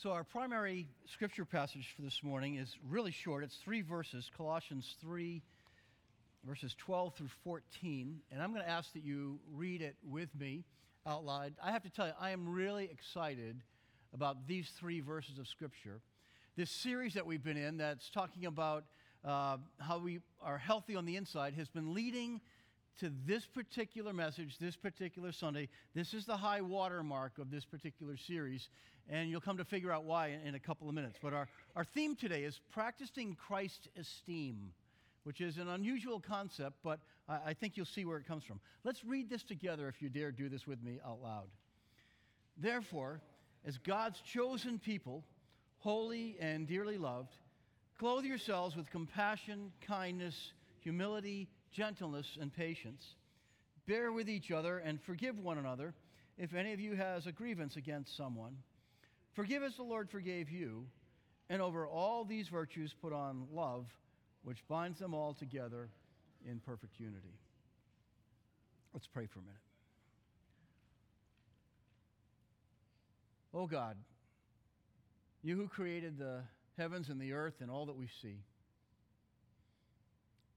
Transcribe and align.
So, 0.00 0.12
our 0.12 0.22
primary 0.22 0.86
scripture 1.06 1.44
passage 1.44 1.92
for 1.96 2.02
this 2.02 2.22
morning 2.22 2.54
is 2.54 2.76
really 2.88 3.10
short. 3.10 3.42
It's 3.42 3.56
three 3.56 3.82
verses 3.82 4.30
Colossians 4.36 4.94
3, 5.00 5.42
verses 6.46 6.76
12 6.78 7.16
through 7.16 7.30
14. 7.42 8.20
And 8.30 8.40
I'm 8.40 8.52
going 8.52 8.62
to 8.62 8.70
ask 8.70 8.92
that 8.92 9.02
you 9.02 9.40
read 9.52 9.82
it 9.82 9.96
with 10.08 10.28
me 10.38 10.62
out 11.04 11.24
loud. 11.24 11.54
I 11.60 11.72
have 11.72 11.82
to 11.82 11.90
tell 11.90 12.06
you, 12.06 12.12
I 12.20 12.30
am 12.30 12.48
really 12.48 12.84
excited 12.84 13.60
about 14.14 14.46
these 14.46 14.70
three 14.78 15.00
verses 15.00 15.36
of 15.36 15.48
scripture. 15.48 16.00
This 16.56 16.70
series 16.70 17.14
that 17.14 17.26
we've 17.26 17.42
been 17.42 17.56
in 17.56 17.78
that's 17.78 18.08
talking 18.08 18.46
about 18.46 18.84
uh, 19.24 19.56
how 19.80 19.98
we 19.98 20.20
are 20.40 20.58
healthy 20.58 20.94
on 20.94 21.06
the 21.06 21.16
inside 21.16 21.54
has 21.54 21.68
been 21.68 21.92
leading 21.92 22.40
to 23.00 23.12
this 23.26 23.46
particular 23.46 24.12
message, 24.12 24.58
this 24.58 24.76
particular 24.76 25.32
Sunday. 25.32 25.68
This 25.94 26.14
is 26.14 26.24
the 26.24 26.36
high 26.36 26.60
water 26.60 27.02
mark 27.02 27.38
of 27.38 27.50
this 27.50 27.64
particular 27.64 28.16
series, 28.16 28.68
and 29.08 29.30
you'll 29.30 29.40
come 29.40 29.56
to 29.56 29.64
figure 29.64 29.90
out 29.90 30.04
why 30.04 30.38
in, 30.44 30.54
a 30.54 30.60
couple 30.60 30.88
of 30.88 30.94
minutes. 30.94 31.18
But 31.22 31.32
our, 31.32 31.48
our 31.74 31.84
theme 31.84 32.14
today 32.14 32.44
is 32.44 32.60
practicing 32.70 33.34
Christ 33.34 33.88
esteem, 33.98 34.72
which 35.24 35.40
is 35.40 35.56
an 35.58 35.68
unusual 35.68 36.20
concept, 36.20 36.76
but 36.82 37.00
I, 37.28 37.38
I 37.46 37.54
think 37.54 37.76
you'll 37.76 37.86
see 37.86 38.04
where 38.04 38.18
it 38.18 38.26
comes 38.26 38.44
from. 38.44 38.60
Let's 38.84 39.04
read 39.04 39.30
this 39.30 39.42
together 39.42 39.88
if 39.88 40.02
you 40.02 40.08
dare 40.08 40.30
do 40.30 40.48
this 40.48 40.66
with 40.66 40.82
me 40.82 41.00
out 41.06 41.22
loud. 41.22 41.48
Therefore, 42.56 43.20
as 43.64 43.78
God's 43.78 44.20
chosen 44.20 44.78
people, 44.78 45.24
holy 45.78 46.36
and 46.40 46.66
dearly 46.66 46.98
loved, 46.98 47.34
clothe 47.98 48.24
yourselves 48.24 48.76
with 48.76 48.90
compassion, 48.90 49.72
kindness, 49.86 50.52
humility, 50.80 51.48
gentleness, 51.72 52.36
and 52.40 52.52
patience. 52.52 53.14
Bear 53.86 54.12
with 54.12 54.28
each 54.28 54.50
other 54.50 54.78
and 54.78 55.00
forgive 55.00 55.38
one 55.38 55.58
another 55.58 55.94
if 56.36 56.54
any 56.54 56.72
of 56.72 56.80
you 56.80 56.94
has 56.94 57.26
a 57.26 57.32
grievance 57.32 57.76
against 57.76 58.16
someone. 58.16 58.56
Forgive 59.38 59.62
as 59.62 59.76
the 59.76 59.84
Lord 59.84 60.10
forgave 60.10 60.50
you, 60.50 60.84
and 61.48 61.62
over 61.62 61.86
all 61.86 62.24
these 62.24 62.48
virtues 62.48 62.92
put 63.00 63.12
on 63.12 63.46
love, 63.52 63.86
which 64.42 64.58
binds 64.66 64.98
them 64.98 65.14
all 65.14 65.32
together 65.32 65.90
in 66.44 66.58
perfect 66.58 66.98
unity. 66.98 67.38
Let's 68.92 69.06
pray 69.06 69.28
for 69.32 69.38
a 69.38 69.42
minute. 69.42 69.60
Oh 73.54 73.68
God, 73.68 73.96
you 75.44 75.54
who 75.54 75.68
created 75.68 76.18
the 76.18 76.40
heavens 76.76 77.08
and 77.08 77.20
the 77.20 77.32
earth 77.32 77.54
and 77.60 77.70
all 77.70 77.86
that 77.86 77.96
we 77.96 78.08
see, 78.20 78.38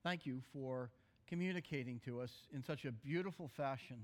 thank 0.01 0.25
you 0.25 0.41
for 0.53 0.89
communicating 1.29 2.01
to 2.05 2.21
us 2.21 2.31
in 2.51 2.63
such 2.63 2.85
a 2.85 2.91
beautiful 2.91 3.51
fashion 3.55 3.97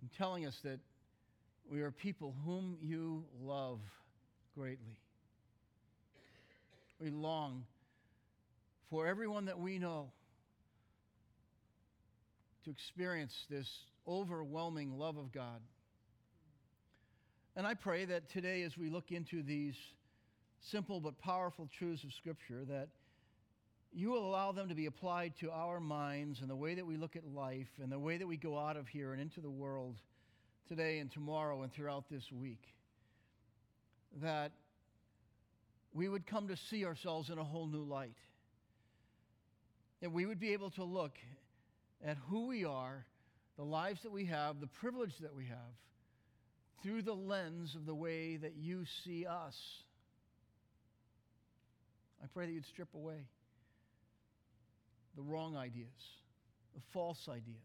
and 0.00 0.10
telling 0.16 0.46
us 0.46 0.54
that 0.62 0.78
we 1.70 1.82
are 1.82 1.90
people 1.90 2.34
whom 2.44 2.76
you 2.80 3.24
love 3.42 3.80
greatly. 4.54 4.98
We 7.00 7.10
long 7.10 7.64
for 8.90 9.06
everyone 9.06 9.46
that 9.46 9.58
we 9.58 9.78
know 9.78 10.10
to 12.64 12.70
experience 12.70 13.34
this 13.50 13.68
overwhelming 14.08 14.98
love 14.98 15.16
of 15.16 15.32
God. 15.32 15.60
And 17.56 17.66
I 17.66 17.74
pray 17.74 18.04
that 18.04 18.30
today, 18.30 18.62
as 18.62 18.76
we 18.76 18.90
look 18.90 19.10
into 19.10 19.42
these 19.42 19.74
simple 20.70 21.00
but 21.00 21.18
powerful 21.18 21.68
truths 21.78 22.04
of 22.04 22.12
Scripture, 22.12 22.64
that 22.68 22.88
you 23.92 24.10
will 24.10 24.28
allow 24.28 24.52
them 24.52 24.68
to 24.68 24.74
be 24.74 24.86
applied 24.86 25.32
to 25.40 25.50
our 25.50 25.80
minds 25.80 26.40
and 26.40 26.50
the 26.50 26.56
way 26.56 26.74
that 26.74 26.86
we 26.86 26.96
look 26.96 27.16
at 27.16 27.24
life 27.34 27.68
and 27.82 27.90
the 27.90 27.98
way 27.98 28.18
that 28.18 28.26
we 28.26 28.36
go 28.36 28.58
out 28.58 28.76
of 28.76 28.86
here 28.88 29.12
and 29.12 29.22
into 29.22 29.40
the 29.40 29.50
world 29.50 29.96
today 30.68 30.98
and 30.98 31.10
tomorrow 31.10 31.62
and 31.62 31.72
throughout 31.72 32.04
this 32.10 32.24
week. 32.32 32.62
That 34.22 34.52
we 35.92 36.08
would 36.08 36.26
come 36.26 36.48
to 36.48 36.56
see 36.56 36.84
ourselves 36.84 37.30
in 37.30 37.38
a 37.38 37.44
whole 37.44 37.66
new 37.66 37.84
light. 37.84 38.16
That 40.00 40.12
we 40.12 40.26
would 40.26 40.40
be 40.40 40.52
able 40.52 40.70
to 40.70 40.84
look 40.84 41.16
at 42.04 42.16
who 42.28 42.46
we 42.46 42.64
are, 42.64 43.06
the 43.56 43.64
lives 43.64 44.02
that 44.02 44.12
we 44.12 44.26
have, 44.26 44.60
the 44.60 44.66
privilege 44.66 45.16
that 45.20 45.34
we 45.34 45.46
have, 45.46 45.56
through 46.82 47.02
the 47.02 47.14
lens 47.14 47.74
of 47.74 47.86
the 47.86 47.94
way 47.94 48.36
that 48.36 48.54
you 48.56 48.84
see 49.04 49.26
us. 49.26 49.56
I 52.22 52.26
pray 52.34 52.46
that 52.46 52.52
you'd 52.52 52.66
strip 52.66 52.94
away 52.94 53.26
the 55.16 55.22
wrong 55.22 55.56
ideas, 55.56 55.86
the 56.74 56.82
false 56.92 57.28
ideas, 57.28 57.56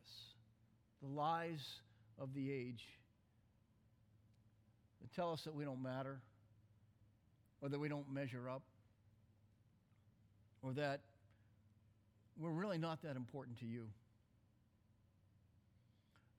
the 1.02 1.10
lies 1.10 1.60
of 2.22 2.34
the 2.36 2.52
age 2.52 2.84
that 5.02 5.12
tell 5.16 5.34
us 5.34 5.42
that 5.46 5.56
we 5.56 5.66
don't 5.66 5.82
matter, 5.82 6.22
or 7.62 7.70
that 7.70 7.80
we 7.80 7.90
don't 7.90 8.12
measure 8.14 8.48
up, 8.48 8.62
or 10.62 10.74
that 10.74 11.02
we're 12.40 12.52
really 12.52 12.78
not 12.78 13.02
that 13.02 13.16
important 13.16 13.60
to 13.60 13.66
you. 13.66 13.88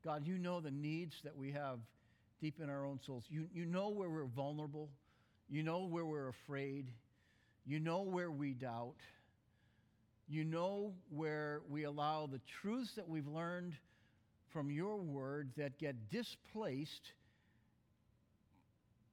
God, 0.04 0.26
you 0.26 0.38
know 0.38 0.60
the 0.60 0.70
needs 0.70 1.14
that 1.24 1.36
we 1.36 1.52
have 1.52 1.78
deep 2.40 2.60
in 2.62 2.70
our 2.70 2.86
own 2.86 3.00
souls. 3.04 3.24
You, 3.28 3.46
you 3.52 3.66
know 3.66 3.88
where 3.90 4.08
we're 4.08 4.24
vulnerable. 4.24 4.88
You 5.48 5.62
know 5.62 5.84
where 5.86 6.04
we're 6.04 6.28
afraid. 6.28 6.86
You 7.66 7.78
know 7.78 8.02
where 8.02 8.30
we 8.30 8.52
doubt. 8.52 8.96
You 10.28 10.44
know 10.44 10.94
where 11.10 11.60
we 11.68 11.84
allow 11.84 12.26
the 12.26 12.40
truths 12.62 12.90
that 12.96 13.08
we've 13.08 13.26
learned 13.26 13.74
from 14.52 14.70
your 14.70 14.96
word 14.96 15.50
that 15.56 15.78
get 15.78 16.10
displaced 16.10 17.12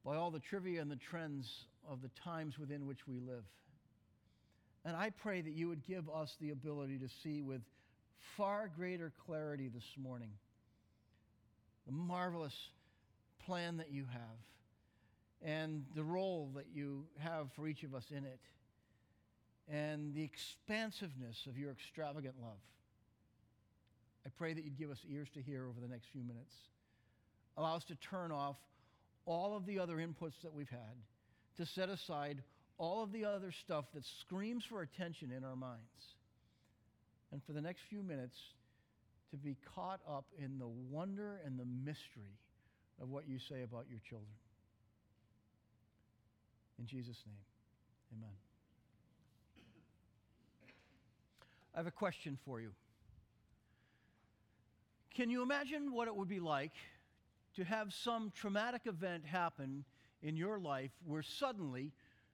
by 0.04 0.16
all 0.16 0.32
the 0.32 0.40
trivia 0.40 0.82
and 0.82 0.90
the 0.90 0.96
trends 0.96 1.66
of 1.90 2.02
the 2.02 2.10
times 2.22 2.58
within 2.58 2.86
which 2.86 3.08
we 3.08 3.20
live. 3.20 3.44
And 4.86 4.96
I 4.96 5.10
pray 5.10 5.42
that 5.42 5.54
you 5.54 5.68
would 5.68 5.86
give 5.86 6.10
us 6.10 6.36
the 6.40 6.52
ability 6.52 6.98
to 7.00 7.10
see 7.24 7.42
with 7.42 7.62
far 8.38 8.70
greater 8.76 9.12
clarity 9.26 9.70
this 9.70 9.96
morning 10.02 10.32
the 11.86 11.92
marvelous 11.92 12.56
plan 13.46 13.78
that 13.78 13.92
you 13.92 14.06
have 14.12 15.42
and 15.42 15.86
the 15.96 16.04
role 16.04 16.52
that 16.56 16.68
you 16.74 17.06
have 17.18 17.52
for 17.54 17.68
each 17.68 17.84
of 17.84 17.96
us 17.96 18.06
in 18.12 18.26
it 18.26 18.40
and 19.72 20.14
the 20.14 20.24
expansiveness 20.24 21.46
of 21.48 21.58
your 21.58 21.72
extravagant 21.72 22.36
love. 22.42 22.60
I 24.26 24.30
pray 24.38 24.54
that 24.54 24.64
you'd 24.64 24.78
give 24.78 24.92
us 24.92 25.00
ears 25.10 25.28
to 25.34 25.42
hear 25.42 25.66
over 25.66 25.80
the 25.80 25.88
next 25.88 26.08
few 26.12 26.24
minutes. 26.24 26.54
Allow 27.58 27.76
us 27.76 27.84
to 27.86 27.96
turn 27.96 28.32
off 28.32 28.58
all 29.26 29.56
of 29.56 29.66
the 29.66 29.80
other 29.80 29.98
inputs 29.98 30.40
that 30.44 30.54
we've 30.54 30.70
had, 30.70 30.96
to 31.58 31.66
set 31.66 31.90
aside 31.90 32.42
all 32.78 33.04
of 33.04 33.12
the 33.12 33.26
other 33.26 33.52
stuff 33.64 33.86
that 33.94 34.04
screams 34.22 34.64
for 34.70 34.82
attention 34.82 35.32
in 35.36 35.44
our 35.44 35.56
minds. 35.56 35.84
And 37.32 37.42
for 37.44 37.54
the 37.54 37.62
next 37.62 37.82
few 37.90 38.02
minutes, 38.02 38.36
to 39.32 39.38
be 39.38 39.56
caught 39.76 40.00
up 40.10 40.26
in 40.38 40.58
the 40.58 40.68
wonder 40.68 41.40
and 41.46 41.60
the 41.60 41.66
mystery 41.66 42.38
of 43.02 43.10
what 43.10 43.28
you 43.28 43.38
say 43.50 43.62
about 43.62 43.86
your 43.90 44.00
children. 44.10 44.32
In 46.80 46.88
Jesus' 46.88 47.18
name, 47.28 48.18
amen. 48.18 48.36
I 51.76 51.78
have 51.78 51.88
a 51.88 51.92
question 51.92 52.38
for 52.46 52.60
you. 52.60 52.72
Can 55.20 55.30
you 55.30 55.42
imagine 55.42 55.92
what 55.92 56.08
it 56.08 56.16
would 56.16 56.30
be 56.30 56.40
like 56.40 56.72
to 57.58 57.66
have 57.66 57.94
some 57.94 58.32
traumatic 58.34 58.84
event 58.86 59.26
happen 59.26 59.84
in 60.22 60.38
your 60.38 60.58
life 60.60 60.92
where 61.06 61.24
suddenly 61.24 61.92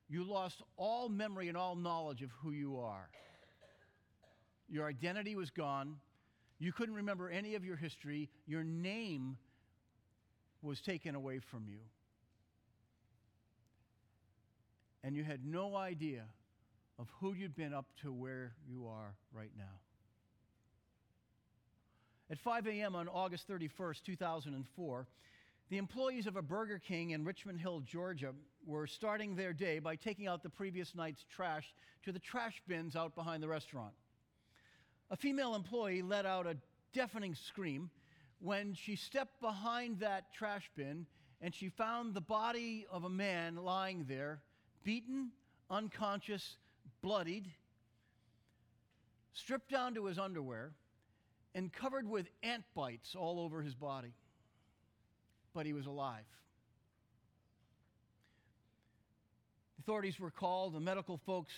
you 0.07 0.23
lost 0.23 0.61
all 0.77 1.09
memory 1.09 1.47
and 1.47 1.57
all 1.57 1.75
knowledge 1.75 2.21
of 2.21 2.29
who 2.43 2.51
you 2.51 2.77
are? 2.77 3.09
Your 4.69 4.85
identity 4.85 5.35
was 5.35 5.49
gone. 5.49 5.95
You 6.59 6.71
couldn't 6.71 6.93
remember 6.93 7.27
any 7.27 7.55
of 7.55 7.65
your 7.65 7.75
history. 7.75 8.29
Your 8.45 8.63
name 8.63 9.37
was 10.61 10.79
taken 10.79 11.15
away 11.15 11.39
from 11.39 11.65
you. 11.67 11.79
And 15.03 15.15
you 15.15 15.23
had 15.23 15.43
no 15.43 15.75
idea 15.75 16.25
of 16.99 17.07
who 17.19 17.33
you'd 17.33 17.55
been 17.55 17.73
up 17.73 17.87
to 18.03 18.13
where 18.13 18.53
you 18.69 18.85
are 18.85 19.15
right 19.33 19.53
now. 19.57 19.79
At 22.31 22.39
5 22.39 22.65
a.m. 22.67 22.95
on 22.95 23.07
August 23.07 23.47
31st, 23.47 24.01
2004, 24.03 25.07
the 25.69 25.77
employees 25.77 26.25
of 26.25 26.35
a 26.35 26.41
Burger 26.41 26.79
King 26.79 27.11
in 27.11 27.23
Richmond 27.23 27.59
Hill, 27.59 27.81
Georgia, 27.81 28.33
were 28.65 28.87
starting 28.87 29.35
their 29.35 29.53
day 29.53 29.77
by 29.77 29.95
taking 29.95 30.25
out 30.27 30.41
the 30.41 30.49
previous 30.49 30.95
night's 30.95 31.23
trash 31.29 31.75
to 32.03 32.11
the 32.11 32.19
trash 32.19 32.63
bins 32.67 32.95
out 32.95 33.13
behind 33.13 33.43
the 33.43 33.47
restaurant. 33.47 33.93
A 35.11 35.15
female 35.15 35.53
employee 35.53 36.01
let 36.01 36.25
out 36.25 36.47
a 36.47 36.57
deafening 36.93 37.35
scream 37.35 37.91
when 38.39 38.73
she 38.73 38.95
stepped 38.95 39.39
behind 39.39 39.99
that 39.99 40.33
trash 40.33 40.69
bin 40.75 41.05
and 41.41 41.53
she 41.53 41.69
found 41.69 42.15
the 42.15 42.21
body 42.21 42.87
of 42.89 43.03
a 43.03 43.09
man 43.09 43.55
lying 43.55 44.05
there, 44.07 44.41
beaten, 44.83 45.29
unconscious, 45.69 46.57
bloodied, 47.03 47.51
stripped 49.33 49.69
down 49.69 49.93
to 49.93 50.05
his 50.05 50.17
underwear, 50.17 50.73
and 51.55 51.71
covered 51.71 52.07
with 52.07 52.27
ant 52.43 52.65
bites 52.75 53.15
all 53.15 53.39
over 53.39 53.61
his 53.61 53.73
body. 53.73 54.13
But 55.53 55.65
he 55.65 55.71
was 55.73 55.85
alive. 55.85 56.25
Authorities 59.79 60.19
were 60.19 60.31
called. 60.31 60.73
The 60.73 60.81
medical 60.81 61.17
folks 61.25 61.53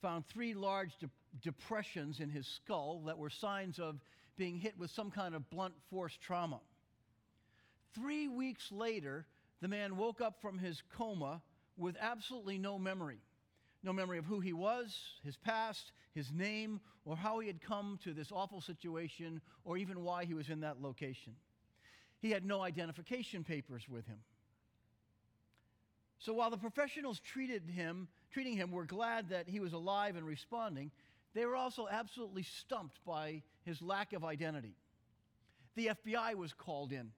found 0.00 0.24
three 0.28 0.54
large 0.54 0.96
de- 0.98 1.10
depressions 1.42 2.20
in 2.20 2.30
his 2.30 2.46
skull 2.46 3.02
that 3.06 3.18
were 3.18 3.30
signs 3.30 3.80
of 3.80 3.96
being 4.36 4.58
hit 4.58 4.78
with 4.78 4.90
some 4.90 5.10
kind 5.10 5.34
of 5.34 5.50
blunt 5.50 5.74
force 5.90 6.16
trauma. 6.24 6.60
Three 7.94 8.28
weeks 8.28 8.70
later, 8.70 9.26
the 9.60 9.68
man 9.68 9.96
woke 9.96 10.20
up 10.20 10.40
from 10.40 10.58
his 10.58 10.82
coma 10.96 11.42
with 11.76 11.96
absolutely 12.00 12.58
no 12.58 12.78
memory. 12.78 13.18
No 13.82 13.92
memory 13.92 14.18
of 14.18 14.24
who 14.24 14.40
he 14.40 14.52
was, 14.52 14.96
his 15.24 15.36
past, 15.36 15.92
his 16.14 16.30
name, 16.32 16.80
or 17.04 17.16
how 17.16 17.40
he 17.40 17.46
had 17.46 17.60
come 17.60 17.98
to 18.04 18.12
this 18.12 18.30
awful 18.30 18.60
situation, 18.60 19.40
or 19.64 19.76
even 19.76 20.04
why 20.04 20.24
he 20.24 20.34
was 20.34 20.48
in 20.48 20.60
that 20.60 20.80
location. 20.80 21.34
He 22.20 22.30
had 22.30 22.44
no 22.44 22.62
identification 22.62 23.42
papers 23.42 23.88
with 23.88 24.06
him. 24.06 24.18
So 26.18 26.32
while 26.32 26.50
the 26.50 26.56
professionals 26.56 27.18
treated 27.18 27.68
him, 27.68 28.06
treating 28.32 28.56
him 28.56 28.70
were 28.70 28.84
glad 28.84 29.30
that 29.30 29.48
he 29.48 29.58
was 29.58 29.72
alive 29.72 30.14
and 30.14 30.24
responding, 30.24 30.92
they 31.34 31.44
were 31.44 31.56
also 31.56 31.88
absolutely 31.90 32.44
stumped 32.44 33.04
by 33.04 33.42
his 33.64 33.82
lack 33.82 34.12
of 34.12 34.24
identity. 34.24 34.76
The 35.74 35.90
FBI 36.06 36.36
was 36.36 36.52
called 36.52 36.92
in. 36.92 37.10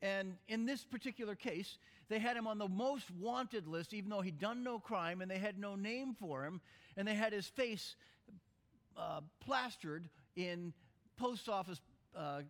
And 0.00 0.34
in 0.48 0.66
this 0.66 0.84
particular 0.84 1.36
case, 1.36 1.78
they 2.08 2.18
had 2.18 2.36
him 2.36 2.46
on 2.46 2.58
the 2.58 2.68
most 2.68 3.10
wanted 3.10 3.66
list, 3.66 3.94
even 3.94 4.10
though 4.10 4.20
he'd 4.20 4.38
done 4.38 4.62
no 4.62 4.78
crime, 4.78 5.20
and 5.20 5.30
they 5.30 5.38
had 5.38 5.58
no 5.58 5.76
name 5.76 6.14
for 6.18 6.44
him, 6.44 6.60
and 6.96 7.06
they 7.06 7.14
had 7.14 7.32
his 7.32 7.46
face 7.46 7.96
uh, 8.96 9.20
plastered 9.40 10.08
in 10.36 10.72
post 11.16 11.48
office 11.48 11.80
uh, 12.16 12.42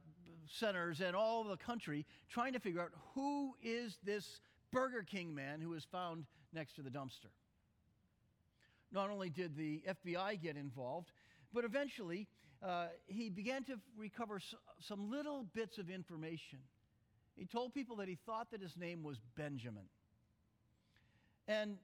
centers 0.49 1.01
and 1.01 1.15
all 1.15 1.41
over 1.41 1.51
the 1.51 1.57
country, 1.57 2.07
trying 2.29 2.53
to 2.53 2.61
figure 2.61 2.81
out 2.81 2.93
who 3.15 3.55
is 3.63 3.99
this 4.05 4.41
Burger 4.73 5.03
King 5.03 5.35
man 5.35 5.61
who 5.61 5.71
was 5.71 5.85
found 5.85 6.25
next 6.53 6.75
to 6.77 6.83
the 6.83 6.91
dumpster. 6.91 7.31
Not 8.91 9.11
only 9.11 9.31
did 9.31 9.57
the 9.57 9.83
FBI 9.89 10.43
get 10.43 10.57
involved, 10.57 11.13
but 11.53 11.65
eventually 11.65 12.29
uh, 12.63 12.87
he 13.07 13.31
began 13.31 13.65
to 13.65 13.79
recover 13.97 14.41
some 14.81 15.11
little 15.11 15.45
bits 15.55 15.79
of 15.79 15.91
information. 15.91 16.59
He 17.37 17.47
told 17.47 17.75
people 17.75 17.97
that 17.97 18.09
he 18.09 18.19
thought 18.27 18.51
that 18.51 18.61
his 18.61 18.77
name 18.77 19.03
was 19.03 19.19
Benjamin. 19.37 19.85
And 21.49 21.77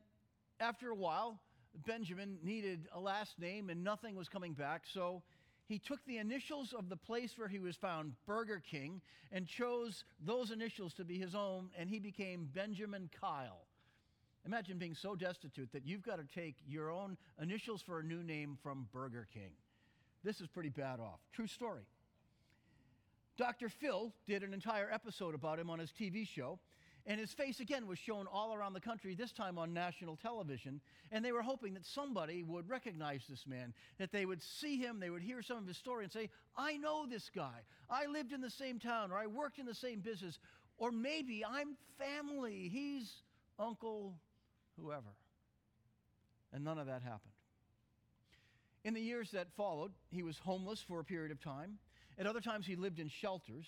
after 0.61 0.91
a 0.91 0.95
while, 0.95 1.41
Benjamin 1.87 2.39
needed 2.43 2.89
a 2.93 3.01
last 3.01 3.39
name 3.39 3.71
and 3.71 3.83
nothing 3.83 4.15
was 4.15 4.29
coming 4.29 4.53
back, 4.53 4.83
so 4.93 5.23
he 5.69 5.79
took 5.79 6.05
the 6.07 6.19
initials 6.19 6.73
of 6.73 6.89
the 6.89 6.97
place 6.97 7.33
where 7.37 7.49
he 7.49 7.59
was 7.59 7.77
found, 7.77 8.15
Burger 8.27 8.63
King, 8.71 9.01
and 9.31 9.47
chose 9.47 10.05
those 10.25 10.51
initials 10.51 10.95
to 10.95 11.05
be 11.05 11.19
his 11.19 11.35
own, 11.35 11.69
and 11.79 11.91
he 11.91 11.99
became 11.99 12.49
Benjamin 12.55 13.11
Kyle. 13.21 13.67
Imagine 14.47 14.79
being 14.79 14.95
so 14.95 15.15
destitute 15.15 15.71
that 15.73 15.87
you've 15.87 16.03
got 16.03 16.17
to 16.17 16.41
take 16.41 16.57
your 16.67 16.91
own 16.91 17.19
initials 17.41 17.83
for 17.83 18.01
a 18.01 18.03
new 18.03 18.23
name 18.23 18.57
from 18.63 18.89
Burger 18.93 19.29
King. 19.35 19.53
This 20.25 20.41
is 20.41 20.47
pretty 20.49 20.71
bad 20.71 21.01
off. 21.01 21.21
True 21.35 21.47
story. 21.47 21.83
Dr. 23.39 23.69
Phil 23.69 24.13
did 24.27 24.43
an 24.43 24.53
entire 24.53 24.91
episode 24.93 25.35
about 25.35 25.61
him 25.61 25.71
on 25.71 25.79
his 25.79 25.93
TV 25.93 26.27
show, 26.27 26.59
and 27.07 27.21
his 27.21 27.33
face 27.33 27.61
again 27.61 27.87
was 27.87 27.99
shown 27.99 28.27
all 28.27 28.53
around 28.53 28.73
the 28.73 28.81
country, 28.81 29.15
this 29.15 29.31
time 29.31 29.57
on 29.59 29.73
national 29.73 30.17
television. 30.17 30.81
And 31.13 31.25
they 31.25 31.31
were 31.31 31.41
hoping 31.41 31.73
that 31.75 31.87
somebody 31.87 32.43
would 32.43 32.69
recognize 32.69 33.23
this 33.29 33.47
man, 33.47 33.73
that 33.99 34.11
they 34.11 34.27
would 34.27 34.43
see 34.43 34.77
him, 34.77 34.99
they 34.99 35.09
would 35.09 35.23
hear 35.23 35.41
some 35.41 35.59
of 35.59 35.67
his 35.67 35.79
story 35.79 36.05
and 36.05 36.13
say, 36.13 36.31
I 36.57 36.77
know 36.77 37.07
this 37.07 37.31
guy. 37.35 37.63
I 37.89 38.07
lived 38.07 38.33
in 38.33 38.41
the 38.41 38.51
same 38.51 38.81
town, 38.81 39.13
or 39.13 39.17
I 39.17 39.29
worked 39.29 39.61
in 39.61 39.67
the 39.67 39.75
same 39.75 40.01
business, 40.01 40.41
or 40.77 40.91
maybe 40.91 41.45
I'm 41.49 41.77
family. 41.97 42.69
He's 42.69 43.23
Uncle 43.59 44.15
whoever. 44.81 45.15
And 46.53 46.65
none 46.65 46.79
of 46.79 46.87
that 46.87 47.03
happened. 47.03 47.33
In 48.85 48.95
the 48.95 49.01
years 49.01 49.31
that 49.31 49.47
followed, 49.57 49.93
he 50.11 50.23
was 50.23 50.39
homeless 50.39 50.83
for 50.83 50.99
a 50.99 51.05
period 51.05 51.31
of 51.31 51.41
time. 51.41 51.79
At 52.19 52.27
other 52.27 52.41
times, 52.41 52.67
he 52.67 52.77
lived 52.77 52.99
in 52.99 53.09
shelters. 53.09 53.67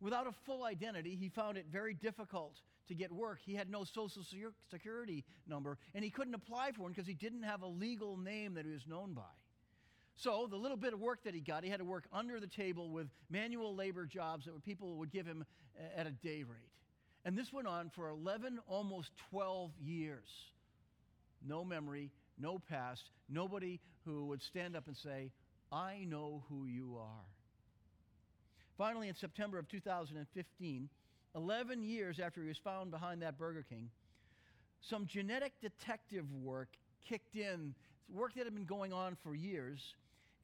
Without 0.00 0.26
a 0.26 0.32
full 0.44 0.64
identity, 0.64 1.14
he 1.14 1.28
found 1.28 1.56
it 1.56 1.66
very 1.70 1.94
difficult 1.94 2.60
to 2.88 2.94
get 2.94 3.12
work. 3.12 3.38
He 3.44 3.54
had 3.54 3.70
no 3.70 3.84
social 3.84 4.22
security 4.70 5.24
number, 5.46 5.78
and 5.94 6.04
he 6.04 6.10
couldn't 6.10 6.34
apply 6.34 6.72
for 6.72 6.82
one 6.82 6.92
because 6.92 7.06
he 7.06 7.14
didn't 7.14 7.44
have 7.44 7.62
a 7.62 7.66
legal 7.66 8.16
name 8.16 8.54
that 8.54 8.66
he 8.66 8.72
was 8.72 8.86
known 8.86 9.14
by. 9.14 9.22
So, 10.16 10.46
the 10.48 10.56
little 10.56 10.76
bit 10.76 10.92
of 10.92 11.00
work 11.00 11.24
that 11.24 11.34
he 11.34 11.40
got, 11.40 11.64
he 11.64 11.70
had 11.70 11.80
to 11.80 11.84
work 11.84 12.04
under 12.12 12.38
the 12.38 12.46
table 12.46 12.90
with 12.90 13.08
manual 13.30 13.74
labor 13.74 14.06
jobs 14.06 14.44
that 14.44 14.64
people 14.64 14.96
would 14.98 15.10
give 15.10 15.26
him 15.26 15.44
uh, 15.76 16.00
at 16.00 16.06
a 16.06 16.12
day 16.12 16.44
rate. 16.44 16.70
And 17.24 17.36
this 17.36 17.52
went 17.52 17.66
on 17.66 17.90
for 17.90 18.08
11, 18.08 18.60
almost 18.68 19.10
12 19.30 19.72
years. 19.82 20.28
No 21.44 21.64
memory, 21.64 22.10
no 22.38 22.58
past, 22.58 23.10
nobody 23.28 23.80
who 24.04 24.26
would 24.26 24.42
stand 24.42 24.76
up 24.76 24.86
and 24.86 24.96
say, 24.96 25.30
I 25.72 26.04
know 26.06 26.44
who 26.48 26.66
you 26.66 26.96
are. 27.00 27.33
Finally, 28.76 29.08
in 29.08 29.14
September 29.14 29.58
of 29.58 29.68
2015, 29.68 30.88
11 31.36 31.82
years 31.82 32.18
after 32.18 32.42
he 32.42 32.48
was 32.48 32.58
found 32.58 32.90
behind 32.90 33.22
that 33.22 33.38
Burger 33.38 33.64
King, 33.68 33.90
some 34.80 35.06
genetic 35.06 35.52
detective 35.60 36.30
work 36.32 36.68
kicked 37.08 37.36
in, 37.36 37.74
work 38.12 38.34
that 38.34 38.44
had 38.44 38.54
been 38.54 38.64
going 38.64 38.92
on 38.92 39.16
for 39.22 39.34
years, 39.34 39.94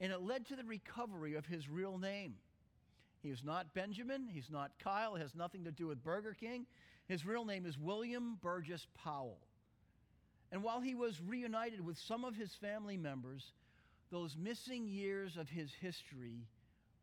and 0.00 0.12
it 0.12 0.22
led 0.22 0.46
to 0.46 0.56
the 0.56 0.64
recovery 0.64 1.34
of 1.34 1.44
his 1.44 1.68
real 1.68 1.98
name. 1.98 2.34
He 3.22 3.28
is 3.30 3.44
not 3.44 3.74
Benjamin, 3.74 4.28
he's 4.32 4.50
not 4.50 4.70
Kyle, 4.78 5.14
has 5.14 5.34
nothing 5.34 5.64
to 5.64 5.70
do 5.70 5.86
with 5.86 6.02
Burger 6.02 6.34
King. 6.38 6.66
His 7.06 7.26
real 7.26 7.44
name 7.44 7.66
is 7.66 7.76
William 7.76 8.38
Burgess 8.40 8.86
Powell. 8.94 9.38
And 10.52 10.62
while 10.62 10.80
he 10.80 10.94
was 10.94 11.20
reunited 11.20 11.84
with 11.84 11.98
some 11.98 12.24
of 12.24 12.34
his 12.34 12.54
family 12.54 12.96
members, 12.96 13.52
those 14.10 14.36
missing 14.36 14.88
years 14.88 15.36
of 15.36 15.48
his 15.48 15.70
history 15.80 16.46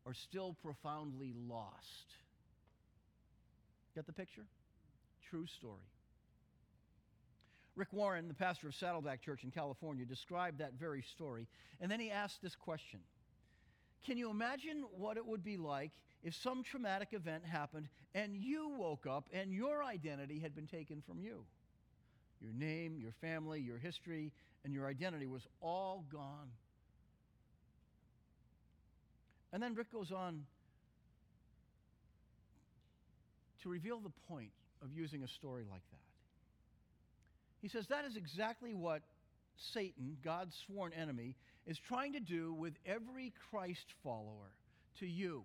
are 0.08 0.14
still 0.14 0.56
profoundly 0.62 1.34
lost. 1.48 2.06
Get 3.94 4.06
the 4.06 4.12
picture? 4.12 4.46
True 5.28 5.46
story. 5.46 5.84
Rick 7.76 7.92
Warren, 7.92 8.26
the 8.26 8.34
pastor 8.34 8.68
of 8.68 8.74
Saddleback 8.74 9.20
Church 9.20 9.44
in 9.44 9.50
California, 9.50 10.06
described 10.06 10.58
that 10.58 10.72
very 10.80 11.02
story. 11.02 11.46
And 11.80 11.90
then 11.90 12.00
he 12.00 12.10
asked 12.10 12.40
this 12.42 12.56
question 12.56 13.00
Can 14.06 14.16
you 14.16 14.30
imagine 14.30 14.84
what 14.96 15.18
it 15.18 15.26
would 15.26 15.44
be 15.44 15.58
like 15.58 15.92
if 16.22 16.34
some 16.34 16.64
traumatic 16.64 17.08
event 17.12 17.44
happened 17.44 17.88
and 18.14 18.34
you 18.34 18.70
woke 18.78 19.06
up 19.06 19.28
and 19.30 19.52
your 19.52 19.84
identity 19.84 20.38
had 20.38 20.54
been 20.54 20.66
taken 20.66 21.02
from 21.06 21.20
you? 21.20 21.44
Your 22.40 22.52
name, 22.54 22.96
your 22.98 23.12
family, 23.20 23.60
your 23.60 23.78
history, 23.78 24.32
and 24.64 24.72
your 24.72 24.86
identity 24.86 25.26
was 25.26 25.46
all 25.60 26.04
gone. 26.10 26.48
And 29.52 29.62
then 29.62 29.74
Rick 29.74 29.92
goes 29.92 30.12
on 30.12 30.44
to 33.62 33.68
reveal 33.68 33.98
the 34.00 34.12
point 34.28 34.50
of 34.82 34.92
using 34.92 35.22
a 35.22 35.28
story 35.28 35.64
like 35.70 35.82
that. 35.90 36.00
He 37.60 37.68
says 37.68 37.86
that 37.88 38.04
is 38.04 38.16
exactly 38.16 38.74
what 38.74 39.02
Satan, 39.56 40.16
God's 40.24 40.54
sworn 40.66 40.92
enemy, 40.92 41.34
is 41.66 41.78
trying 41.78 42.12
to 42.12 42.20
do 42.20 42.54
with 42.54 42.74
every 42.86 43.32
Christ 43.50 43.86
follower 44.04 44.52
to 45.00 45.06
you. 45.06 45.44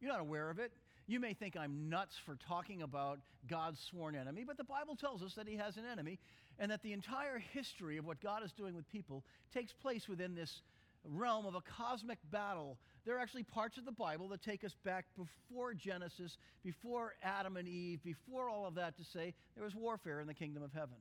You're 0.00 0.12
not 0.12 0.20
aware 0.20 0.50
of 0.50 0.58
it. 0.58 0.72
You 1.06 1.20
may 1.20 1.34
think 1.34 1.56
I'm 1.56 1.88
nuts 1.88 2.14
for 2.24 2.36
talking 2.48 2.82
about 2.82 3.20
God's 3.48 3.78
sworn 3.90 4.14
enemy, 4.14 4.44
but 4.46 4.56
the 4.56 4.64
Bible 4.64 4.96
tells 4.96 5.22
us 5.22 5.34
that 5.34 5.46
he 5.46 5.56
has 5.56 5.76
an 5.76 5.84
enemy 5.90 6.18
and 6.58 6.70
that 6.70 6.82
the 6.82 6.92
entire 6.92 7.38
history 7.38 7.98
of 7.98 8.06
what 8.06 8.20
God 8.20 8.42
is 8.42 8.52
doing 8.52 8.74
with 8.74 8.90
people 8.90 9.24
takes 9.52 9.72
place 9.72 10.08
within 10.08 10.34
this 10.34 10.62
realm 11.04 11.46
of 11.46 11.54
a 11.54 11.60
cosmic 11.60 12.18
battle. 12.30 12.78
There 13.04 13.16
are 13.16 13.20
actually 13.20 13.42
parts 13.42 13.76
of 13.76 13.84
the 13.84 13.92
Bible 13.92 14.28
that 14.28 14.42
take 14.42 14.64
us 14.64 14.74
back 14.84 15.04
before 15.16 15.74
Genesis, 15.74 16.38
before 16.62 17.14
Adam 17.22 17.56
and 17.56 17.68
Eve, 17.68 18.02
before 18.02 18.48
all 18.48 18.66
of 18.66 18.74
that 18.76 18.96
to 18.96 19.04
say 19.04 19.34
there 19.54 19.64
was 19.64 19.74
warfare 19.74 20.20
in 20.20 20.26
the 20.26 20.34
kingdom 20.34 20.62
of 20.62 20.72
heaven. 20.72 20.96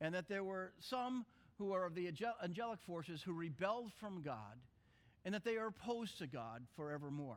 And 0.00 0.14
that 0.14 0.28
there 0.28 0.44
were 0.44 0.72
some 0.80 1.26
who 1.58 1.72
are 1.72 1.84
of 1.84 1.94
the 1.94 2.10
angelic 2.42 2.80
forces 2.86 3.22
who 3.22 3.34
rebelled 3.34 3.92
from 4.00 4.22
God, 4.22 4.56
and 5.26 5.34
that 5.34 5.44
they 5.44 5.58
are 5.58 5.66
opposed 5.66 6.16
to 6.18 6.26
God 6.26 6.62
forevermore. 6.76 7.36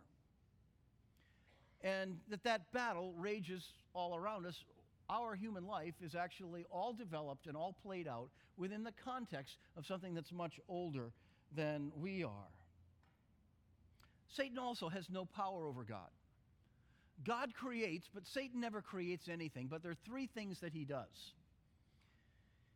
And 1.82 2.20
that 2.30 2.46
that 2.46 2.72
battle 2.72 3.14
rages 3.18 3.66
all 3.94 4.16
around 4.16 4.46
us 4.46 4.64
our 5.10 5.36
human 5.36 5.68
life 5.68 5.96
is 6.02 6.16
actually 6.16 6.66
all 6.72 6.94
developed 6.94 7.48
and 7.48 7.58
all 7.58 7.76
played 7.84 8.08
out 8.08 8.30
within 8.58 8.84
the 8.84 8.94
context 9.04 9.58
of 9.76 9.86
something 9.86 10.14
that's 10.14 10.32
much 10.32 10.60
older 10.70 11.12
than 11.56 11.92
we 12.00 12.24
are. 12.24 12.50
Satan 14.36 14.58
also 14.58 14.90
has 14.90 15.10
no 15.10 15.26
power 15.26 15.66
over 15.66 15.84
God. 15.84 16.10
God 17.24 17.54
creates, 17.54 18.10
but 18.14 18.26
Satan 18.26 18.60
never 18.60 18.82
creates 18.82 19.30
anything. 19.30 19.68
But 19.68 19.84
there 19.84 19.92
are 19.92 20.06
three 20.06 20.28
things 20.28 20.60
that 20.62 20.74
he 20.74 20.84
does 20.86 21.34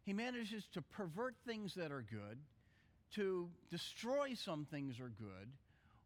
he 0.07 0.13
manages 0.13 0.63
to 0.73 0.81
pervert 0.81 1.35
things 1.45 1.73
that 1.75 1.91
are 1.91 2.01
good, 2.09 2.37
to 3.15 3.49
destroy 3.69 4.35
some 4.35 4.65
things 4.71 4.95
that 4.97 5.03
are 5.03 5.09
good, 5.09 5.49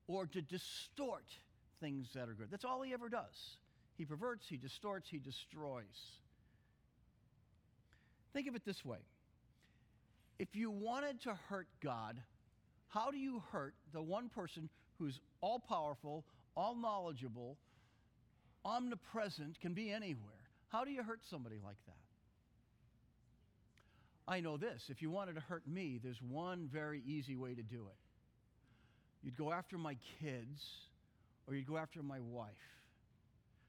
or 0.07 0.25
to 0.25 0.41
distort 0.41 1.25
things 1.79 2.07
that 2.15 2.27
are 2.27 2.33
good. 2.33 2.47
That's 2.49 2.65
all 2.65 2.81
he 2.81 2.93
ever 2.93 3.09
does. 3.09 3.57
He 3.99 4.05
perverts, 4.05 4.47
he 4.49 4.57
distorts, 4.57 5.07
he 5.07 5.19
destroys. 5.19 5.85
Think 8.33 8.47
of 8.47 8.55
it 8.55 8.65
this 8.65 8.83
way 8.83 8.97
if 10.39 10.55
you 10.55 10.71
wanted 10.71 11.21
to 11.21 11.35
hurt 11.47 11.67
God, 11.83 12.19
how 12.87 13.11
do 13.11 13.17
you 13.19 13.43
hurt 13.51 13.75
the 13.93 14.01
one 14.01 14.29
person 14.29 14.67
who's 14.97 15.19
all 15.41 15.59
powerful, 15.59 16.23
all 16.55 16.75
knowledgeable, 16.75 17.57
omnipresent, 18.63 19.59
can 19.59 19.73
be 19.73 19.91
anywhere? 19.91 20.31
How 20.69 20.85
do 20.85 20.91
you 20.91 21.03
hurt 21.03 21.19
somebody 21.29 21.57
like 21.63 21.77
that? 21.87 21.95
I 24.27 24.39
know 24.39 24.57
this 24.57 24.83
if 24.89 25.01
you 25.01 25.09
wanted 25.09 25.35
to 25.35 25.41
hurt 25.41 25.67
me, 25.67 25.99
there's 26.01 26.21
one 26.21 26.69
very 26.71 27.01
easy 27.05 27.35
way 27.35 27.53
to 27.53 27.63
do 27.63 27.87
it. 27.87 27.97
You'd 29.23 29.37
go 29.37 29.51
after 29.51 29.77
my 29.77 29.97
kids, 30.21 30.63
or 31.47 31.55
you'd 31.55 31.67
go 31.67 31.77
after 31.77 32.01
my 32.01 32.19
wife. 32.19 32.49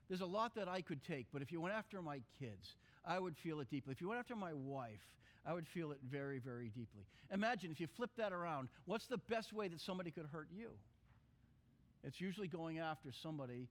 There's 0.08 0.20
a 0.20 0.26
lot 0.26 0.54
that 0.54 0.68
I 0.68 0.82
could 0.82 1.02
take, 1.04 1.26
but 1.32 1.42
if 1.42 1.52
you 1.52 1.60
went 1.60 1.74
after 1.74 2.00
my 2.02 2.20
kids, 2.38 2.76
I 3.04 3.18
would 3.18 3.34
feel 3.42 3.60
it 3.60 3.70
deeply. 3.70 3.92
If 3.92 4.00
you 4.00 4.08
went 4.08 4.20
after 4.20 4.36
my 4.36 4.52
wife, 4.52 5.00
I 5.44 5.52
would 5.52 5.66
feel 5.74 5.90
it 5.92 5.98
very, 6.08 6.38
very 6.38 6.68
deeply. 6.68 7.04
Imagine 7.32 7.70
if 7.70 7.80
you 7.80 7.88
flip 7.96 8.10
that 8.16 8.32
around, 8.32 8.68
what's 8.84 9.06
the 9.08 9.18
best 9.28 9.52
way 9.52 9.68
that 9.68 9.80
somebody 9.80 10.10
could 10.10 10.26
hurt 10.32 10.48
you? 10.54 10.70
It's 12.04 12.20
usually 12.20 12.48
going 12.48 12.78
after 12.78 13.10
somebody 13.22 13.68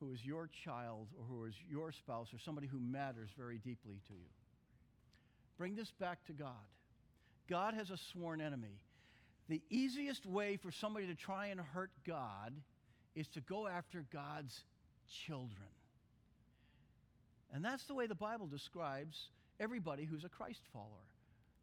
who 0.00 0.12
is 0.12 0.24
your 0.24 0.48
child 0.64 1.08
or 1.18 1.24
who 1.24 1.44
is 1.44 1.54
your 1.68 1.92
spouse 1.92 2.32
or 2.32 2.38
somebody 2.38 2.66
who 2.66 2.78
matters 2.78 3.30
very 3.36 3.58
deeply 3.58 4.00
to 4.08 4.14
you. 4.14 4.30
Bring 5.58 5.74
this 5.74 5.90
back 6.00 6.24
to 6.26 6.32
God. 6.32 6.50
God 7.48 7.74
has 7.74 7.90
a 7.90 7.98
sworn 8.12 8.40
enemy. 8.40 8.80
The 9.48 9.62
easiest 9.70 10.24
way 10.26 10.56
for 10.56 10.70
somebody 10.72 11.06
to 11.06 11.14
try 11.14 11.46
and 11.48 11.60
hurt 11.60 11.90
God 12.06 12.54
is 13.14 13.28
to 13.28 13.40
go 13.40 13.68
after 13.68 14.04
God's 14.12 14.58
children. 15.26 15.68
And 17.52 17.64
that's 17.64 17.84
the 17.84 17.94
way 17.94 18.06
the 18.06 18.14
Bible 18.14 18.46
describes 18.46 19.28
everybody 19.60 20.04
who's 20.04 20.24
a 20.24 20.28
Christ 20.28 20.62
follower 20.72 20.88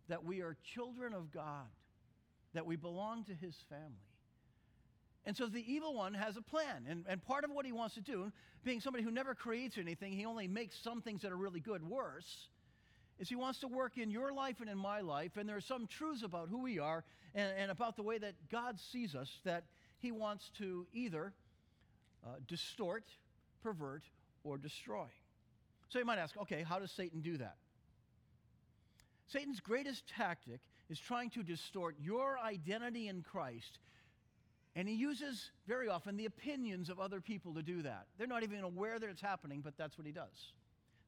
that 0.07 0.23
we 0.23 0.41
are 0.41 0.57
children 0.73 1.13
of 1.13 1.31
God, 1.31 1.67
that 2.53 2.65
we 2.65 2.75
belong 2.75 3.23
to 3.25 3.33
his 3.33 3.55
family. 3.69 4.10
And 5.25 5.37
so 5.37 5.45
the 5.45 5.63
evil 5.71 5.93
one 5.93 6.13
has 6.13 6.35
a 6.35 6.41
plan. 6.41 6.85
And, 6.89 7.05
and 7.07 7.23
part 7.23 7.43
of 7.43 7.51
what 7.51 7.65
he 7.65 7.71
wants 7.71 7.95
to 7.95 8.01
do, 8.01 8.31
being 8.63 8.79
somebody 8.79 9.03
who 9.03 9.11
never 9.11 9.35
creates 9.35 9.77
anything, 9.77 10.13
he 10.13 10.25
only 10.25 10.47
makes 10.47 10.75
some 10.81 11.01
things 11.01 11.21
that 11.21 11.31
are 11.31 11.37
really 11.37 11.59
good 11.59 11.87
worse, 11.87 12.47
is 13.19 13.29
he 13.29 13.35
wants 13.35 13.59
to 13.59 13.67
work 13.67 13.97
in 13.97 14.09
your 14.09 14.33
life 14.33 14.61
and 14.61 14.69
in 14.69 14.77
my 14.77 15.01
life. 15.01 15.37
And 15.37 15.47
there 15.47 15.57
are 15.57 15.61
some 15.61 15.85
truths 15.85 16.23
about 16.23 16.49
who 16.49 16.63
we 16.63 16.79
are 16.79 17.03
and, 17.35 17.53
and 17.55 17.71
about 17.71 17.95
the 17.95 18.03
way 18.03 18.17
that 18.17 18.33
God 18.51 18.79
sees 18.91 19.13
us 19.13 19.29
that 19.43 19.65
he 19.99 20.11
wants 20.11 20.49
to 20.57 20.87
either 20.91 21.33
uh, 22.25 22.29
distort, 22.47 23.03
pervert, 23.61 24.01
or 24.43 24.57
destroy. 24.57 25.05
So 25.89 25.99
you 25.99 26.05
might 26.05 26.17
ask, 26.17 26.35
okay, 26.37 26.63
how 26.63 26.79
does 26.79 26.91
Satan 26.91 27.21
do 27.21 27.37
that? 27.37 27.57
Satan's 29.27 29.59
greatest 29.59 30.07
tactic 30.07 30.59
is 30.89 30.99
trying 30.99 31.29
to 31.31 31.43
distort 31.43 31.95
your 32.01 32.39
identity 32.39 33.07
in 33.07 33.21
Christ. 33.21 33.79
And 34.75 34.87
he 34.87 34.95
uses 34.95 35.51
very 35.67 35.89
often 35.89 36.15
the 36.15 36.25
opinions 36.25 36.89
of 36.89 36.99
other 36.99 37.19
people 37.19 37.53
to 37.55 37.61
do 37.61 37.81
that. 37.81 38.05
They're 38.17 38.27
not 38.27 38.43
even 38.43 38.61
aware 38.61 38.99
that 38.99 39.09
it's 39.09 39.21
happening, 39.21 39.61
but 39.61 39.77
that's 39.77 39.97
what 39.97 40.07
he 40.07 40.13
does. 40.13 40.53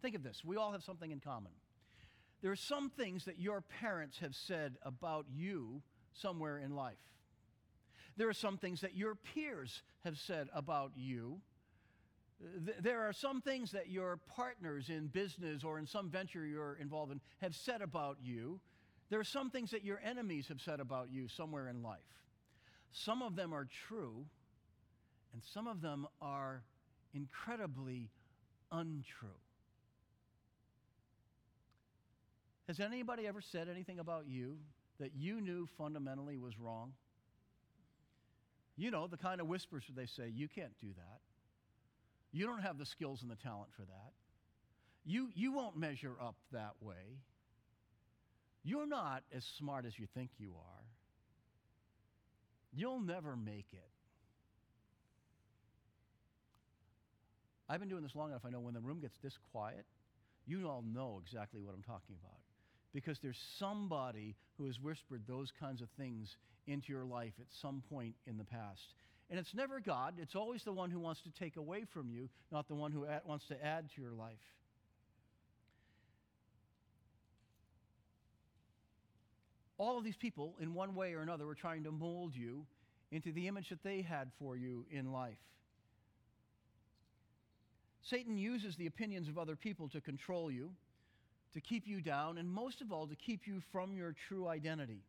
Think 0.02 0.16
of 0.16 0.24
this 0.24 0.44
we 0.44 0.58
all 0.58 0.72
have 0.72 0.84
something 0.84 1.12
in 1.12 1.20
common. 1.20 1.52
There 2.42 2.52
are 2.52 2.58
some 2.58 2.90
things 2.90 3.26
that 3.26 3.40
your 3.40 3.62
parents 3.62 4.20
have 4.20 4.36
said 4.36 4.76
about 4.84 5.26
you 5.34 5.82
somewhere 6.14 6.58
in 6.58 6.76
life. 6.76 6.98
There 8.18 8.28
are 8.28 8.34
some 8.34 8.58
things 8.58 8.82
that 8.82 8.98
your 8.98 9.16
peers 9.16 9.82
have 10.04 10.18
said 10.18 10.50
about 10.54 10.92
you 10.96 11.40
there 12.82 13.02
are 13.02 13.14
some 13.14 13.42
things 13.42 13.72
that 13.72 13.90
your 13.90 14.18
partners 14.36 14.90
in 14.90 15.08
business 15.08 15.64
or 15.64 15.80
in 15.80 15.88
some 15.88 16.10
venture 16.10 16.46
you're 16.46 16.76
involved 16.76 17.12
in 17.12 17.22
have 17.42 17.56
said 17.56 17.82
about 17.82 18.18
you. 18.22 18.60
There 19.10 19.20
are 19.20 19.26
some 19.26 19.50
things 19.50 19.72
that 19.72 19.84
your 19.84 20.00
enemies 20.04 20.48
have 20.48 20.60
said 20.62 20.80
about 20.80 21.10
you 21.12 21.28
somewhere 21.28 21.68
in 21.68 21.84
life. 21.84 22.00
Some 22.94 23.22
of 23.24 23.36
them 23.36 23.54
are 23.54 23.68
true, 23.88 24.26
and 25.34 25.42
some 25.54 25.68
of 25.68 25.82
them 25.82 26.08
are 26.22 26.64
incredibly 27.14 28.10
untrue. 28.72 29.30
Has 32.68 32.80
anybody 32.80 33.28
ever 33.28 33.42
said 33.42 33.68
anything 33.68 34.00
about 34.00 34.28
you 34.28 34.58
that 35.00 35.12
you 35.16 35.42
knew 35.42 35.68
fundamentally 35.78 36.38
was 36.38 36.58
wrong? 36.60 36.94
You 38.78 38.90
know, 38.90 39.08
the 39.08 39.18
kind 39.18 39.42
of 39.42 39.48
whispers 39.48 39.84
where 39.88 40.06
they 40.06 40.10
say, 40.10 40.30
You 40.30 40.48
can't 40.48 40.74
do 40.80 40.88
that. 40.96 41.20
You 42.32 42.46
don't 42.46 42.62
have 42.62 42.78
the 42.78 42.86
skills 42.86 43.22
and 43.22 43.30
the 43.30 43.36
talent 43.36 43.70
for 43.76 43.84
that. 43.84 44.14
You, 45.06 45.30
you 45.36 45.52
won't 45.52 45.78
measure 45.78 46.14
up 46.22 46.36
that 46.52 46.74
way. 46.80 47.20
You're 48.64 48.88
not 48.88 49.24
as 49.36 49.44
smart 49.44 49.86
as 49.86 50.00
you 50.00 50.08
think 50.16 50.30
you 50.40 50.54
are. 50.56 50.84
You'll 52.76 53.02
never 53.02 53.36
make 53.36 53.68
it. 53.72 53.90
I've 57.70 57.80
been 57.80 57.90
doing 57.90 58.04
this 58.04 58.16
long 58.16 58.30
enough. 58.30 58.42
I 58.46 58.50
know 58.50 58.60
when 58.60 58.74
the 58.74 58.82
room 58.82 59.00
gets 59.00 59.18
this 59.24 59.38
quiet, 59.52 59.86
you 60.46 60.68
all 60.68 60.84
know 60.84 61.22
exactly 61.26 61.62
what 61.62 61.74
I'm 61.74 61.84
talking 61.84 62.16
about. 62.22 62.40
Because 62.94 63.18
there's 63.22 63.40
somebody 63.58 64.36
who 64.58 64.66
has 64.66 64.80
whispered 64.80 65.22
those 65.28 65.52
kinds 65.60 65.82
of 65.82 65.88
things 65.98 66.36
into 66.68 66.92
your 66.92 67.06
life 67.06 67.34
at 67.40 67.48
some 67.62 67.82
point 67.90 68.16
in 68.28 68.38
the 68.38 68.44
past. 68.44 68.82
And 69.30 69.40
it's 69.40 69.54
never 69.54 69.80
God, 69.80 70.16
it's 70.22 70.36
always 70.36 70.64
the 70.64 70.74
one 70.74 70.92
who 70.92 71.00
wants 71.00 71.22
to 71.22 71.32
take 71.32 71.58
away 71.58 71.86
from 71.94 72.10
you, 72.10 72.30
not 72.52 72.68
the 72.68 72.76
one 72.76 72.92
who 72.92 73.08
wants 73.26 73.48
to 73.48 73.66
add 73.66 73.90
to 73.96 74.02
your 74.02 74.14
life. 74.14 74.38
All 79.78 79.98
of 79.98 80.04
these 80.04 80.16
people, 80.16 80.56
in 80.60 80.74
one 80.74 80.96
way 80.96 81.14
or 81.14 81.22
another, 81.22 81.46
were 81.46 81.56
trying 81.56 81.84
to 81.84 81.92
mold 81.92 82.36
you 82.36 82.66
into 83.12 83.32
the 83.32 83.48
image 83.48 83.70
that 83.70 83.84
they 83.84 84.02
had 84.02 84.32
for 84.40 84.56
you 84.56 84.86
in 84.92 85.12
life. 85.12 85.38
Satan 88.04 88.38
uses 88.38 88.76
the 88.76 88.88
opinions 88.88 89.30
of 89.30 89.38
other 89.38 89.56
people 89.56 89.88
to 89.90 90.02
control 90.02 90.52
you, 90.52 90.72
to 91.54 91.62
keep 91.62 91.88
you 91.88 92.02
down, 92.02 92.38
and 92.38 92.50
most 92.50 92.82
of 92.82 92.92
all, 92.92 93.08
to 93.08 93.16
keep 93.16 93.48
you 93.48 93.62
from 93.72 93.96
your 93.96 94.16
true 94.28 94.48
identity. 94.48 95.04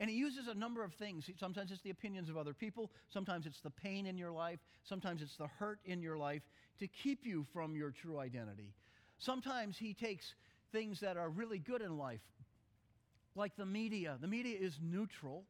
And 0.00 0.08
he 0.08 0.16
uses 0.16 0.46
a 0.46 0.54
number 0.54 0.84
of 0.84 0.94
things. 0.94 1.28
Sometimes 1.40 1.72
it's 1.72 1.82
the 1.82 1.90
opinions 1.90 2.28
of 2.28 2.36
other 2.36 2.54
people, 2.54 2.90
sometimes 3.12 3.46
it's 3.46 3.60
the 3.60 3.70
pain 3.70 4.06
in 4.06 4.16
your 4.16 4.30
life, 4.30 4.60
sometimes 4.84 5.22
it's 5.22 5.36
the 5.36 5.48
hurt 5.58 5.80
in 5.84 6.02
your 6.02 6.16
life 6.16 6.42
to 6.78 6.86
keep 6.86 7.26
you 7.26 7.46
from 7.52 7.74
your 7.74 7.90
true 7.90 8.18
identity. 8.18 8.72
Sometimes 9.18 9.76
he 9.76 9.94
takes 9.94 10.34
things 10.70 11.00
that 11.00 11.16
are 11.16 11.28
really 11.28 11.58
good 11.58 11.82
in 11.82 11.98
life, 11.98 12.20
like 13.34 13.56
the 13.56 13.66
media. 13.66 14.18
The 14.20 14.28
media 14.28 14.58
is 14.58 14.78
neutral. 14.82 15.44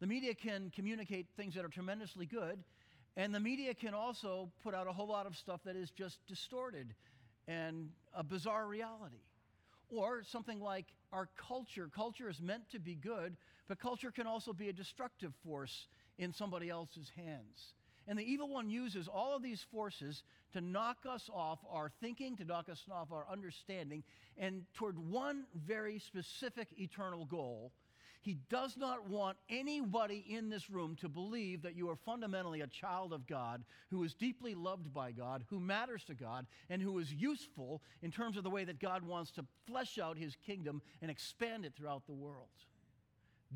The 0.00 0.06
media 0.06 0.34
can 0.34 0.70
communicate 0.74 1.26
things 1.36 1.54
that 1.54 1.64
are 1.64 1.68
tremendously 1.68 2.26
good, 2.26 2.62
and 3.16 3.34
the 3.34 3.40
media 3.40 3.74
can 3.74 3.94
also 3.94 4.50
put 4.62 4.74
out 4.74 4.86
a 4.86 4.92
whole 4.92 5.08
lot 5.08 5.26
of 5.26 5.36
stuff 5.36 5.60
that 5.64 5.76
is 5.76 5.90
just 5.90 6.18
distorted 6.26 6.94
and 7.46 7.90
a 8.14 8.24
bizarre 8.24 8.66
reality. 8.66 9.22
Or 9.90 10.22
something 10.24 10.60
like 10.60 10.86
our 11.12 11.28
culture. 11.36 11.88
Culture 11.94 12.28
is 12.28 12.40
meant 12.40 12.68
to 12.70 12.80
be 12.80 12.94
good, 12.94 13.36
but 13.68 13.78
culture 13.78 14.10
can 14.10 14.26
also 14.26 14.52
be 14.52 14.68
a 14.68 14.72
destructive 14.72 15.32
force 15.44 15.86
in 16.18 16.32
somebody 16.32 16.70
else's 16.70 17.10
hands. 17.16 17.74
And 18.06 18.18
the 18.18 18.30
evil 18.30 18.48
one 18.48 18.68
uses 18.68 19.08
all 19.08 19.34
of 19.34 19.42
these 19.42 19.64
forces 19.72 20.22
to 20.52 20.60
knock 20.60 20.98
us 21.08 21.30
off 21.32 21.58
our 21.70 21.90
thinking, 22.00 22.36
to 22.36 22.44
knock 22.44 22.68
us 22.68 22.82
off 22.90 23.12
our 23.12 23.26
understanding, 23.30 24.02
and 24.36 24.62
toward 24.74 24.98
one 24.98 25.44
very 25.54 25.98
specific 25.98 26.68
eternal 26.78 27.24
goal. 27.24 27.72
He 28.20 28.38
does 28.48 28.78
not 28.78 29.06
want 29.08 29.36
anybody 29.50 30.24
in 30.26 30.48
this 30.48 30.70
room 30.70 30.96
to 31.02 31.10
believe 31.10 31.60
that 31.60 31.76
you 31.76 31.90
are 31.90 31.96
fundamentally 31.96 32.62
a 32.62 32.66
child 32.66 33.12
of 33.12 33.26
God 33.26 33.62
who 33.90 34.02
is 34.02 34.14
deeply 34.14 34.54
loved 34.54 34.94
by 34.94 35.12
God, 35.12 35.44
who 35.50 35.60
matters 35.60 36.04
to 36.04 36.14
God, 36.14 36.46
and 36.70 36.80
who 36.80 36.98
is 36.98 37.12
useful 37.12 37.82
in 38.00 38.10
terms 38.10 38.38
of 38.38 38.42
the 38.42 38.48
way 38.48 38.64
that 38.64 38.80
God 38.80 39.02
wants 39.02 39.30
to 39.32 39.44
flesh 39.66 39.98
out 39.98 40.16
his 40.16 40.36
kingdom 40.36 40.80
and 41.02 41.10
expand 41.10 41.66
it 41.66 41.74
throughout 41.76 42.06
the 42.06 42.14
world. 42.14 42.48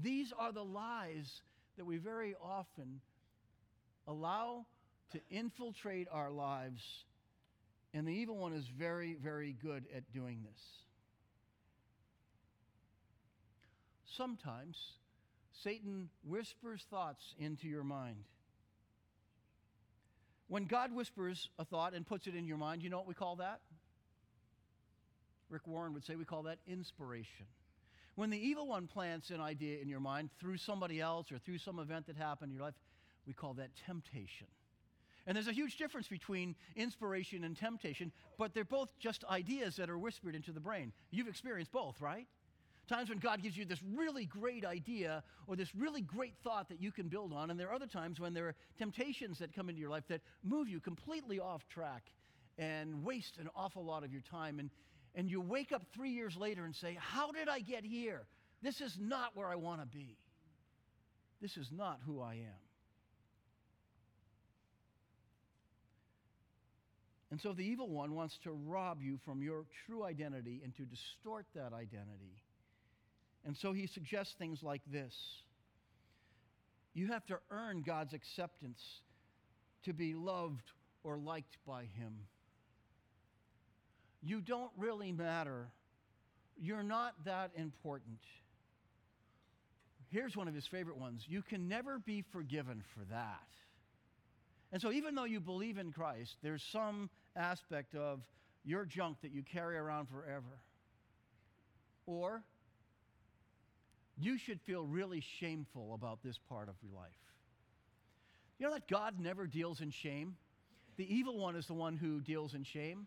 These 0.02 0.34
are 0.38 0.52
the 0.52 0.64
lies 0.64 1.40
that 1.78 1.86
we 1.86 1.96
very 1.96 2.34
often 2.42 3.00
allow 4.08 4.66
to 5.12 5.20
infiltrate 5.30 6.08
our 6.10 6.30
lives, 6.30 6.82
and 7.94 8.06
the 8.06 8.12
evil 8.12 8.36
one 8.36 8.52
is 8.52 8.66
very, 8.66 9.14
very 9.14 9.52
good 9.52 9.84
at 9.94 10.10
doing 10.12 10.42
this. 10.42 10.60
Sometimes 14.16 14.76
Satan 15.62 16.08
whispers 16.24 16.84
thoughts 16.90 17.34
into 17.38 17.68
your 17.68 17.84
mind. 17.84 18.24
When 20.48 20.64
God 20.64 20.92
whispers 20.92 21.50
a 21.58 21.64
thought 21.64 21.94
and 21.94 22.06
puts 22.06 22.26
it 22.26 22.34
in 22.34 22.46
your 22.46 22.56
mind, 22.56 22.82
you 22.82 22.88
know 22.90 22.96
what 22.96 23.06
we 23.06 23.14
call 23.14 23.36
that? 23.36 23.60
Rick 25.50 25.66
Warren 25.66 25.94
would 25.94 26.04
say 26.04 26.16
we 26.16 26.24
call 26.24 26.44
that 26.44 26.58
inspiration. 26.66 27.46
When 28.14 28.30
the 28.30 28.38
evil 28.38 28.66
one 28.66 28.86
plants 28.86 29.30
an 29.30 29.40
idea 29.40 29.80
in 29.80 29.88
your 29.88 30.00
mind 30.00 30.30
through 30.40 30.56
somebody 30.56 31.00
else 31.00 31.30
or 31.30 31.38
through 31.38 31.58
some 31.58 31.78
event 31.78 32.06
that 32.06 32.16
happened 32.16 32.50
in 32.50 32.56
your 32.56 32.64
life, 32.64 32.74
we 33.28 33.34
call 33.34 33.54
that 33.54 33.70
temptation. 33.86 34.48
And 35.26 35.36
there's 35.36 35.46
a 35.46 35.52
huge 35.52 35.76
difference 35.76 36.08
between 36.08 36.56
inspiration 36.74 37.44
and 37.44 37.54
temptation, 37.54 38.10
but 38.38 38.54
they're 38.54 38.64
both 38.64 38.88
just 38.98 39.24
ideas 39.26 39.76
that 39.76 39.90
are 39.90 39.98
whispered 39.98 40.34
into 40.34 40.52
the 40.52 40.60
brain. 40.60 40.92
You've 41.10 41.28
experienced 41.28 41.70
both, 41.70 42.00
right? 42.00 42.26
Times 42.88 43.10
when 43.10 43.18
God 43.18 43.42
gives 43.42 43.54
you 43.54 43.66
this 43.66 43.82
really 43.94 44.24
great 44.24 44.64
idea 44.64 45.22
or 45.46 45.54
this 45.54 45.74
really 45.74 46.00
great 46.00 46.34
thought 46.42 46.70
that 46.70 46.80
you 46.80 46.90
can 46.90 47.08
build 47.08 47.34
on, 47.34 47.50
and 47.50 47.60
there 47.60 47.68
are 47.68 47.74
other 47.74 47.86
times 47.86 48.18
when 48.18 48.32
there 48.32 48.46
are 48.48 48.54
temptations 48.78 49.38
that 49.40 49.54
come 49.54 49.68
into 49.68 49.78
your 49.78 49.90
life 49.90 50.04
that 50.08 50.22
move 50.42 50.66
you 50.66 50.80
completely 50.80 51.38
off 51.38 51.68
track 51.68 52.04
and 52.56 53.04
waste 53.04 53.36
an 53.36 53.50
awful 53.54 53.84
lot 53.84 54.04
of 54.04 54.10
your 54.10 54.22
time. 54.22 54.58
And, 54.58 54.70
and 55.14 55.30
you 55.30 55.42
wake 55.42 55.72
up 55.72 55.82
three 55.92 56.10
years 56.10 56.38
later 56.38 56.64
and 56.64 56.74
say, 56.74 56.96
How 56.98 57.30
did 57.32 57.50
I 57.50 57.60
get 57.60 57.84
here? 57.84 58.22
This 58.62 58.80
is 58.80 58.96
not 58.98 59.36
where 59.36 59.48
I 59.48 59.56
want 59.56 59.82
to 59.82 59.86
be. 59.86 60.16
This 61.42 61.58
is 61.58 61.70
not 61.70 62.00
who 62.06 62.22
I 62.22 62.34
am. 62.34 62.67
And 67.30 67.40
so 67.40 67.52
the 67.52 67.64
evil 67.64 67.88
one 67.88 68.14
wants 68.14 68.38
to 68.44 68.52
rob 68.52 69.02
you 69.02 69.18
from 69.24 69.42
your 69.42 69.64
true 69.86 70.04
identity 70.04 70.60
and 70.64 70.74
to 70.76 70.82
distort 70.84 71.46
that 71.54 71.72
identity. 71.74 72.42
And 73.44 73.56
so 73.56 73.72
he 73.72 73.86
suggests 73.86 74.34
things 74.38 74.62
like 74.62 74.82
this 74.90 75.14
You 76.94 77.08
have 77.08 77.26
to 77.26 77.38
earn 77.50 77.82
God's 77.82 78.14
acceptance 78.14 78.80
to 79.84 79.92
be 79.92 80.14
loved 80.14 80.72
or 81.04 81.18
liked 81.18 81.58
by 81.66 81.82
him. 81.82 82.14
You 84.22 84.40
don't 84.40 84.70
really 84.76 85.12
matter. 85.12 85.68
You're 86.60 86.82
not 86.82 87.14
that 87.24 87.52
important. 87.56 88.18
Here's 90.10 90.34
one 90.34 90.48
of 90.48 90.54
his 90.54 90.66
favorite 90.66 90.96
ones 90.96 91.24
you 91.28 91.42
can 91.42 91.68
never 91.68 91.98
be 91.98 92.24
forgiven 92.32 92.82
for 92.94 93.04
that. 93.10 93.46
And 94.72 94.82
so, 94.82 94.92
even 94.92 95.14
though 95.14 95.24
you 95.24 95.40
believe 95.40 95.78
in 95.78 95.92
Christ, 95.92 96.36
there's 96.42 96.62
some 96.62 97.08
aspect 97.36 97.94
of 97.94 98.20
your 98.64 98.84
junk 98.84 99.18
that 99.22 99.32
you 99.32 99.42
carry 99.42 99.76
around 99.76 100.08
forever. 100.08 100.60
Or 102.06 102.42
you 104.20 104.36
should 104.36 104.60
feel 104.60 104.84
really 104.84 105.22
shameful 105.38 105.94
about 105.94 106.22
this 106.22 106.38
part 106.48 106.68
of 106.68 106.74
your 106.82 106.92
life. 106.92 107.08
You 108.58 108.66
know 108.66 108.72
that 108.74 108.88
God 108.88 109.20
never 109.20 109.46
deals 109.46 109.80
in 109.80 109.90
shame? 109.90 110.36
The 110.96 111.14
evil 111.14 111.38
one 111.38 111.54
is 111.54 111.66
the 111.66 111.74
one 111.74 111.96
who 111.96 112.20
deals 112.20 112.54
in 112.54 112.64
shame. 112.64 113.06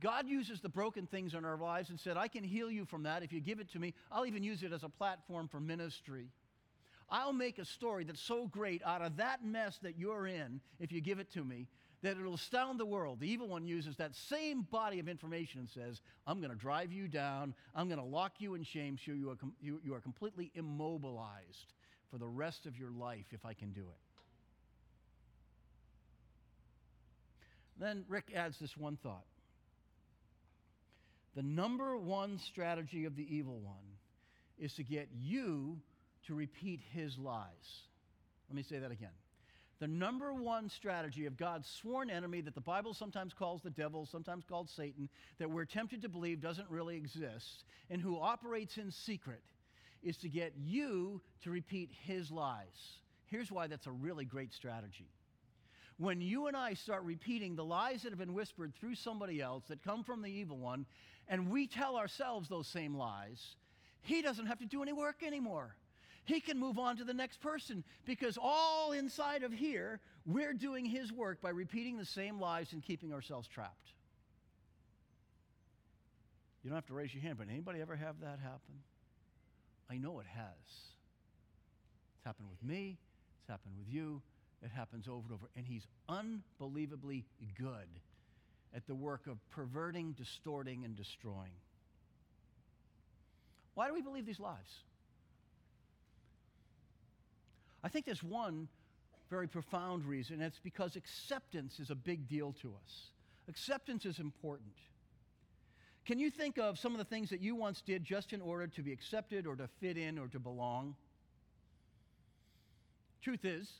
God 0.00 0.26
uses 0.26 0.60
the 0.60 0.68
broken 0.68 1.06
things 1.06 1.34
in 1.34 1.44
our 1.44 1.58
lives 1.58 1.90
and 1.90 2.00
said, 2.00 2.16
I 2.16 2.26
can 2.26 2.42
heal 2.42 2.70
you 2.70 2.86
from 2.86 3.04
that 3.04 3.22
if 3.22 3.32
you 3.32 3.40
give 3.40 3.60
it 3.60 3.70
to 3.72 3.78
me. 3.78 3.94
I'll 4.10 4.26
even 4.26 4.42
use 4.42 4.62
it 4.62 4.72
as 4.72 4.82
a 4.82 4.88
platform 4.88 5.46
for 5.48 5.60
ministry. 5.60 6.28
I'll 7.08 7.32
make 7.32 7.58
a 7.58 7.64
story 7.64 8.04
that's 8.04 8.20
so 8.20 8.46
great 8.46 8.82
out 8.84 9.02
of 9.02 9.16
that 9.16 9.44
mess 9.44 9.78
that 9.82 9.98
you're 9.98 10.26
in, 10.26 10.60
if 10.80 10.90
you 10.90 11.00
give 11.00 11.18
it 11.18 11.32
to 11.32 11.44
me, 11.44 11.68
that 12.02 12.16
it'll 12.18 12.34
astound 12.34 12.78
the 12.78 12.86
world. 12.86 13.20
The 13.20 13.30
evil 13.30 13.48
one 13.48 13.66
uses 13.66 13.96
that 13.96 14.14
same 14.14 14.62
body 14.62 14.98
of 14.98 15.08
information 15.08 15.60
and 15.60 15.70
says, 15.70 16.00
I'm 16.26 16.40
going 16.40 16.50
to 16.50 16.56
drive 16.56 16.92
you 16.92 17.08
down. 17.08 17.54
I'm 17.74 17.88
going 17.88 18.00
to 18.00 18.04
lock 18.04 18.32
you 18.38 18.54
in 18.54 18.64
shame 18.64 18.98
so 19.04 19.12
you 19.12 19.30
are, 19.30 19.36
com- 19.36 19.54
you, 19.60 19.80
you 19.84 19.94
are 19.94 20.00
completely 20.00 20.50
immobilized 20.54 21.74
for 22.10 22.18
the 22.18 22.26
rest 22.26 22.66
of 22.66 22.76
your 22.76 22.90
life 22.90 23.26
if 23.32 23.44
I 23.44 23.54
can 23.54 23.72
do 23.72 23.80
it. 23.80 24.00
Then 27.78 28.04
Rick 28.08 28.32
adds 28.34 28.58
this 28.58 28.76
one 28.76 28.96
thought. 28.96 29.26
The 31.34 31.42
number 31.42 31.96
one 31.98 32.38
strategy 32.38 33.04
of 33.04 33.16
the 33.16 33.34
evil 33.34 33.58
one 33.60 33.74
is 34.58 34.72
to 34.74 34.82
get 34.82 35.08
you 35.14 35.78
to 36.26 36.34
repeat 36.34 36.80
his 36.92 37.18
lies. 37.18 37.82
Let 38.48 38.56
me 38.56 38.62
say 38.62 38.78
that 38.78 38.90
again. 38.90 39.10
The 39.78 39.86
number 39.86 40.32
one 40.32 40.70
strategy 40.70 41.26
of 41.26 41.36
God's 41.36 41.68
sworn 41.68 42.08
enemy, 42.08 42.40
that 42.40 42.54
the 42.54 42.60
Bible 42.62 42.94
sometimes 42.94 43.34
calls 43.34 43.60
the 43.60 43.70
devil, 43.70 44.06
sometimes 44.06 44.44
called 44.48 44.70
Satan, 44.70 45.08
that 45.38 45.50
we're 45.50 45.66
tempted 45.66 46.00
to 46.02 46.08
believe 46.08 46.40
doesn't 46.40 46.70
really 46.70 46.96
exist, 46.96 47.64
and 47.90 48.00
who 48.00 48.18
operates 48.18 48.78
in 48.78 48.90
secret, 48.90 49.42
is 50.02 50.16
to 50.18 50.28
get 50.28 50.54
you 50.56 51.20
to 51.42 51.50
repeat 51.50 51.90
his 52.04 52.30
lies. 52.30 53.00
Here's 53.26 53.52
why 53.52 53.66
that's 53.66 53.86
a 53.86 53.92
really 53.92 54.24
great 54.24 54.54
strategy. 54.54 55.10
When 55.98 56.20
you 56.22 56.46
and 56.46 56.56
I 56.56 56.74
start 56.74 57.02
repeating 57.02 57.54
the 57.54 57.64
lies 57.64 58.02
that 58.02 58.10
have 58.10 58.18
been 58.18 58.34
whispered 58.34 58.72
through 58.74 58.94
somebody 58.94 59.42
else 59.42 59.64
that 59.68 59.84
come 59.84 60.04
from 60.04 60.22
the 60.22 60.30
evil 60.30 60.56
one, 60.56 60.86
and 61.28 61.50
we 61.50 61.66
tell 61.66 61.96
ourselves 61.96 62.48
those 62.48 62.66
same 62.66 62.96
lies, 62.96 63.56
he 64.00 64.22
doesn't 64.22 64.46
have 64.46 64.58
to 64.58 64.66
do 64.66 64.82
any 64.82 64.92
work 64.92 65.22
anymore 65.22 65.76
he 66.26 66.40
can 66.40 66.58
move 66.58 66.78
on 66.78 66.96
to 66.98 67.04
the 67.04 67.14
next 67.14 67.40
person 67.40 67.84
because 68.04 68.36
all 68.40 68.92
inside 68.92 69.44
of 69.44 69.52
here, 69.52 70.00
we're 70.26 70.52
doing 70.52 70.84
his 70.84 71.12
work 71.12 71.40
by 71.40 71.50
repeating 71.50 71.96
the 71.96 72.04
same 72.04 72.40
lies 72.40 72.72
and 72.72 72.82
keeping 72.82 73.12
ourselves 73.12 73.48
trapped. 73.48 73.92
You 76.62 76.70
don't 76.70 76.76
have 76.76 76.86
to 76.86 76.94
raise 76.94 77.14
your 77.14 77.22
hand, 77.22 77.38
but 77.38 77.48
anybody 77.48 77.80
ever 77.80 77.94
have 77.94 78.20
that 78.20 78.40
happen? 78.42 78.82
I 79.88 79.98
know 79.98 80.18
it 80.18 80.26
has. 80.26 80.66
It's 80.66 82.24
happened 82.24 82.48
with 82.50 82.62
me, 82.68 82.98
it's 83.40 83.48
happened 83.48 83.74
with 83.78 83.88
you, 83.88 84.20
it 84.64 84.70
happens 84.74 85.06
over 85.06 85.22
and 85.28 85.32
over. 85.32 85.48
And 85.56 85.64
he's 85.64 85.86
unbelievably 86.08 87.24
good 87.56 87.88
at 88.74 88.84
the 88.88 88.96
work 88.96 89.28
of 89.28 89.38
perverting, 89.50 90.12
distorting, 90.18 90.84
and 90.84 90.96
destroying. 90.96 91.54
Why 93.74 93.86
do 93.86 93.94
we 93.94 94.02
believe 94.02 94.26
these 94.26 94.40
lies? 94.40 94.82
I 97.86 97.88
think 97.88 98.04
there's 98.04 98.24
one 98.24 98.66
very 99.30 99.46
profound 99.46 100.04
reason, 100.06 100.34
and 100.40 100.42
it's 100.42 100.58
because 100.58 100.96
acceptance 100.96 101.78
is 101.78 101.90
a 101.90 101.94
big 101.94 102.28
deal 102.28 102.52
to 102.60 102.74
us. 102.82 103.10
Acceptance 103.48 104.04
is 104.04 104.18
important. 104.18 104.74
Can 106.04 106.18
you 106.18 106.28
think 106.28 106.58
of 106.58 106.80
some 106.80 106.90
of 106.90 106.98
the 106.98 107.04
things 107.04 107.30
that 107.30 107.40
you 107.40 107.54
once 107.54 107.82
did 107.82 108.02
just 108.02 108.32
in 108.32 108.40
order 108.40 108.66
to 108.66 108.82
be 108.82 108.92
accepted 108.92 109.46
or 109.46 109.54
to 109.54 109.68
fit 109.80 109.96
in 109.96 110.18
or 110.18 110.26
to 110.26 110.40
belong? 110.40 110.96
Truth 113.22 113.44
is, 113.44 113.70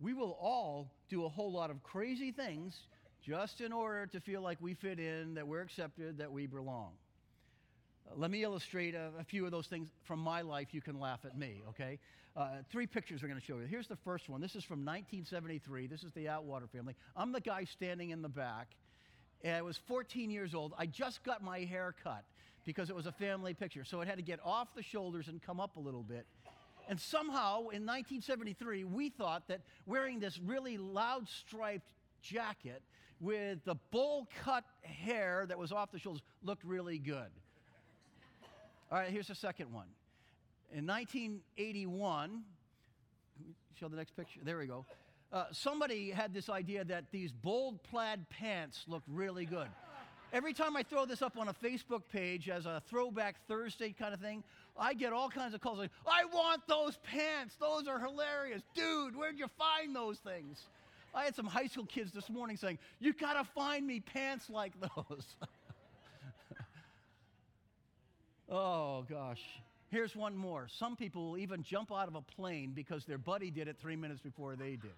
we 0.00 0.12
will 0.12 0.36
all 0.40 0.90
do 1.08 1.24
a 1.24 1.28
whole 1.28 1.52
lot 1.52 1.70
of 1.70 1.84
crazy 1.84 2.32
things 2.32 2.88
just 3.24 3.60
in 3.60 3.72
order 3.72 4.06
to 4.06 4.18
feel 4.18 4.42
like 4.42 4.58
we 4.60 4.74
fit 4.74 4.98
in, 4.98 5.34
that 5.34 5.46
we're 5.46 5.62
accepted, 5.62 6.18
that 6.18 6.32
we 6.32 6.48
belong. 6.48 6.94
Let 8.16 8.32
me 8.32 8.42
illustrate 8.42 8.96
a, 8.96 9.12
a, 9.20 9.22
few 9.22 9.44
of 9.44 9.52
those 9.52 9.68
things 9.68 9.88
from 10.02 10.18
my 10.18 10.40
life. 10.40 10.74
You 10.74 10.80
can 10.80 10.98
laugh 10.98 11.20
at 11.24 11.38
me, 11.38 11.62
okay? 11.68 12.00
Uh, 12.34 12.48
three 12.70 12.86
pictures 12.86 13.22
we're 13.22 13.28
going 13.28 13.40
to 13.40 13.44
show 13.44 13.58
you. 13.58 13.66
Here's 13.66 13.88
the 13.88 13.96
first 13.96 14.28
one. 14.28 14.40
This 14.40 14.56
is 14.56 14.64
from 14.64 14.78
1973. 14.80 15.86
This 15.86 16.02
is 16.02 16.12
the 16.12 16.28
Atwater 16.28 16.66
family. 16.66 16.94
I'm 17.14 17.30
the 17.30 17.40
guy 17.40 17.64
standing 17.64 18.10
in 18.10 18.22
the 18.22 18.28
back. 18.28 18.68
And 19.44 19.56
I 19.56 19.62
was 19.62 19.76
14 19.86 20.30
years 20.30 20.54
old. 20.54 20.72
I 20.78 20.86
just 20.86 21.24
got 21.24 21.42
my 21.42 21.60
hair 21.60 21.94
cut 22.02 22.24
because 22.64 22.88
it 22.88 22.96
was 22.96 23.06
a 23.06 23.12
family 23.12 23.52
picture. 23.52 23.84
So 23.84 24.00
it 24.00 24.08
had 24.08 24.16
to 24.16 24.22
get 24.22 24.40
off 24.44 24.68
the 24.74 24.82
shoulders 24.82 25.28
and 25.28 25.42
come 25.42 25.60
up 25.60 25.76
a 25.76 25.80
little 25.80 26.02
bit. 26.02 26.26
And 26.88 26.98
somehow 26.98 27.58
in 27.68 27.84
1973, 27.84 28.84
we 28.84 29.10
thought 29.10 29.48
that 29.48 29.60
wearing 29.84 30.18
this 30.18 30.38
really 30.38 30.78
loud 30.78 31.28
striped 31.28 31.88
jacket 32.22 32.82
with 33.20 33.64
the 33.64 33.74
bowl 33.90 34.28
cut 34.42 34.64
hair 34.82 35.44
that 35.48 35.58
was 35.58 35.70
off 35.70 35.92
the 35.92 35.98
shoulders 35.98 36.22
looked 36.42 36.64
really 36.64 36.98
good. 36.98 37.30
All 38.90 38.98
right, 38.98 39.10
here's 39.10 39.28
the 39.28 39.34
second 39.34 39.72
one. 39.72 39.86
In 40.74 40.86
1981, 40.86 42.42
show 43.78 43.88
the 43.88 43.96
next 43.96 44.16
picture. 44.16 44.40
There 44.42 44.56
we 44.56 44.66
go. 44.66 44.86
Uh, 45.30 45.44
somebody 45.52 46.10
had 46.10 46.32
this 46.32 46.48
idea 46.48 46.82
that 46.84 47.04
these 47.12 47.30
bold 47.30 47.82
plaid 47.82 48.24
pants 48.30 48.84
look 48.88 49.02
really 49.06 49.44
good. 49.44 49.68
Every 50.32 50.54
time 50.54 50.74
I 50.74 50.82
throw 50.82 51.04
this 51.04 51.20
up 51.20 51.36
on 51.36 51.48
a 51.48 51.52
Facebook 51.52 52.02
page 52.10 52.48
as 52.48 52.64
a 52.64 52.82
throwback 52.88 53.36
Thursday 53.48 53.92
kind 53.92 54.14
of 54.14 54.20
thing, 54.20 54.42
I 54.74 54.94
get 54.94 55.12
all 55.12 55.28
kinds 55.28 55.52
of 55.52 55.60
calls 55.60 55.78
like, 55.78 55.90
I 56.06 56.24
want 56.24 56.62
those 56.66 56.96
pants. 57.02 57.54
Those 57.60 57.86
are 57.86 57.98
hilarious. 57.98 58.62
Dude, 58.74 59.14
where'd 59.14 59.38
you 59.38 59.48
find 59.58 59.94
those 59.94 60.18
things? 60.20 60.68
I 61.14 61.24
had 61.24 61.34
some 61.34 61.46
high 61.46 61.66
school 61.66 61.84
kids 61.84 62.12
this 62.12 62.30
morning 62.30 62.56
saying, 62.56 62.78
You 62.98 63.12
gotta 63.12 63.44
find 63.44 63.86
me 63.86 64.00
pants 64.00 64.48
like 64.48 64.72
those. 64.80 65.36
Oh, 68.54 69.06
gosh. 69.08 69.40
Here's 69.92 70.16
one 70.16 70.34
more. 70.34 70.68
Some 70.78 70.96
people 70.96 71.28
will 71.28 71.38
even 71.38 71.62
jump 71.62 71.92
out 71.92 72.08
of 72.08 72.14
a 72.14 72.22
plane 72.22 72.72
because 72.74 73.04
their 73.04 73.18
buddy 73.18 73.50
did 73.50 73.68
it 73.68 73.76
three 73.78 73.94
minutes 73.94 74.22
before 74.22 74.56
they 74.56 74.70
did. 74.70 74.94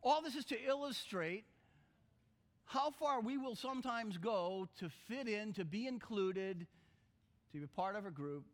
All 0.00 0.22
this 0.22 0.36
is 0.36 0.44
to 0.46 0.64
illustrate 0.64 1.46
how 2.64 2.92
far 2.92 3.20
we 3.20 3.36
will 3.36 3.56
sometimes 3.56 4.18
go 4.18 4.68
to 4.78 4.88
fit 5.08 5.26
in, 5.26 5.52
to 5.54 5.64
be 5.64 5.88
included, 5.88 6.64
to 7.52 7.58
be 7.58 7.66
part 7.66 7.96
of 7.96 8.06
a 8.06 8.10
group, 8.12 8.44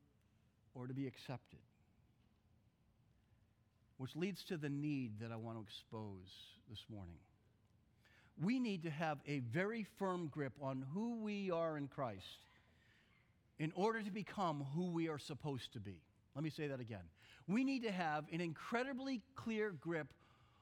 or 0.74 0.86
to 0.86 0.94
be 0.94 1.06
accepted. 1.06 1.60
Which 3.98 4.16
leads 4.16 4.44
to 4.44 4.56
the 4.56 4.70
need 4.70 5.20
that 5.20 5.30
I 5.30 5.36
want 5.36 5.58
to 5.58 5.62
expose 5.62 6.32
this 6.70 6.82
morning 6.90 7.18
we 8.42 8.58
need 8.58 8.82
to 8.82 8.90
have 8.90 9.18
a 9.26 9.38
very 9.38 9.86
firm 9.98 10.28
grip 10.28 10.52
on 10.60 10.84
who 10.92 11.22
we 11.22 11.50
are 11.50 11.78
in 11.78 11.88
Christ 11.88 12.45
in 13.58 13.72
order 13.74 14.02
to 14.02 14.10
become 14.10 14.66
who 14.74 14.90
we 14.90 15.08
are 15.08 15.18
supposed 15.18 15.72
to 15.72 15.80
be. 15.80 16.02
Let 16.34 16.44
me 16.44 16.50
say 16.50 16.66
that 16.68 16.80
again. 16.80 17.04
We 17.48 17.64
need 17.64 17.82
to 17.84 17.92
have 17.92 18.24
an 18.32 18.40
incredibly 18.40 19.22
clear 19.34 19.70
grip 19.70 20.08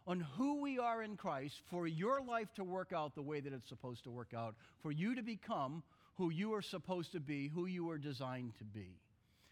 on 0.06 0.20
who 0.36 0.60
we 0.60 0.78
are 0.78 1.02
in 1.02 1.16
Christ 1.16 1.62
for 1.70 1.86
your 1.86 2.22
life 2.22 2.52
to 2.54 2.64
work 2.64 2.92
out 2.92 3.14
the 3.14 3.22
way 3.22 3.40
that 3.40 3.52
it's 3.52 3.68
supposed 3.68 4.04
to 4.04 4.10
work 4.10 4.34
out, 4.36 4.54
for 4.82 4.92
you 4.92 5.14
to 5.14 5.22
become 5.22 5.82
who 6.16 6.30
you 6.30 6.54
are 6.54 6.62
supposed 6.62 7.12
to 7.12 7.20
be, 7.20 7.48
who 7.48 7.66
you 7.66 7.90
are 7.90 7.98
designed 7.98 8.54
to 8.58 8.64
be. 8.64 8.98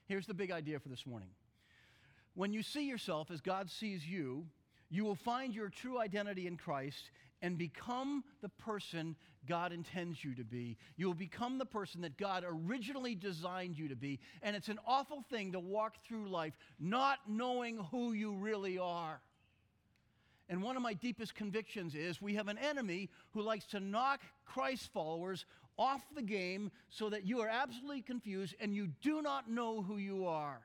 Here's 0.07 0.27
the 0.27 0.35
big 0.35 0.51
idea 0.51 0.79
for 0.79 0.91
this 0.91 1.07
morning. 1.07 1.31
When 2.35 2.53
you 2.53 2.63
see 2.63 2.87
yourself 2.87 3.31
as 3.31 3.41
God 3.41 3.71
sees 3.71 4.07
you, 4.07 4.47
you 4.91 5.05
will 5.05 5.15
find 5.15 5.55
your 5.55 5.71
true 5.71 5.99
identity 5.99 6.47
in 6.47 6.57
Christ 6.57 7.11
and 7.43 7.59
become 7.59 8.23
the 8.41 8.49
person 8.49 9.17
God 9.47 9.73
intends 9.73 10.25
you 10.25 10.35
to 10.37 10.45
be. 10.45 10.79
You 10.97 11.09
will 11.09 11.15
become 11.15 11.59
the 11.59 11.67
person 11.67 12.03
that 12.03 12.17
God 12.17 12.45
originally 12.47 13.17
designed 13.17 13.77
you 13.77 13.89
to 13.89 13.97
be. 13.97 14.21
And 14.43 14.55
it's 14.55 14.69
an 14.69 14.79
awful 14.87 15.25
thing 15.29 15.53
to 15.53 15.61
walk 15.61 15.97
through 16.07 16.29
life 16.29 16.55
not 16.79 17.19
knowing 17.29 17.79
who 17.91 18.13
you 18.13 18.35
really 18.35 18.79
are. 18.79 19.21
And 20.49 20.63
one 20.63 20.77
of 20.77 20.83
my 20.83 20.95
deepest 20.95 21.35
convictions 21.35 21.95
is 21.95 22.23
we 22.23 22.35
have 22.35 22.49
an 22.49 22.59
enemy 22.59 23.11
who 23.31 23.43
likes 23.43 23.65
to 23.67 23.81
knock 23.81 24.21
Christ 24.45 24.91
followers 24.93 25.45
off 25.79 26.03
the 26.15 26.23
game 26.23 26.71
so 26.91 27.11
that 27.11 27.27
you 27.27 27.41
are 27.41 27.49
absolutely 27.49 28.03
confused 28.03 28.55
and 28.61 28.75
you 28.75 28.89
do 29.01 29.23
not 29.23 29.51
know 29.51 29.83
who 29.83 29.97
you 29.97 30.27
are. 30.27 30.61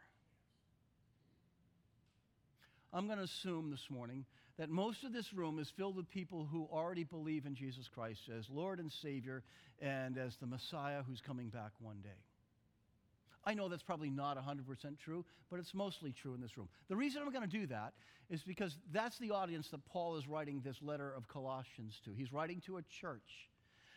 I'm 2.93 3.05
going 3.05 3.17
to 3.17 3.23
assume 3.23 3.71
this 3.71 3.89
morning 3.89 4.25
that 4.57 4.69
most 4.69 5.03
of 5.03 5.13
this 5.13 5.33
room 5.33 5.59
is 5.59 5.71
filled 5.77 5.95
with 5.95 6.09
people 6.09 6.47
who 6.51 6.67
already 6.71 7.03
believe 7.03 7.45
in 7.45 7.55
Jesus 7.55 7.87
Christ 7.93 8.21
as 8.35 8.45
Lord 8.49 8.79
and 8.79 8.91
Savior 8.91 9.43
and 9.81 10.17
as 10.17 10.35
the 10.37 10.47
Messiah 10.47 11.03
who's 11.07 11.21
coming 11.21 11.49
back 11.49 11.71
one 11.79 12.01
day. 12.01 12.09
I 13.45 13.53
know 13.53 13.69
that's 13.69 13.83
probably 13.83 14.09
not 14.09 14.37
100% 14.37 14.65
true, 15.03 15.23
but 15.49 15.59
it's 15.59 15.73
mostly 15.73 16.11
true 16.11 16.33
in 16.33 16.41
this 16.41 16.57
room. 16.57 16.67
The 16.89 16.97
reason 16.97 17.21
I'm 17.21 17.31
going 17.31 17.49
to 17.49 17.57
do 17.59 17.67
that 17.67 17.93
is 18.29 18.41
because 18.43 18.75
that's 18.91 19.17
the 19.19 19.31
audience 19.31 19.69
that 19.71 19.85
Paul 19.85 20.17
is 20.17 20.27
writing 20.27 20.61
this 20.65 20.75
letter 20.81 21.13
of 21.15 21.29
Colossians 21.29 21.93
to. 22.03 22.11
He's 22.13 22.33
writing 22.33 22.61
to 22.65 22.77
a 22.77 22.81
church. 22.99 23.47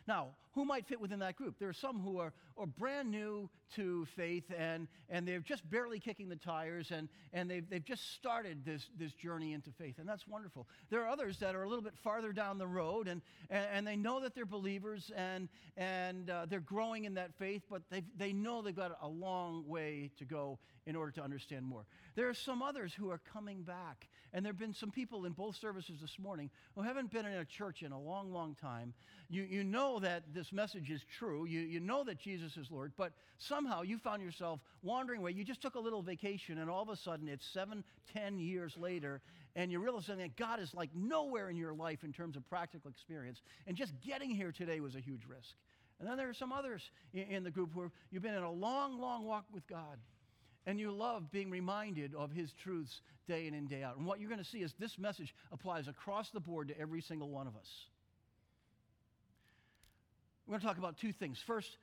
Now, 0.07 0.29
who 0.53 0.65
might 0.65 0.85
fit 0.87 0.99
within 0.99 1.19
that 1.19 1.37
group? 1.37 1.55
There 1.59 1.69
are 1.69 1.73
some 1.73 1.99
who 1.99 2.19
are, 2.19 2.33
are 2.57 2.65
brand 2.65 3.09
new 3.09 3.49
to 3.75 4.05
faith 4.17 4.43
and, 4.57 4.87
and 5.09 5.25
they're 5.25 5.39
just 5.39 5.67
barely 5.69 5.99
kicking 5.99 6.27
the 6.27 6.35
tires 6.35 6.91
and, 6.91 7.07
and 7.31 7.49
they've, 7.49 7.69
they've 7.69 7.85
just 7.85 8.13
started 8.15 8.65
this, 8.65 8.85
this 8.99 9.13
journey 9.13 9.53
into 9.53 9.71
faith, 9.71 9.95
and 9.97 10.07
that's 10.09 10.27
wonderful. 10.27 10.67
There 10.89 11.01
are 11.03 11.07
others 11.07 11.37
that 11.39 11.55
are 11.55 11.63
a 11.63 11.69
little 11.69 11.83
bit 11.83 11.93
farther 12.03 12.33
down 12.33 12.57
the 12.57 12.67
road 12.67 13.07
and, 13.07 13.21
and, 13.49 13.65
and 13.73 13.87
they 13.87 13.95
know 13.95 14.19
that 14.19 14.35
they're 14.35 14.45
believers 14.45 15.09
and, 15.15 15.47
and 15.77 16.29
uh, 16.29 16.45
they're 16.49 16.59
growing 16.59 17.05
in 17.05 17.13
that 17.13 17.33
faith, 17.39 17.63
but 17.69 17.83
they 17.89 18.03
they 18.17 18.33
know 18.33 18.61
they've 18.61 18.75
got 18.75 18.97
a 19.01 19.07
long 19.07 19.63
way 19.67 20.11
to 20.17 20.25
go 20.25 20.59
in 20.85 20.95
order 20.95 21.11
to 21.11 21.23
understand 21.23 21.65
more. 21.65 21.85
There 22.15 22.27
are 22.27 22.33
some 22.33 22.61
others 22.61 22.93
who 22.93 23.09
are 23.09 23.19
coming 23.33 23.63
back, 23.63 24.07
and 24.33 24.45
there 24.45 24.51
have 24.51 24.59
been 24.59 24.73
some 24.73 24.91
people 24.91 25.25
in 25.25 25.31
both 25.31 25.55
services 25.55 25.99
this 26.01 26.17
morning 26.19 26.49
who 26.75 26.81
haven't 26.81 27.11
been 27.11 27.25
in 27.25 27.33
a 27.33 27.45
church 27.45 27.83
in 27.83 27.91
a 27.91 27.99
long, 27.99 28.33
long 28.33 28.55
time. 28.55 28.93
You, 29.29 29.43
you 29.43 29.63
know 29.63 29.99
that 29.99 30.23
this 30.33 30.51
message 30.51 30.89
is 30.89 31.01
true, 31.17 31.45
you, 31.45 31.61
you 31.61 31.79
know 31.79 32.03
that 32.03 32.19
Jesus 32.19 32.57
is 32.57 32.69
Lord, 32.69 32.91
but 32.97 33.13
somehow 33.37 33.81
you 33.81 33.97
found 33.97 34.21
yourself 34.21 34.59
wandering 34.81 35.21
away. 35.21 35.31
You 35.31 35.43
just 35.43 35.61
took 35.61 35.75
a 35.75 35.79
little 35.79 36.01
vacation, 36.01 36.57
and 36.57 36.69
all 36.69 36.81
of 36.81 36.89
a 36.89 36.97
sudden 36.97 37.29
it's 37.29 37.45
seven, 37.45 37.83
ten 38.13 38.39
years 38.39 38.75
later, 38.77 39.21
and 39.55 39.71
you're 39.71 39.81
realizing 39.81 40.17
that 40.17 40.35
God 40.35 40.59
is 40.59 40.73
like 40.73 40.89
nowhere 40.93 41.49
in 41.49 41.55
your 41.55 41.73
life 41.73 42.03
in 42.03 42.11
terms 42.11 42.35
of 42.35 42.47
practical 42.49 42.91
experience, 42.91 43.41
and 43.67 43.77
just 43.77 43.93
getting 44.01 44.31
here 44.31 44.51
today 44.51 44.79
was 44.79 44.95
a 44.95 44.99
huge 44.99 45.25
risk. 45.27 45.55
And 45.99 46.09
then 46.09 46.17
there 46.17 46.29
are 46.29 46.33
some 46.33 46.51
others 46.51 46.89
in, 47.13 47.43
the 47.43 47.51
group 47.51 47.75
where 47.75 47.91
you've 48.09 48.23
been 48.23 48.33
in 48.33 48.41
a 48.41 48.51
long, 48.51 48.99
long 48.99 49.23
walk 49.23 49.45
with 49.53 49.67
God 49.67 49.99
and 50.65 50.79
you 50.79 50.91
love 50.91 51.31
being 51.31 51.49
reminded 51.49 52.13
of 52.15 52.31
his 52.31 52.53
truths 52.53 53.01
day 53.27 53.47
in 53.47 53.53
and 53.53 53.69
day 53.69 53.83
out. 53.83 53.97
And 53.97 54.05
what 54.05 54.19
you're 54.19 54.29
going 54.29 54.43
to 54.43 54.49
see 54.49 54.59
is 54.59 54.73
this 54.79 54.97
message 54.97 55.33
applies 55.51 55.87
across 55.87 56.29
the 56.29 56.39
board 56.39 56.67
to 56.67 56.79
every 56.79 57.01
single 57.01 57.29
one 57.29 57.47
of 57.47 57.55
us. 57.55 57.69
We're 60.45 60.53
going 60.53 60.61
to 60.61 60.67
talk 60.67 60.77
about 60.77 60.97
two 60.97 61.13
things. 61.13 61.39
First, 61.45 61.77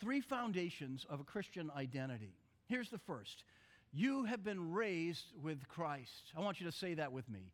three 0.00 0.20
foundations 0.20 1.06
of 1.08 1.20
a 1.20 1.24
Christian 1.24 1.70
identity. 1.76 2.34
Here's 2.66 2.90
the 2.90 2.98
first 2.98 3.44
You 3.92 4.24
have 4.24 4.44
been 4.44 4.72
raised 4.72 5.32
with 5.42 5.66
Christ. 5.68 6.32
I 6.36 6.40
want 6.40 6.60
you 6.60 6.66
to 6.66 6.72
say 6.72 6.94
that 6.94 7.12
with 7.12 7.28
me. 7.28 7.52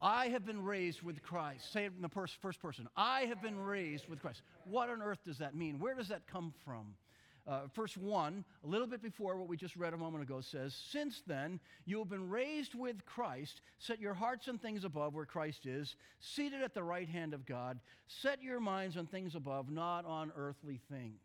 I 0.00 0.26
have 0.28 0.44
been 0.44 0.62
raised 0.62 1.02
with 1.02 1.22
Christ. 1.22 1.72
Say 1.72 1.86
it 1.86 1.92
in 1.96 2.02
the 2.02 2.08
first 2.08 2.38
person. 2.60 2.88
I 2.96 3.22
have 3.22 3.40
been 3.40 3.58
raised 3.58 4.06
with 4.06 4.20
Christ. 4.20 4.42
What 4.64 4.90
on 4.90 5.00
earth 5.00 5.20
does 5.24 5.38
that 5.38 5.54
mean? 5.54 5.78
Where 5.78 5.94
does 5.94 6.08
that 6.08 6.26
come 6.26 6.52
from? 6.64 6.94
Uh, 7.46 7.66
verse 7.74 7.94
1, 7.94 8.42
a 8.64 8.66
little 8.66 8.86
bit 8.86 9.02
before 9.02 9.36
what 9.36 9.48
we 9.48 9.56
just 9.56 9.76
read 9.76 9.92
a 9.92 9.98
moment 9.98 10.22
ago, 10.22 10.40
says, 10.40 10.74
Since 10.90 11.22
then 11.26 11.60
you 11.84 11.98
have 11.98 12.08
been 12.08 12.30
raised 12.30 12.74
with 12.74 13.04
Christ, 13.04 13.60
set 13.78 14.00
your 14.00 14.14
hearts 14.14 14.48
on 14.48 14.56
things 14.56 14.84
above 14.84 15.14
where 15.14 15.26
Christ 15.26 15.66
is, 15.66 15.96
seated 16.20 16.62
at 16.62 16.72
the 16.72 16.82
right 16.82 17.08
hand 17.08 17.34
of 17.34 17.44
God. 17.44 17.80
Set 18.06 18.42
your 18.42 18.60
minds 18.60 18.96
on 18.96 19.06
things 19.06 19.34
above, 19.34 19.70
not 19.70 20.06
on 20.06 20.32
earthly 20.36 20.80
things. 20.90 21.20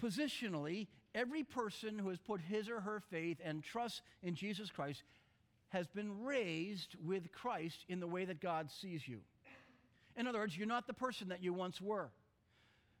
Positionally, 0.00 0.86
every 1.12 1.42
person 1.42 1.98
who 1.98 2.08
has 2.08 2.18
put 2.18 2.40
his 2.40 2.68
or 2.68 2.80
her 2.80 3.02
faith 3.10 3.38
and 3.44 3.64
trust 3.64 4.02
in 4.22 4.36
Jesus 4.36 4.70
Christ 4.70 5.02
has 5.70 5.88
been 5.88 6.22
raised 6.22 6.94
with 7.04 7.32
Christ 7.32 7.84
in 7.88 7.98
the 7.98 8.06
way 8.06 8.24
that 8.24 8.40
God 8.40 8.70
sees 8.70 9.06
you. 9.06 9.20
In 10.16 10.26
other 10.26 10.38
words, 10.38 10.56
you're 10.56 10.66
not 10.66 10.86
the 10.86 10.94
person 10.94 11.28
that 11.28 11.42
you 11.42 11.52
once 11.52 11.80
were. 11.80 12.10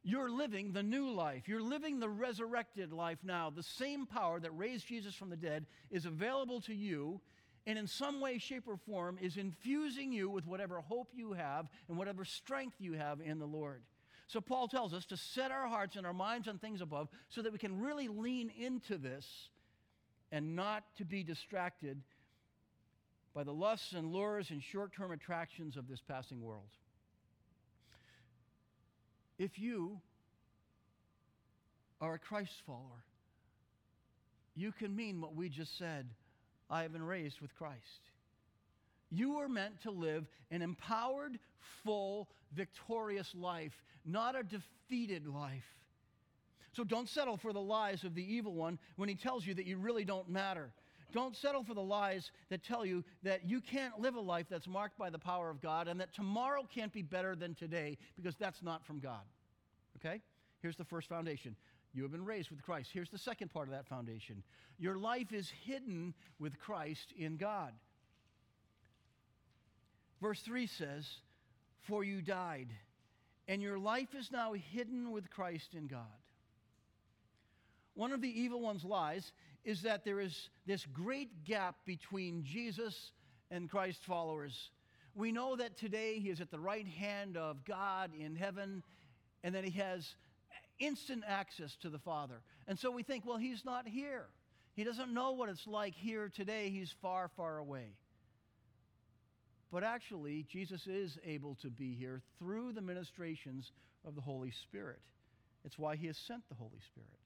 You're 0.02 0.30
living 0.30 0.72
the 0.72 0.82
new 0.82 1.10
life. 1.10 1.46
You're 1.46 1.62
living 1.62 2.00
the 2.00 2.08
resurrected 2.08 2.92
life 2.92 3.18
now. 3.22 3.50
The 3.50 3.62
same 3.62 4.06
power 4.06 4.40
that 4.40 4.56
raised 4.56 4.86
Jesus 4.86 5.14
from 5.14 5.28
the 5.28 5.36
dead 5.36 5.66
is 5.90 6.06
available 6.06 6.60
to 6.62 6.74
you, 6.74 7.20
and 7.66 7.78
in 7.78 7.86
some 7.86 8.20
way, 8.20 8.38
shape, 8.38 8.64
or 8.66 8.78
form 8.78 9.18
is 9.20 9.36
infusing 9.36 10.12
you 10.12 10.30
with 10.30 10.46
whatever 10.46 10.80
hope 10.80 11.10
you 11.14 11.34
have 11.34 11.68
and 11.88 11.98
whatever 11.98 12.24
strength 12.24 12.76
you 12.78 12.94
have 12.94 13.20
in 13.20 13.38
the 13.38 13.46
Lord. 13.46 13.82
So, 14.26 14.40
Paul 14.40 14.68
tells 14.68 14.94
us 14.94 15.04
to 15.06 15.16
set 15.16 15.50
our 15.50 15.66
hearts 15.66 15.96
and 15.96 16.06
our 16.06 16.14
minds 16.14 16.48
on 16.48 16.58
things 16.58 16.80
above 16.80 17.08
so 17.28 17.42
that 17.42 17.52
we 17.52 17.58
can 17.58 17.80
really 17.80 18.08
lean 18.08 18.50
into 18.56 18.96
this 18.96 19.48
and 20.32 20.54
not 20.56 20.84
to 20.96 21.04
be 21.04 21.22
distracted 21.22 22.00
by 23.34 23.44
the 23.44 23.52
lusts 23.52 23.92
and 23.92 24.12
lures 24.12 24.50
and 24.50 24.62
short 24.62 24.94
term 24.94 25.12
attractions 25.12 25.76
of 25.76 25.88
this 25.88 26.00
passing 26.00 26.40
world. 26.40 26.68
If 29.40 29.58
you 29.58 29.98
are 31.98 32.12
a 32.12 32.18
Christ 32.18 32.52
follower, 32.66 33.04
you 34.54 34.70
can 34.70 34.94
mean 34.94 35.22
what 35.22 35.34
we 35.34 35.48
just 35.48 35.78
said 35.78 36.06
I 36.68 36.82
have 36.82 36.92
been 36.92 37.02
raised 37.02 37.40
with 37.40 37.56
Christ. 37.56 38.10
You 39.10 39.38
are 39.38 39.48
meant 39.48 39.80
to 39.84 39.90
live 39.90 40.26
an 40.50 40.60
empowered, 40.60 41.38
full, 41.82 42.28
victorious 42.52 43.34
life, 43.34 43.72
not 44.04 44.36
a 44.36 44.42
defeated 44.42 45.26
life. 45.26 45.64
So 46.72 46.84
don't 46.84 47.08
settle 47.08 47.38
for 47.38 47.54
the 47.54 47.62
lies 47.62 48.04
of 48.04 48.14
the 48.14 48.34
evil 48.34 48.52
one 48.52 48.78
when 48.96 49.08
he 49.08 49.14
tells 49.14 49.46
you 49.46 49.54
that 49.54 49.64
you 49.64 49.78
really 49.78 50.04
don't 50.04 50.28
matter. 50.28 50.70
Don't 51.12 51.36
settle 51.36 51.64
for 51.64 51.74
the 51.74 51.82
lies 51.82 52.30
that 52.50 52.62
tell 52.62 52.84
you 52.84 53.04
that 53.22 53.48
you 53.48 53.60
can't 53.60 53.98
live 54.00 54.14
a 54.14 54.20
life 54.20 54.46
that's 54.48 54.68
marked 54.68 54.96
by 54.98 55.10
the 55.10 55.18
power 55.18 55.50
of 55.50 55.60
God 55.60 55.88
and 55.88 56.00
that 56.00 56.14
tomorrow 56.14 56.66
can't 56.72 56.92
be 56.92 57.02
better 57.02 57.34
than 57.34 57.54
today 57.54 57.98
because 58.16 58.36
that's 58.36 58.62
not 58.62 58.84
from 58.86 59.00
God. 59.00 59.22
Okay? 59.96 60.20
Here's 60.60 60.76
the 60.76 60.84
first 60.84 61.08
foundation. 61.08 61.56
You 61.92 62.02
have 62.02 62.12
been 62.12 62.24
raised 62.24 62.50
with 62.50 62.62
Christ. 62.62 62.90
Here's 62.92 63.10
the 63.10 63.18
second 63.18 63.50
part 63.50 63.66
of 63.66 63.74
that 63.74 63.86
foundation. 63.86 64.42
Your 64.78 64.96
life 64.96 65.32
is 65.32 65.52
hidden 65.64 66.14
with 66.38 66.58
Christ 66.58 67.12
in 67.16 67.36
God. 67.36 67.72
Verse 70.20 70.40
3 70.42 70.66
says, 70.66 71.08
For 71.82 72.04
you 72.04 72.22
died, 72.22 72.68
and 73.48 73.60
your 73.60 73.78
life 73.78 74.14
is 74.14 74.30
now 74.30 74.52
hidden 74.52 75.10
with 75.10 75.30
Christ 75.30 75.74
in 75.74 75.86
God. 75.86 76.06
One 77.94 78.12
of 78.12 78.20
the 78.20 78.40
evil 78.40 78.60
one's 78.60 78.84
lies 78.84 79.32
is 79.64 79.82
that 79.82 80.04
there 80.04 80.20
is 80.20 80.48
this 80.66 80.86
great 80.86 81.44
gap 81.44 81.76
between 81.84 82.44
Jesus 82.44 83.12
and 83.50 83.68
Christ 83.68 84.04
followers. 84.04 84.70
We 85.14 85.32
know 85.32 85.56
that 85.56 85.76
today 85.76 86.18
he 86.18 86.30
is 86.30 86.40
at 86.40 86.50
the 86.50 86.60
right 86.60 86.86
hand 86.86 87.36
of 87.36 87.64
God 87.64 88.12
in 88.18 88.36
heaven, 88.36 88.82
and 89.42 89.54
that 89.54 89.64
he 89.64 89.78
has 89.78 90.14
instant 90.78 91.24
access 91.26 91.76
to 91.76 91.90
the 91.90 91.98
Father. 91.98 92.42
And 92.66 92.78
so 92.78 92.90
we 92.90 93.02
think, 93.02 93.26
well, 93.26 93.36
he's 93.36 93.64
not 93.64 93.86
here. 93.86 94.26
He 94.74 94.84
doesn't 94.84 95.12
know 95.12 95.32
what 95.32 95.48
it's 95.48 95.66
like 95.66 95.94
here 95.94 96.30
today. 96.34 96.70
He's 96.70 96.94
far, 97.02 97.28
far 97.36 97.58
away. 97.58 97.96
But 99.72 99.84
actually, 99.84 100.46
Jesus 100.48 100.86
is 100.86 101.18
able 101.24 101.56
to 101.62 101.70
be 101.70 101.94
here 101.94 102.22
through 102.38 102.72
the 102.72 102.80
ministrations 102.80 103.72
of 104.06 104.14
the 104.14 104.20
Holy 104.20 104.50
Spirit. 104.50 105.00
It's 105.64 105.78
why 105.78 105.96
he 105.96 106.06
has 106.06 106.16
sent 106.16 106.48
the 106.48 106.54
Holy 106.54 106.80
Spirit 106.86 107.20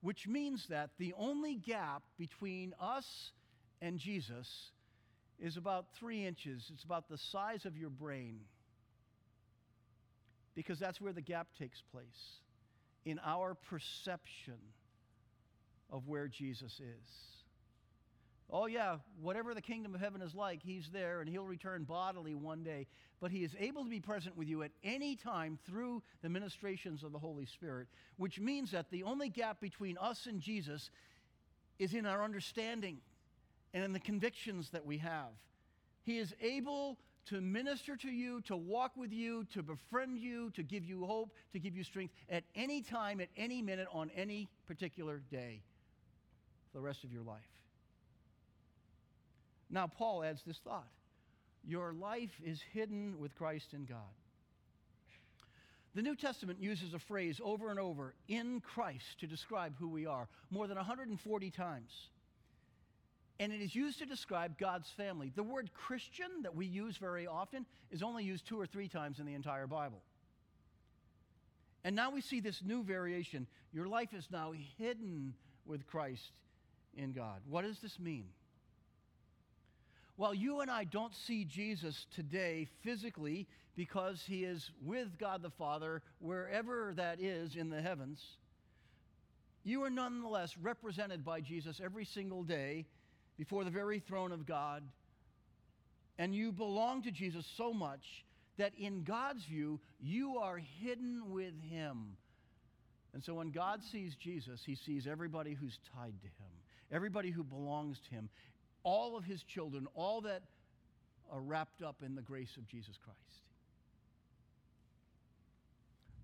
which 0.00 0.26
means 0.26 0.66
that 0.68 0.90
the 0.98 1.14
only 1.18 1.54
gap 1.54 2.02
between 2.18 2.74
us 2.80 3.32
and 3.80 3.98
Jesus 3.98 4.70
is 5.38 5.56
about 5.56 5.86
three 5.98 6.24
inches. 6.24 6.70
It's 6.72 6.84
about 6.84 7.08
the 7.08 7.18
size 7.18 7.64
of 7.64 7.76
your 7.76 7.90
brain. 7.90 8.40
Because 10.54 10.78
that's 10.78 11.00
where 11.00 11.12
the 11.12 11.20
gap 11.20 11.48
takes 11.58 11.82
place 11.92 12.40
in 13.04 13.20
our 13.24 13.54
perception 13.54 14.58
of 15.90 16.08
where 16.08 16.28
Jesus 16.28 16.80
is. 16.80 17.35
Oh, 18.48 18.66
yeah, 18.66 18.98
whatever 19.20 19.54
the 19.54 19.60
kingdom 19.60 19.94
of 19.94 20.00
heaven 20.00 20.22
is 20.22 20.34
like, 20.34 20.62
he's 20.62 20.88
there 20.92 21.20
and 21.20 21.28
he'll 21.28 21.44
return 21.44 21.82
bodily 21.82 22.34
one 22.34 22.62
day. 22.62 22.86
But 23.20 23.32
he 23.32 23.42
is 23.42 23.56
able 23.58 23.82
to 23.82 23.90
be 23.90 23.98
present 23.98 24.36
with 24.36 24.46
you 24.46 24.62
at 24.62 24.70
any 24.84 25.16
time 25.16 25.58
through 25.66 26.02
the 26.22 26.28
ministrations 26.28 27.02
of 27.02 27.10
the 27.10 27.18
Holy 27.18 27.46
Spirit, 27.46 27.88
which 28.18 28.38
means 28.38 28.70
that 28.70 28.90
the 28.90 29.02
only 29.02 29.28
gap 29.28 29.60
between 29.60 29.98
us 29.98 30.26
and 30.26 30.40
Jesus 30.40 30.90
is 31.80 31.92
in 31.92 32.06
our 32.06 32.22
understanding 32.22 32.98
and 33.74 33.82
in 33.82 33.92
the 33.92 34.00
convictions 34.00 34.70
that 34.70 34.86
we 34.86 34.98
have. 34.98 35.32
He 36.04 36.18
is 36.18 36.32
able 36.40 36.98
to 37.26 37.40
minister 37.40 37.96
to 37.96 38.08
you, 38.08 38.40
to 38.42 38.56
walk 38.56 38.92
with 38.96 39.12
you, 39.12 39.44
to 39.52 39.62
befriend 39.62 40.18
you, 40.18 40.50
to 40.50 40.62
give 40.62 40.84
you 40.84 41.04
hope, 41.04 41.34
to 41.52 41.58
give 41.58 41.76
you 41.76 41.82
strength 41.82 42.14
at 42.30 42.44
any 42.54 42.80
time, 42.80 43.20
at 43.20 43.28
any 43.36 43.60
minute, 43.60 43.88
on 43.92 44.10
any 44.16 44.48
particular 44.68 45.20
day 45.32 45.62
for 46.70 46.78
the 46.78 46.82
rest 46.82 47.02
of 47.02 47.12
your 47.12 47.24
life. 47.24 47.42
Now, 49.70 49.86
Paul 49.86 50.22
adds 50.22 50.42
this 50.46 50.58
thought 50.58 50.88
Your 51.64 51.92
life 51.92 52.40
is 52.44 52.60
hidden 52.72 53.18
with 53.18 53.34
Christ 53.34 53.72
in 53.72 53.84
God. 53.84 53.98
The 55.94 56.02
New 56.02 56.14
Testament 56.14 56.60
uses 56.60 56.92
a 56.92 56.98
phrase 56.98 57.40
over 57.42 57.70
and 57.70 57.80
over, 57.80 58.14
in 58.28 58.60
Christ, 58.60 59.18
to 59.20 59.26
describe 59.26 59.74
who 59.78 59.88
we 59.88 60.04
are, 60.04 60.28
more 60.50 60.66
than 60.66 60.76
140 60.76 61.50
times. 61.50 62.10
And 63.40 63.50
it 63.50 63.62
is 63.62 63.74
used 63.74 63.98
to 64.00 64.06
describe 64.06 64.58
God's 64.58 64.90
family. 64.90 65.32
The 65.34 65.42
word 65.42 65.70
Christian 65.72 66.42
that 66.42 66.54
we 66.54 66.66
use 66.66 66.98
very 66.98 67.26
often 67.26 67.64
is 67.90 68.02
only 68.02 68.24
used 68.24 68.46
two 68.46 68.60
or 68.60 68.66
three 68.66 68.88
times 68.88 69.18
in 69.18 69.26
the 69.26 69.34
entire 69.34 69.66
Bible. 69.66 70.02
And 71.82 71.96
now 71.96 72.10
we 72.10 72.20
see 72.20 72.40
this 72.40 72.62
new 72.62 72.82
variation. 72.82 73.46
Your 73.72 73.86
life 73.86 74.12
is 74.12 74.28
now 74.30 74.52
hidden 74.78 75.34
with 75.64 75.86
Christ 75.86 76.32
in 76.94 77.12
God. 77.12 77.40
What 77.48 77.62
does 77.62 77.78
this 77.78 77.98
mean? 77.98 78.26
While 80.16 80.34
you 80.34 80.60
and 80.60 80.70
I 80.70 80.84
don't 80.84 81.14
see 81.14 81.44
Jesus 81.44 82.06
today 82.14 82.68
physically 82.82 83.46
because 83.76 84.24
he 84.26 84.44
is 84.44 84.70
with 84.82 85.18
God 85.18 85.42
the 85.42 85.50
Father, 85.50 86.02
wherever 86.18 86.94
that 86.96 87.20
is 87.20 87.54
in 87.54 87.68
the 87.68 87.82
heavens, 87.82 88.22
you 89.62 89.82
are 89.84 89.90
nonetheless 89.90 90.56
represented 90.56 91.24
by 91.24 91.40
Jesus 91.40 91.80
every 91.84 92.04
single 92.04 92.42
day 92.42 92.86
before 93.36 93.64
the 93.64 93.70
very 93.70 93.98
throne 93.98 94.32
of 94.32 94.46
God. 94.46 94.82
And 96.18 96.34
you 96.34 96.50
belong 96.50 97.02
to 97.02 97.10
Jesus 97.10 97.44
so 97.56 97.74
much 97.74 98.24
that 98.56 98.72
in 98.78 99.02
God's 99.02 99.44
view, 99.44 99.80
you 100.00 100.38
are 100.38 100.56
hidden 100.56 101.30
with 101.30 101.52
him. 101.68 102.16
And 103.12 103.22
so 103.22 103.34
when 103.34 103.50
God 103.50 103.82
sees 103.82 104.14
Jesus, 104.14 104.62
he 104.64 104.74
sees 104.74 105.06
everybody 105.06 105.52
who's 105.52 105.78
tied 105.94 106.14
to 106.20 106.26
him, 106.26 106.52
everybody 106.90 107.30
who 107.30 107.44
belongs 107.44 108.00
to 108.08 108.10
him, 108.10 108.30
all 108.86 109.16
of 109.16 109.24
his 109.24 109.42
children, 109.42 109.88
all 109.96 110.20
that 110.20 110.42
are 111.32 111.40
wrapped 111.40 111.82
up 111.82 111.96
in 112.06 112.14
the 112.14 112.22
grace 112.22 112.56
of 112.56 112.68
Jesus 112.68 112.94
Christ. 113.02 113.18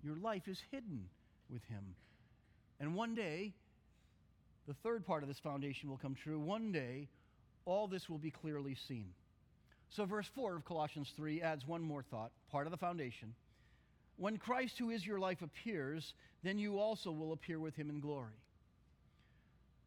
Your 0.01 0.15
life 0.15 0.47
is 0.47 0.57
hidden 0.71 1.09
with 1.49 1.61
him. 1.65 1.83
And 2.79 2.95
one 2.95 3.15
day, 3.15 3.51
the 4.65 4.75
third 4.81 5.05
part 5.05 5.23
of 5.23 5.29
this 5.29 5.39
foundation 5.39 5.89
will 5.89 5.97
come 5.97 6.15
true. 6.15 6.39
One 6.39 6.71
day, 6.71 7.09
all 7.65 7.89
this 7.89 8.07
will 8.07 8.17
be 8.17 8.31
clearly 8.31 8.77
seen. 8.87 9.09
So, 9.89 10.05
verse 10.05 10.29
4 10.33 10.55
of 10.55 10.65
Colossians 10.65 11.11
3 11.17 11.41
adds 11.41 11.67
one 11.67 11.81
more 11.81 12.03
thought, 12.09 12.31
part 12.49 12.65
of 12.65 12.71
the 12.71 12.77
foundation. 12.77 13.35
When 14.15 14.37
Christ, 14.37 14.75
who 14.79 14.89
is 14.89 15.05
your 15.05 15.19
life, 15.19 15.41
appears, 15.41 16.13
then 16.43 16.57
you 16.57 16.79
also 16.79 17.11
will 17.11 17.33
appear 17.33 17.59
with 17.59 17.75
him 17.75 17.89
in 17.89 17.99
glory. 17.99 18.39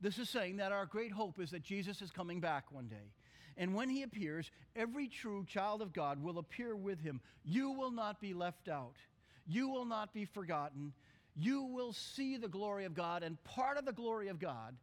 This 0.00 0.18
is 0.18 0.28
saying 0.28 0.58
that 0.58 0.72
our 0.72 0.86
great 0.86 1.12
hope 1.12 1.40
is 1.40 1.50
that 1.50 1.62
Jesus 1.62 2.02
is 2.02 2.10
coming 2.10 2.40
back 2.40 2.70
one 2.70 2.86
day. 2.86 3.12
And 3.56 3.74
when 3.74 3.88
he 3.88 4.02
appears, 4.02 4.50
every 4.74 5.08
true 5.08 5.46
child 5.48 5.80
of 5.80 5.92
God 5.92 6.22
will 6.22 6.38
appear 6.38 6.76
with 6.76 7.00
him. 7.00 7.20
You 7.44 7.70
will 7.70 7.90
not 7.90 8.20
be 8.20 8.34
left 8.34 8.68
out, 8.68 8.96
you 9.46 9.68
will 9.68 9.86
not 9.86 10.12
be 10.12 10.24
forgotten 10.24 10.92
you 11.36 11.64
will 11.64 11.92
see 11.92 12.38
the 12.38 12.48
glory 12.48 12.86
of 12.86 12.94
God. 12.94 13.22
And 13.22 13.42
part 13.44 13.76
of 13.76 13.84
the 13.84 13.92
glory 13.92 14.28
of 14.28 14.40
God 14.40 14.74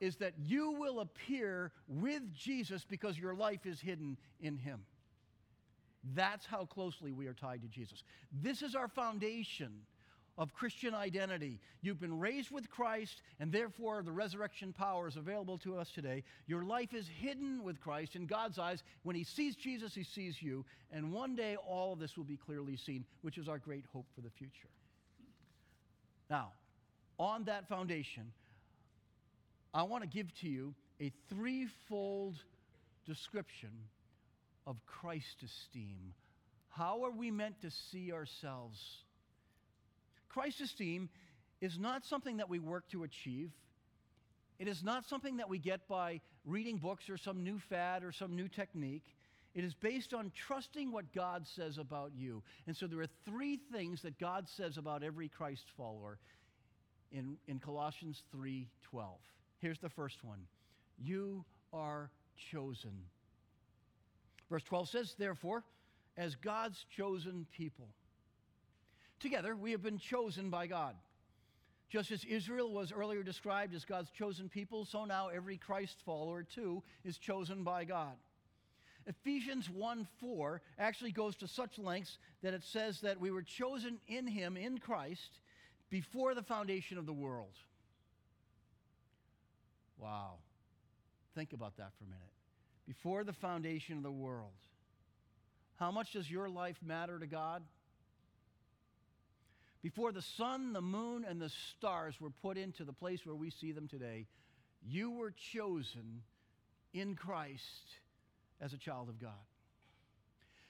is 0.00 0.16
that 0.16 0.34
you 0.38 0.72
will 0.72 1.00
appear 1.00 1.70
with 1.86 2.34
Jesus 2.34 2.84
because 2.84 3.16
your 3.16 3.34
life 3.34 3.64
is 3.64 3.80
hidden 3.80 4.18
in 4.40 4.56
Him. 4.56 4.80
That's 6.14 6.44
how 6.44 6.66
closely 6.66 7.12
we 7.12 7.28
are 7.28 7.32
tied 7.32 7.62
to 7.62 7.68
Jesus. 7.68 8.02
This 8.32 8.60
is 8.60 8.74
our 8.74 8.88
foundation 8.88 9.70
of 10.36 10.52
Christian 10.52 10.94
identity. 10.94 11.60
You've 11.80 12.00
been 12.00 12.18
raised 12.18 12.50
with 12.50 12.68
Christ, 12.68 13.22
and 13.38 13.52
therefore 13.52 14.02
the 14.02 14.12
resurrection 14.12 14.72
power 14.72 15.06
is 15.06 15.16
available 15.16 15.58
to 15.58 15.76
us 15.76 15.90
today. 15.90 16.24
Your 16.46 16.64
life 16.64 16.92
is 16.92 17.08
hidden 17.08 17.62
with 17.62 17.80
Christ 17.80 18.16
in 18.16 18.26
God's 18.26 18.58
eyes. 18.58 18.82
When 19.02 19.14
He 19.16 19.24
sees 19.24 19.54
Jesus, 19.54 19.94
He 19.94 20.04
sees 20.04 20.42
you. 20.42 20.64
And 20.92 21.12
one 21.12 21.36
day 21.36 21.56
all 21.56 21.92
of 21.92 21.98
this 21.98 22.16
will 22.16 22.24
be 22.24 22.36
clearly 22.36 22.76
seen, 22.76 23.04
which 23.22 23.38
is 23.38 23.48
our 23.48 23.58
great 23.58 23.84
hope 23.92 24.06
for 24.14 24.20
the 24.20 24.30
future. 24.30 24.68
Now, 26.28 26.52
on 27.18 27.44
that 27.44 27.68
foundation, 27.68 28.32
I 29.72 29.84
want 29.84 30.02
to 30.02 30.08
give 30.08 30.34
to 30.40 30.48
you 30.48 30.74
a 31.00 31.12
threefold 31.28 32.36
description 33.06 33.70
of 34.66 34.76
Christ 34.86 35.42
esteem. 35.44 36.14
How 36.70 37.04
are 37.04 37.10
we 37.10 37.30
meant 37.30 37.60
to 37.60 37.70
see 37.70 38.12
ourselves? 38.12 39.03
Christ 40.34 40.60
esteem 40.60 41.08
is 41.60 41.78
not 41.78 42.04
something 42.04 42.38
that 42.38 42.50
we 42.50 42.58
work 42.58 42.88
to 42.90 43.04
achieve. 43.04 43.52
It 44.58 44.66
is 44.66 44.82
not 44.82 45.06
something 45.06 45.36
that 45.36 45.48
we 45.48 45.58
get 45.58 45.86
by 45.86 46.20
reading 46.44 46.78
books 46.78 47.08
or 47.08 47.16
some 47.16 47.44
new 47.44 47.60
fad 47.70 48.02
or 48.02 48.10
some 48.10 48.34
new 48.34 48.48
technique. 48.48 49.06
It 49.54 49.62
is 49.62 49.74
based 49.74 50.12
on 50.12 50.32
trusting 50.34 50.90
what 50.90 51.12
God 51.12 51.46
says 51.46 51.78
about 51.78 52.10
you. 52.16 52.42
And 52.66 52.76
so 52.76 52.88
there 52.88 53.00
are 53.00 53.08
three 53.24 53.60
things 53.72 54.02
that 54.02 54.18
God 54.18 54.48
says 54.48 54.76
about 54.76 55.04
every 55.04 55.28
Christ 55.28 55.66
follower 55.76 56.18
in, 57.12 57.36
in 57.46 57.60
Colossians 57.60 58.24
3:12. 58.34 59.04
Here's 59.58 59.78
the 59.78 59.88
first 59.88 60.24
one. 60.24 60.40
You 60.98 61.44
are 61.72 62.10
chosen. 62.50 63.04
Verse 64.50 64.64
12 64.64 64.88
says, 64.88 65.14
therefore, 65.16 65.62
as 66.16 66.34
God's 66.34 66.84
chosen 66.96 67.46
people. 67.56 67.88
Together, 69.24 69.56
we 69.56 69.70
have 69.70 69.82
been 69.82 69.96
chosen 69.96 70.50
by 70.50 70.66
God. 70.66 70.94
Just 71.88 72.10
as 72.10 72.26
Israel 72.26 72.70
was 72.70 72.92
earlier 72.92 73.22
described 73.22 73.74
as 73.74 73.86
God's 73.86 74.10
chosen 74.10 74.50
people, 74.50 74.84
so 74.84 75.06
now 75.06 75.28
every 75.28 75.56
Christ 75.56 75.96
follower, 76.04 76.42
too, 76.42 76.82
is 77.06 77.16
chosen 77.16 77.64
by 77.64 77.84
God. 77.84 78.12
Ephesians 79.06 79.70
1 79.70 80.06
4 80.20 80.60
actually 80.78 81.10
goes 81.10 81.36
to 81.36 81.48
such 81.48 81.78
lengths 81.78 82.18
that 82.42 82.52
it 82.52 82.64
says 82.64 83.00
that 83.00 83.18
we 83.18 83.30
were 83.30 83.40
chosen 83.40 83.96
in 84.08 84.26
Him, 84.26 84.58
in 84.58 84.76
Christ, 84.76 85.40
before 85.88 86.34
the 86.34 86.42
foundation 86.42 86.98
of 86.98 87.06
the 87.06 87.12
world. 87.14 87.56
Wow. 89.96 90.34
Think 91.34 91.54
about 91.54 91.78
that 91.78 91.92
for 91.96 92.04
a 92.04 92.08
minute. 92.08 92.28
Before 92.86 93.24
the 93.24 93.32
foundation 93.32 93.96
of 93.96 94.02
the 94.02 94.12
world. 94.12 94.52
How 95.76 95.90
much 95.90 96.12
does 96.12 96.30
your 96.30 96.50
life 96.50 96.76
matter 96.84 97.18
to 97.18 97.26
God? 97.26 97.62
Before 99.84 100.12
the 100.12 100.22
sun, 100.22 100.72
the 100.72 100.80
moon, 100.80 101.26
and 101.28 101.38
the 101.38 101.50
stars 101.50 102.18
were 102.18 102.30
put 102.30 102.56
into 102.56 102.84
the 102.84 102.92
place 102.94 103.26
where 103.26 103.34
we 103.34 103.50
see 103.50 103.70
them 103.70 103.86
today, 103.86 104.26
you 104.82 105.10
were 105.10 105.30
chosen 105.52 106.22
in 106.94 107.14
Christ 107.14 107.90
as 108.62 108.72
a 108.72 108.78
child 108.78 109.10
of 109.10 109.20
God. 109.20 109.44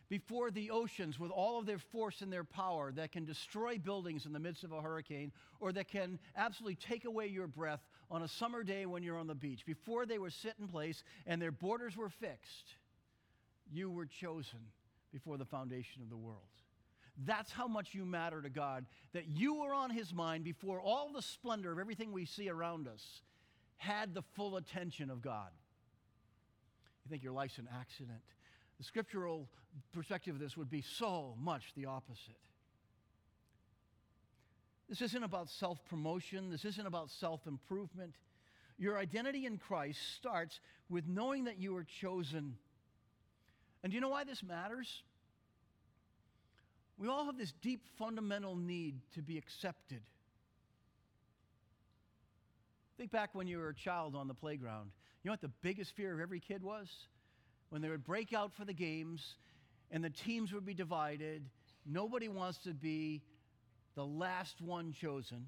Before 0.08 0.50
the 0.50 0.72
oceans, 0.72 1.20
with 1.20 1.30
all 1.30 1.60
of 1.60 1.64
their 1.64 1.78
force 1.78 2.22
and 2.22 2.32
their 2.32 2.42
power 2.42 2.90
that 2.96 3.12
can 3.12 3.24
destroy 3.24 3.78
buildings 3.78 4.26
in 4.26 4.32
the 4.32 4.40
midst 4.40 4.64
of 4.64 4.72
a 4.72 4.82
hurricane 4.82 5.30
or 5.60 5.70
that 5.70 5.86
can 5.86 6.18
absolutely 6.36 6.74
take 6.74 7.04
away 7.04 7.28
your 7.28 7.46
breath 7.46 7.86
on 8.10 8.22
a 8.22 8.28
summer 8.28 8.64
day 8.64 8.84
when 8.84 9.04
you're 9.04 9.16
on 9.16 9.28
the 9.28 9.34
beach, 9.36 9.64
before 9.64 10.06
they 10.06 10.18
were 10.18 10.30
set 10.30 10.56
in 10.58 10.66
place 10.66 11.04
and 11.24 11.40
their 11.40 11.52
borders 11.52 11.96
were 11.96 12.10
fixed, 12.10 12.74
you 13.72 13.92
were 13.92 14.06
chosen 14.06 14.58
before 15.12 15.38
the 15.38 15.44
foundation 15.44 16.02
of 16.02 16.10
the 16.10 16.16
world. 16.16 16.40
That's 17.16 17.52
how 17.52 17.68
much 17.68 17.94
you 17.94 18.04
matter 18.04 18.42
to 18.42 18.50
God, 18.50 18.86
that 19.12 19.28
you 19.28 19.60
were 19.60 19.72
on 19.72 19.90
His 19.90 20.12
mind 20.12 20.44
before 20.44 20.80
all 20.80 21.12
the 21.12 21.22
splendor 21.22 21.70
of 21.70 21.78
everything 21.78 22.12
we 22.12 22.24
see 22.24 22.48
around 22.48 22.88
us 22.88 23.22
had 23.76 24.14
the 24.14 24.22
full 24.34 24.56
attention 24.56 25.10
of 25.10 25.22
God. 25.22 25.50
You 27.04 27.10
think 27.10 27.22
your 27.22 27.32
life's 27.32 27.58
an 27.58 27.68
accident. 27.72 28.22
The 28.78 28.84
scriptural 28.84 29.48
perspective 29.92 30.34
of 30.34 30.40
this 30.40 30.56
would 30.56 30.70
be 30.70 30.82
so 30.82 31.34
much 31.40 31.72
the 31.76 31.86
opposite. 31.86 32.38
This 34.88 35.00
isn't 35.00 35.22
about 35.22 35.48
self 35.48 35.84
promotion, 35.84 36.50
this 36.50 36.64
isn't 36.64 36.86
about 36.86 37.10
self 37.10 37.46
improvement. 37.46 38.14
Your 38.76 38.98
identity 38.98 39.46
in 39.46 39.56
Christ 39.58 40.00
starts 40.16 40.58
with 40.88 41.06
knowing 41.06 41.44
that 41.44 41.58
you 41.58 41.76
are 41.76 41.84
chosen. 41.84 42.56
And 43.82 43.92
do 43.92 43.94
you 43.94 44.00
know 44.00 44.08
why 44.08 44.24
this 44.24 44.42
matters? 44.42 45.02
We 46.98 47.08
all 47.08 47.26
have 47.26 47.36
this 47.36 47.52
deep 47.60 47.82
fundamental 47.98 48.56
need 48.56 49.00
to 49.14 49.22
be 49.22 49.36
accepted. 49.36 50.02
Think 52.96 53.10
back 53.10 53.34
when 53.34 53.48
you 53.48 53.58
were 53.58 53.70
a 53.70 53.74
child 53.74 54.14
on 54.14 54.28
the 54.28 54.34
playground. 54.34 54.90
You 55.22 55.28
know 55.28 55.32
what 55.32 55.40
the 55.40 55.50
biggest 55.62 55.96
fear 55.96 56.14
of 56.14 56.20
every 56.20 56.38
kid 56.38 56.62
was? 56.62 56.88
When 57.70 57.82
they 57.82 57.88
would 57.88 58.04
break 58.04 58.32
out 58.32 58.52
for 58.54 58.64
the 58.64 58.72
games 58.72 59.36
and 59.90 60.04
the 60.04 60.10
teams 60.10 60.52
would 60.52 60.64
be 60.64 60.74
divided, 60.74 61.42
nobody 61.84 62.28
wants 62.28 62.58
to 62.58 62.74
be 62.74 63.22
the 63.96 64.04
last 64.04 64.60
one 64.60 64.92
chosen 64.92 65.46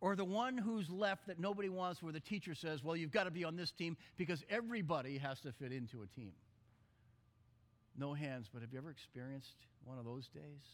or 0.00 0.14
the 0.14 0.24
one 0.24 0.56
who's 0.58 0.88
left 0.90 1.26
that 1.26 1.38
nobody 1.38 1.68
wants 1.68 2.02
where 2.02 2.12
the 2.12 2.20
teacher 2.20 2.54
says, 2.54 2.84
well, 2.84 2.96
you've 2.96 3.10
got 3.10 3.24
to 3.24 3.30
be 3.30 3.44
on 3.44 3.56
this 3.56 3.72
team 3.72 3.96
because 4.16 4.44
everybody 4.50 5.18
has 5.18 5.40
to 5.40 5.52
fit 5.52 5.72
into 5.72 6.02
a 6.02 6.06
team. 6.06 6.32
No 7.98 8.12
hands, 8.12 8.46
but 8.52 8.62
have 8.62 8.72
you 8.72 8.78
ever 8.78 8.90
experienced 8.90 9.54
one 9.86 9.98
of 9.98 10.04
those 10.04 10.28
days? 10.28 10.64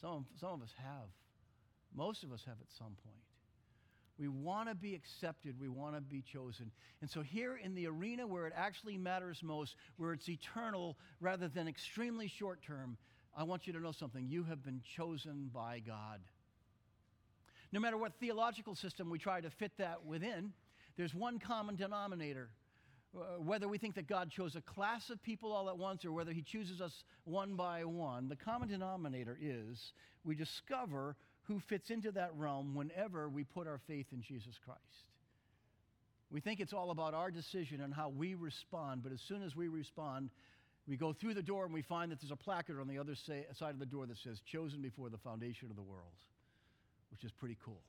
Some, 0.00 0.26
some 0.38 0.50
of 0.50 0.62
us 0.62 0.74
have. 0.76 1.08
Most 1.94 2.22
of 2.22 2.32
us 2.32 2.42
have 2.46 2.56
at 2.60 2.70
some 2.76 2.96
point. 3.04 3.24
We 4.18 4.28
want 4.28 4.68
to 4.68 4.74
be 4.74 4.94
accepted. 4.94 5.58
We 5.58 5.68
want 5.68 5.94
to 5.94 6.02
be 6.02 6.20
chosen. 6.20 6.70
And 7.00 7.08
so, 7.10 7.22
here 7.22 7.56
in 7.56 7.74
the 7.74 7.86
arena 7.86 8.26
where 8.26 8.46
it 8.46 8.52
actually 8.54 8.98
matters 8.98 9.40
most, 9.42 9.76
where 9.96 10.12
it's 10.12 10.28
eternal 10.28 10.98
rather 11.20 11.48
than 11.48 11.66
extremely 11.66 12.28
short 12.28 12.60
term, 12.62 12.98
I 13.34 13.44
want 13.44 13.66
you 13.66 13.72
to 13.72 13.80
know 13.80 13.92
something. 13.92 14.26
You 14.28 14.44
have 14.44 14.62
been 14.62 14.82
chosen 14.96 15.50
by 15.54 15.78
God. 15.78 16.20
No 17.72 17.80
matter 17.80 17.96
what 17.96 18.12
theological 18.20 18.74
system 18.74 19.08
we 19.08 19.18
try 19.18 19.40
to 19.40 19.48
fit 19.48 19.72
that 19.78 20.04
within, 20.04 20.52
there's 20.96 21.14
one 21.14 21.38
common 21.38 21.76
denominator. 21.76 22.50
Uh, 23.16 23.40
whether 23.42 23.66
we 23.66 23.76
think 23.76 23.96
that 23.96 24.06
God 24.06 24.30
chose 24.30 24.54
a 24.54 24.60
class 24.60 25.10
of 25.10 25.20
people 25.22 25.52
all 25.52 25.68
at 25.68 25.76
once 25.76 26.04
or 26.04 26.12
whether 26.12 26.32
he 26.32 26.42
chooses 26.42 26.80
us 26.80 26.92
one 27.24 27.56
by 27.56 27.84
one, 27.84 28.28
the 28.28 28.36
common 28.36 28.68
denominator 28.68 29.36
is 29.40 29.92
we 30.24 30.36
discover 30.36 31.16
who 31.44 31.60
fits 31.68 31.90
into 31.90 32.12
that 32.12 32.30
realm 32.36 32.76
whenever 32.76 33.28
we 33.28 33.42
put 33.42 33.66
our 33.66 33.80
faith 33.88 34.06
in 34.12 34.22
Jesus 34.22 34.54
Christ. 34.64 34.80
We 36.30 36.40
think 36.40 36.60
it's 36.60 36.72
all 36.72 36.92
about 36.92 37.12
our 37.12 37.32
decision 37.32 37.80
and 37.80 37.92
how 37.92 38.10
we 38.10 38.34
respond, 38.34 39.02
but 39.02 39.10
as 39.10 39.20
soon 39.26 39.42
as 39.42 39.56
we 39.56 39.66
respond, 39.66 40.30
we 40.86 40.96
go 40.96 41.12
through 41.12 41.34
the 41.34 41.42
door 41.42 41.64
and 41.64 41.74
we 41.74 41.82
find 41.82 42.12
that 42.12 42.20
there's 42.20 42.30
a 42.30 42.36
placard 42.36 42.80
on 42.80 42.86
the 42.86 42.98
other 42.98 43.16
side 43.16 43.70
of 43.70 43.80
the 43.80 43.86
door 43.86 44.06
that 44.06 44.18
says, 44.18 44.40
Chosen 44.52 44.80
before 44.80 45.08
the 45.08 45.18
foundation 45.18 45.68
of 45.70 45.76
the 45.76 45.82
world, 45.82 46.14
which 47.10 47.24
is 47.24 47.32
pretty 47.32 47.58
cool. 47.64 47.82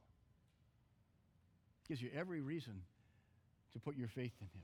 Gives 1.88 2.01
you 2.01 2.10
every 2.15 2.41
reason 2.41 2.81
to 3.73 3.79
put 3.79 3.95
your 3.95 4.07
faith 4.07 4.34
in 4.41 4.47
Him. 4.47 4.63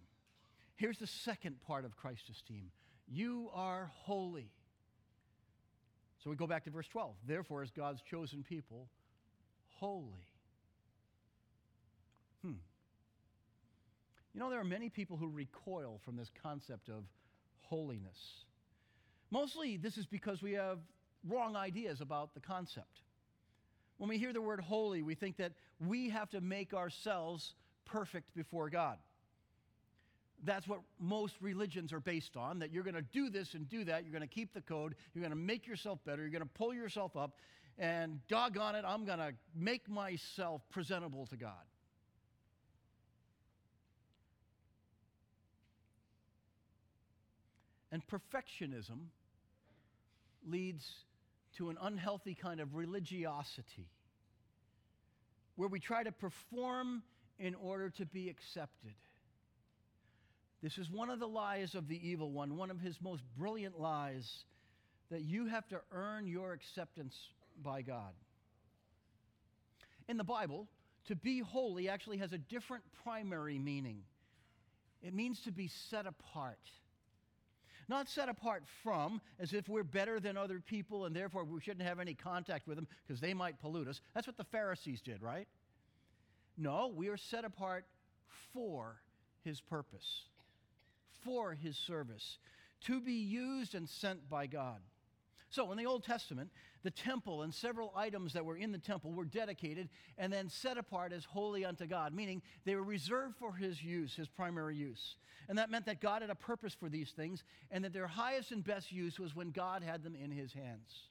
Here's 0.77 0.97
the 0.97 1.07
second 1.07 1.59
part 1.61 1.85
of 1.85 1.95
Christ's 1.97 2.29
esteem 2.29 2.71
you 3.07 3.49
are 3.53 3.91
holy. 4.03 4.51
So 6.23 6.29
we 6.29 6.35
go 6.35 6.47
back 6.47 6.65
to 6.65 6.71
verse 6.71 6.87
12. 6.87 7.15
Therefore, 7.27 7.61
as 7.61 7.71
God's 7.71 8.01
chosen 8.01 8.43
people, 8.43 8.89
holy. 9.79 10.27
Hmm. 12.43 12.53
You 14.33 14.39
know, 14.39 14.49
there 14.49 14.59
are 14.59 14.65
many 14.65 14.89
people 14.89 15.17
who 15.17 15.27
recoil 15.27 15.99
from 16.03 16.15
this 16.17 16.29
concept 16.43 16.89
of 16.89 17.03
holiness. 17.61 18.17
Mostly, 19.31 19.77
this 19.77 19.97
is 19.97 20.05
because 20.05 20.41
we 20.41 20.53
have 20.53 20.79
wrong 21.27 21.55
ideas 21.55 22.01
about 22.01 22.33
the 22.33 22.39
concept. 22.39 23.01
When 23.97 24.09
we 24.09 24.17
hear 24.17 24.33
the 24.33 24.41
word 24.41 24.59
holy, 24.59 25.01
we 25.01 25.15
think 25.15 25.37
that 25.37 25.53
we 25.79 26.09
have 26.09 26.29
to 26.31 26.41
make 26.41 26.73
ourselves 26.73 27.55
perfect 27.85 28.33
before 28.35 28.69
God. 28.69 28.97
That's 30.43 30.67
what 30.67 30.81
most 30.99 31.35
religions 31.41 31.91
are 31.91 31.99
based 31.99 32.37
on 32.37 32.59
that 32.59 32.71
you're 32.71 32.83
going 32.83 32.95
to 32.95 33.01
do 33.01 33.29
this 33.29 33.53
and 33.53 33.67
do 33.67 33.83
that. 33.85 34.03
You're 34.03 34.11
going 34.11 34.27
to 34.27 34.33
keep 34.33 34.53
the 34.53 34.61
code. 34.61 34.95
You're 35.13 35.21
going 35.21 35.31
to 35.31 35.35
make 35.35 35.65
yourself 35.65 35.99
better. 36.05 36.21
You're 36.21 36.31
going 36.31 36.43
to 36.43 36.49
pull 36.49 36.73
yourself 36.73 37.15
up. 37.15 37.37
And 37.79 38.19
doggone 38.27 38.75
it, 38.75 38.85
I'm 38.87 39.05
going 39.05 39.19
to 39.19 39.33
make 39.55 39.89
myself 39.89 40.61
presentable 40.69 41.25
to 41.27 41.37
God. 41.37 41.53
And 47.91 48.01
perfectionism 48.07 49.07
leads 50.47 50.87
to 51.57 51.69
an 51.69 51.77
unhealthy 51.81 52.35
kind 52.35 52.59
of 52.59 52.75
religiosity 52.75 53.89
where 55.55 55.69
we 55.69 55.79
try 55.79 56.03
to 56.03 56.11
perform 56.11 57.01
in 57.39 57.55
order 57.55 57.89
to 57.89 58.05
be 58.05 58.29
accepted. 58.29 58.93
This 60.61 60.77
is 60.77 60.89
one 60.89 61.09
of 61.09 61.19
the 61.19 61.27
lies 61.27 61.75
of 61.75 61.87
the 61.87 62.07
evil 62.07 62.31
one, 62.31 62.57
one 62.57 62.71
of 62.71 62.79
his 62.79 62.99
most 63.01 63.23
brilliant 63.37 63.79
lies 63.79 64.43
that 65.11 65.21
you 65.21 65.45
have 65.45 65.67
to 65.69 65.79
earn 65.91 66.27
your 66.27 66.53
acceptance 66.53 67.15
by 67.63 67.81
God. 67.81 68.13
In 70.09 70.17
the 70.17 70.23
Bible, 70.23 70.67
to 71.07 71.15
be 71.15 71.39
holy 71.39 71.89
actually 71.89 72.17
has 72.17 72.33
a 72.33 72.37
different 72.37 72.83
primary 73.03 73.59
meaning. 73.59 73.99
It 75.03 75.13
means 75.13 75.41
to 75.41 75.51
be 75.51 75.69
set 75.89 76.07
apart. 76.07 76.59
Not 77.87 78.09
set 78.09 78.27
apart 78.27 78.63
from, 78.83 79.21
as 79.39 79.53
if 79.53 79.69
we're 79.69 79.83
better 79.83 80.19
than 80.19 80.35
other 80.35 80.59
people 80.59 81.05
and 81.05 81.15
therefore 81.15 81.45
we 81.45 81.61
shouldn't 81.61 81.87
have 81.87 81.99
any 81.99 82.15
contact 82.15 82.67
with 82.67 82.77
them 82.77 82.87
because 83.05 83.21
they 83.21 83.33
might 83.33 83.59
pollute 83.59 83.87
us. 83.87 84.01
That's 84.13 84.27
what 84.27 84.37
the 84.37 84.43
Pharisees 84.45 85.01
did, 85.01 85.21
right? 85.21 85.47
No, 86.57 86.91
we 86.93 87.07
are 87.09 87.17
set 87.17 87.45
apart 87.45 87.85
for 88.51 88.99
his 89.43 89.61
purpose 89.61 90.23
for 91.23 91.53
his 91.53 91.77
service, 91.77 92.37
to 92.81 92.99
be 92.99 93.13
used 93.13 93.75
and 93.75 93.87
sent 93.87 94.29
by 94.29 94.47
God. 94.47 94.79
So, 95.49 95.71
in 95.71 95.77
the 95.77 95.85
Old 95.85 96.03
Testament, 96.03 96.51
the 96.83 96.91
temple 96.91 97.43
and 97.43 97.53
several 97.53 97.93
items 97.95 98.33
that 98.33 98.43
were 98.43 98.57
in 98.57 98.71
the 98.71 98.77
temple 98.77 99.13
were 99.13 99.25
dedicated 99.25 99.89
and 100.17 100.31
then 100.31 100.49
set 100.49 100.77
apart 100.77 101.13
as 101.13 101.23
holy 101.23 101.63
unto 101.63 101.85
God, 101.85 102.13
meaning 102.13 102.41
they 102.65 102.75
were 102.75 102.83
reserved 102.83 103.35
for 103.37 103.53
his 103.53 103.81
use, 103.81 104.13
his 104.13 104.27
primary 104.27 104.75
use. 104.75 105.15
And 105.47 105.57
that 105.57 105.71
meant 105.71 105.85
that 105.85 106.01
God 106.01 106.21
had 106.21 106.31
a 106.31 106.35
purpose 106.35 106.73
for 106.73 106.89
these 106.89 107.11
things 107.11 107.43
and 107.71 107.83
that 107.85 107.93
their 107.93 108.07
highest 108.07 108.51
and 108.51 108.63
best 108.63 108.91
use 108.91 109.19
was 109.19 109.35
when 109.35 109.51
God 109.51 109.83
had 109.83 110.03
them 110.03 110.15
in 110.15 110.31
his 110.31 110.51
hands. 110.51 111.07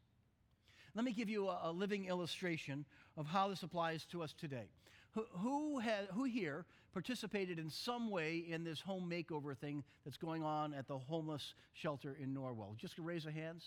Let 0.94 1.04
me 1.04 1.12
give 1.12 1.28
you 1.28 1.48
a, 1.48 1.70
living 1.72 2.06
illustration 2.06 2.86
of 3.16 3.26
how 3.26 3.48
this 3.48 3.62
applies 3.62 4.04
to 4.06 4.22
us 4.22 4.32
today. 4.32 4.68
Who, 5.16 5.24
who, 5.38 5.78
has, 5.78 6.06
who 6.12 6.24
here 6.24 6.66
participated 6.92 7.58
in 7.58 7.70
some 7.70 8.10
way 8.10 8.44
in 8.46 8.64
this 8.64 8.80
home 8.80 9.10
makeover 9.10 9.56
thing 9.56 9.82
that's 10.04 10.18
going 10.18 10.44
on 10.44 10.74
at 10.74 10.86
the 10.86 10.98
homeless 10.98 11.54
shelter 11.72 12.18
in 12.20 12.34
Norwell? 12.34 12.76
Just 12.76 12.98
raise 12.98 13.24
your 13.24 13.32
hands. 13.32 13.64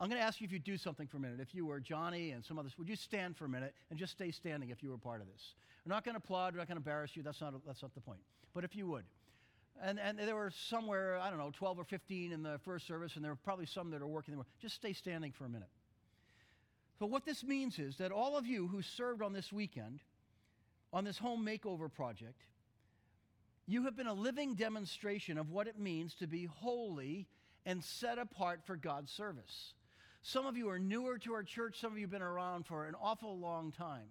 I'm 0.00 0.08
going 0.08 0.18
to 0.18 0.26
ask 0.26 0.40
you 0.40 0.46
if 0.46 0.52
you 0.52 0.58
do 0.58 0.78
something 0.78 1.06
for 1.06 1.18
a 1.18 1.20
minute. 1.20 1.38
If 1.38 1.54
you 1.54 1.66
were 1.66 1.80
Johnny 1.80 2.30
and 2.30 2.42
some 2.42 2.58
others, 2.58 2.78
would 2.78 2.88
you 2.88 2.96
stand 2.96 3.36
for 3.36 3.44
a 3.44 3.48
minute 3.48 3.74
and 3.90 3.98
just 3.98 4.12
stay 4.12 4.30
standing 4.30 4.70
if 4.70 4.82
you 4.82 4.88
were 4.88 4.96
part 4.96 5.20
of 5.20 5.26
this? 5.26 5.54
We're 5.84 5.94
not 5.94 6.02
going 6.02 6.14
to 6.14 6.18
applaud. 6.18 6.54
We're 6.54 6.60
not 6.60 6.68
going 6.68 6.76
to 6.76 6.80
embarrass 6.80 7.14
you. 7.14 7.22
That's 7.22 7.42
not, 7.42 7.52
that's 7.66 7.82
not 7.82 7.92
the 7.94 8.00
point. 8.00 8.20
But 8.54 8.64
if 8.64 8.74
you 8.74 8.86
would. 8.86 9.04
And, 9.82 10.00
and 10.00 10.18
there 10.18 10.34
were 10.34 10.50
somewhere, 10.50 11.18
I 11.18 11.28
don't 11.28 11.38
know, 11.38 11.52
12 11.54 11.78
or 11.78 11.84
15 11.84 12.32
in 12.32 12.42
the 12.42 12.58
first 12.64 12.86
service, 12.86 13.16
and 13.16 13.24
there 13.24 13.32
were 13.32 13.36
probably 13.44 13.66
some 13.66 13.90
that 13.90 14.00
are 14.00 14.06
working. 14.06 14.34
There 14.34 14.44
just 14.62 14.76
stay 14.76 14.94
standing 14.94 15.32
for 15.32 15.44
a 15.44 15.48
minute. 15.50 15.68
So, 16.98 17.06
what 17.06 17.24
this 17.24 17.44
means 17.44 17.78
is 17.78 17.96
that 17.96 18.12
all 18.12 18.36
of 18.36 18.46
you 18.46 18.68
who 18.68 18.82
served 18.82 19.22
on 19.22 19.32
this 19.32 19.52
weekend, 19.52 20.00
on 20.92 21.04
this 21.04 21.18
home 21.18 21.44
makeover 21.44 21.92
project, 21.92 22.42
you 23.66 23.84
have 23.84 23.96
been 23.96 24.06
a 24.06 24.14
living 24.14 24.54
demonstration 24.54 25.38
of 25.38 25.50
what 25.50 25.68
it 25.68 25.78
means 25.78 26.14
to 26.14 26.26
be 26.26 26.46
holy 26.46 27.28
and 27.64 27.82
set 27.84 28.18
apart 28.18 28.60
for 28.64 28.76
God's 28.76 29.12
service. 29.12 29.74
Some 30.22 30.46
of 30.46 30.56
you 30.56 30.68
are 30.68 30.78
newer 30.78 31.18
to 31.18 31.34
our 31.34 31.42
church, 31.42 31.80
some 31.80 31.92
of 31.92 31.98
you 31.98 32.04
have 32.04 32.10
been 32.10 32.22
around 32.22 32.66
for 32.66 32.86
an 32.86 32.94
awful 33.00 33.38
long 33.38 33.72
time. 33.72 34.10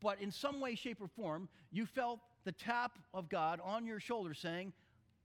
But 0.00 0.20
in 0.20 0.30
some 0.30 0.60
way, 0.60 0.74
shape, 0.74 1.00
or 1.00 1.08
form, 1.08 1.48
you 1.70 1.86
felt 1.86 2.20
the 2.44 2.52
tap 2.52 2.98
of 3.12 3.28
God 3.28 3.60
on 3.64 3.86
your 3.86 4.00
shoulder 4.00 4.34
saying, 4.34 4.72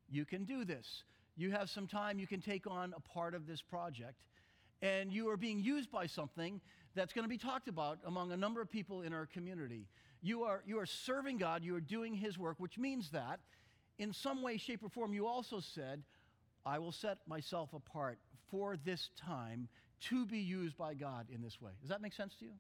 You 0.10 0.26
can 0.26 0.46
do 0.46 0.66
this. 0.66 1.04
You 1.36 1.52
have 1.52 1.70
some 1.70 1.88
time, 1.88 2.20
you 2.20 2.28
can 2.28 2.42
take 2.42 2.68
on 2.68 2.94
a 2.96 3.00
part 3.00 3.34
of 3.34 3.48
this 3.48 3.62
project. 3.62 4.26
And 4.84 5.12
you 5.14 5.30
are 5.30 5.38
being 5.38 5.62
used 5.62 5.90
by 5.90 6.08
something 6.08 6.60
that's 6.94 7.14
going 7.14 7.24
to 7.24 7.30
be 7.30 7.38
talked 7.38 7.70
about 7.70 8.00
among 8.06 8.34
a 8.34 8.38
number 8.38 8.62
of 8.62 8.70
people 8.70 9.02
in 9.02 9.14
our 9.14 9.26
community. 9.26 9.88
You 10.22 10.44
are, 10.44 10.62
you 10.66 10.78
are 10.78 10.86
serving 10.86 11.38
God, 11.38 11.64
you 11.64 11.74
are 11.76 11.82
doing 11.82 12.14
His 12.14 12.38
work, 12.38 12.60
which 12.60 12.78
means 12.78 13.10
that 13.12 13.40
in 13.98 14.12
some 14.12 14.42
way, 14.42 14.58
shape, 14.58 14.84
or 14.84 14.90
form, 14.90 15.14
you 15.14 15.26
also 15.26 15.62
said, 15.62 16.04
I 16.66 16.80
will 16.80 16.92
set 16.92 17.20
myself 17.28 17.74
apart 17.74 18.20
for 18.52 18.76
this 18.84 19.10
time 19.18 19.70
to 20.10 20.26
be 20.26 20.40
used 20.40 20.78
by 20.78 20.94
God 20.96 21.28
in 21.34 21.42
this 21.42 21.62
way. 21.62 21.72
Does 21.80 21.90
that 21.90 22.02
make 22.02 22.14
sense 22.14 22.36
to 22.40 22.46
you? 22.46 22.52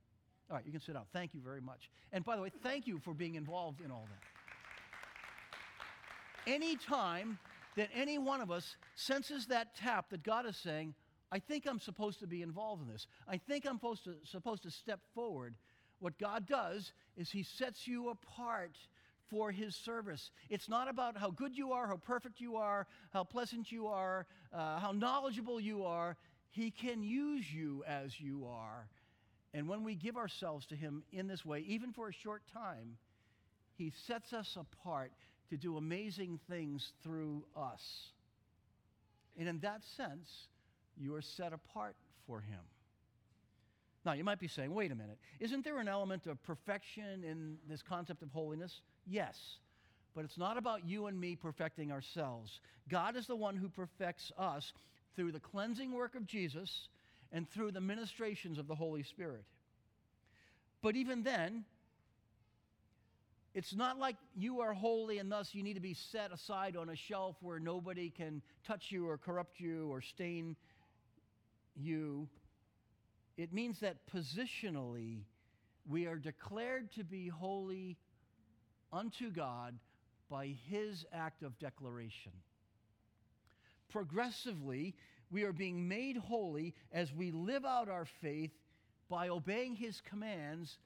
All 0.49 0.55
right, 0.55 0.65
you 0.65 0.71
can 0.71 0.81
sit 0.81 0.93
down. 0.93 1.03
Thank 1.11 1.33
you 1.33 1.41
very 1.41 1.61
much. 1.61 1.89
And 2.13 2.23
by 2.23 2.37
the 2.37 2.41
way, 2.41 2.51
thank 2.63 2.87
you 2.87 2.99
for 2.99 3.13
being 3.13 3.35
involved 3.35 3.81
in 3.81 3.91
all 3.91 4.07
that. 6.45 6.51
Anytime 6.51 7.37
that 7.75 7.89
any 7.93 8.17
one 8.17 8.39
of 8.41 8.51
us 8.51 8.77
senses 8.95 9.47
that 9.47 9.75
tap 9.75 10.09
that 10.11 10.23
God 10.23 10.45
is 10.45 10.55
saying, 10.55 10.93
I 11.33 11.39
think 11.39 11.65
I'm 11.67 11.79
supposed 11.79 12.19
to 12.19 12.27
be 12.27 12.43
involved 12.43 12.83
in 12.83 12.93
this. 12.93 13.07
I 13.27 13.37
think 13.37 13.65
I'm 13.65 13.77
supposed 13.77 14.03
to, 14.03 14.13
supposed 14.23 14.61
to 14.63 14.71
step 14.71 14.99
forward 15.15 15.55
what 15.99 16.19
God 16.19 16.45
does 16.45 16.93
is 17.17 17.31
He 17.31 17.41
sets 17.41 17.87
you 17.87 18.09
apart 18.09 18.77
for 19.31 19.51
His 19.51 19.75
service. 19.75 20.29
It's 20.51 20.69
not 20.69 20.87
about 20.87 21.17
how 21.17 21.31
good 21.31 21.57
you 21.57 21.71
are, 21.71 21.87
how 21.87 21.97
perfect 21.97 22.39
you 22.39 22.57
are, 22.57 22.85
how 23.11 23.23
pleasant 23.23 23.71
you 23.71 23.87
are, 23.87 24.27
uh, 24.53 24.77
how 24.77 24.91
knowledgeable 24.91 25.59
you 25.59 25.85
are. 25.85 26.17
He 26.51 26.69
can 26.69 27.01
use 27.01 27.51
you 27.51 27.83
as 27.87 28.19
you 28.19 28.45
are. 28.45 28.87
And 29.55 29.67
when 29.67 29.83
we 29.83 29.95
give 29.95 30.17
ourselves 30.17 30.67
to 30.67 30.75
Him 30.75 31.01
in 31.11 31.25
this 31.25 31.43
way, 31.43 31.63
even 31.65 31.93
for 31.93 32.09
a 32.09 32.13
short 32.13 32.43
time, 32.53 32.97
He 33.75 33.91
sets 34.05 34.33
us 34.33 34.55
apart 34.55 35.11
to 35.49 35.57
do 35.57 35.77
amazing 35.77 36.39
things 36.47 36.91
through 37.01 37.43
us. 37.57 38.11
And 39.39 39.49
in 39.49 39.61
that 39.61 39.83
sense, 39.97 40.29
you 40.97 41.15
are 41.15 41.21
set 41.21 41.53
apart 41.53 41.95
for 42.27 42.41
Him. 42.41 42.59
Now, 44.05 44.13
you 44.13 44.23
might 44.23 44.39
be 44.39 44.47
saying, 44.47 44.73
wait 44.73 44.91
a 44.91 44.95
minute, 44.95 45.17
isn't 45.39 45.63
there 45.63 45.79
an 45.79 45.87
element 45.87 46.27
of 46.27 46.41
perfection 46.43 47.23
in 47.23 47.57
this 47.69 47.81
concept 47.81 48.21
of 48.21 48.31
holiness? 48.31 48.81
Yes. 49.07 49.39
But 50.13 50.25
it's 50.25 50.37
not 50.37 50.57
about 50.57 50.85
you 50.85 51.07
and 51.07 51.19
me 51.19 51.35
perfecting 51.35 51.91
ourselves. 51.91 52.59
God 52.89 53.15
is 53.15 53.27
the 53.27 53.35
one 53.35 53.55
who 53.55 53.69
perfects 53.69 54.31
us 54.37 54.73
through 55.15 55.31
the 55.31 55.39
cleansing 55.39 55.93
work 55.93 56.15
of 56.15 56.27
Jesus 56.27 56.89
and 57.31 57.49
through 57.49 57.71
the 57.71 57.81
ministrations 57.81 58.57
of 58.57 58.67
the 58.67 58.75
Holy 58.75 59.03
Spirit. 59.03 59.45
But 60.81 60.95
even 60.97 61.23
then, 61.23 61.63
it's 63.53 63.73
not 63.73 63.99
like 63.99 64.17
you 64.35 64.61
are 64.61 64.73
holy 64.73 65.19
and 65.19 65.31
thus 65.31 65.53
you 65.53 65.63
need 65.63 65.75
to 65.75 65.79
be 65.79 65.93
set 65.93 66.31
aside 66.33 66.75
on 66.75 66.89
a 66.89 66.95
shelf 66.95 67.35
where 67.41 67.59
nobody 67.59 68.09
can 68.09 68.41
touch 68.67 68.91
you 68.91 69.07
or 69.07 69.17
corrupt 69.17 69.59
you 69.59 69.87
or 69.91 70.01
stain 70.01 70.55
you. 71.75 72.27
It 73.37 73.53
means 73.53 73.79
that 73.79 73.97
positionally, 74.13 75.21
we 75.89 76.05
are 76.05 76.17
declared 76.17 76.91
to 76.93 77.03
be 77.03 77.27
holy 77.27 77.97
unto 78.91 79.31
God 79.31 79.77
by 80.29 80.55
His 80.69 81.05
act 81.11 81.43
of 81.43 81.57
declaration. 81.59 82.31
Progressively, 83.89 84.95
we 85.31 85.43
are 85.43 85.53
being 85.53 85.87
made 85.87 86.17
holy 86.17 86.73
as 86.91 87.13
we 87.13 87.31
live 87.31 87.65
out 87.65 87.89
our 87.89 88.07
faith 88.21 88.51
by 89.09 89.29
obeying 89.29 89.75
His 89.75 90.01
commands 90.01 90.77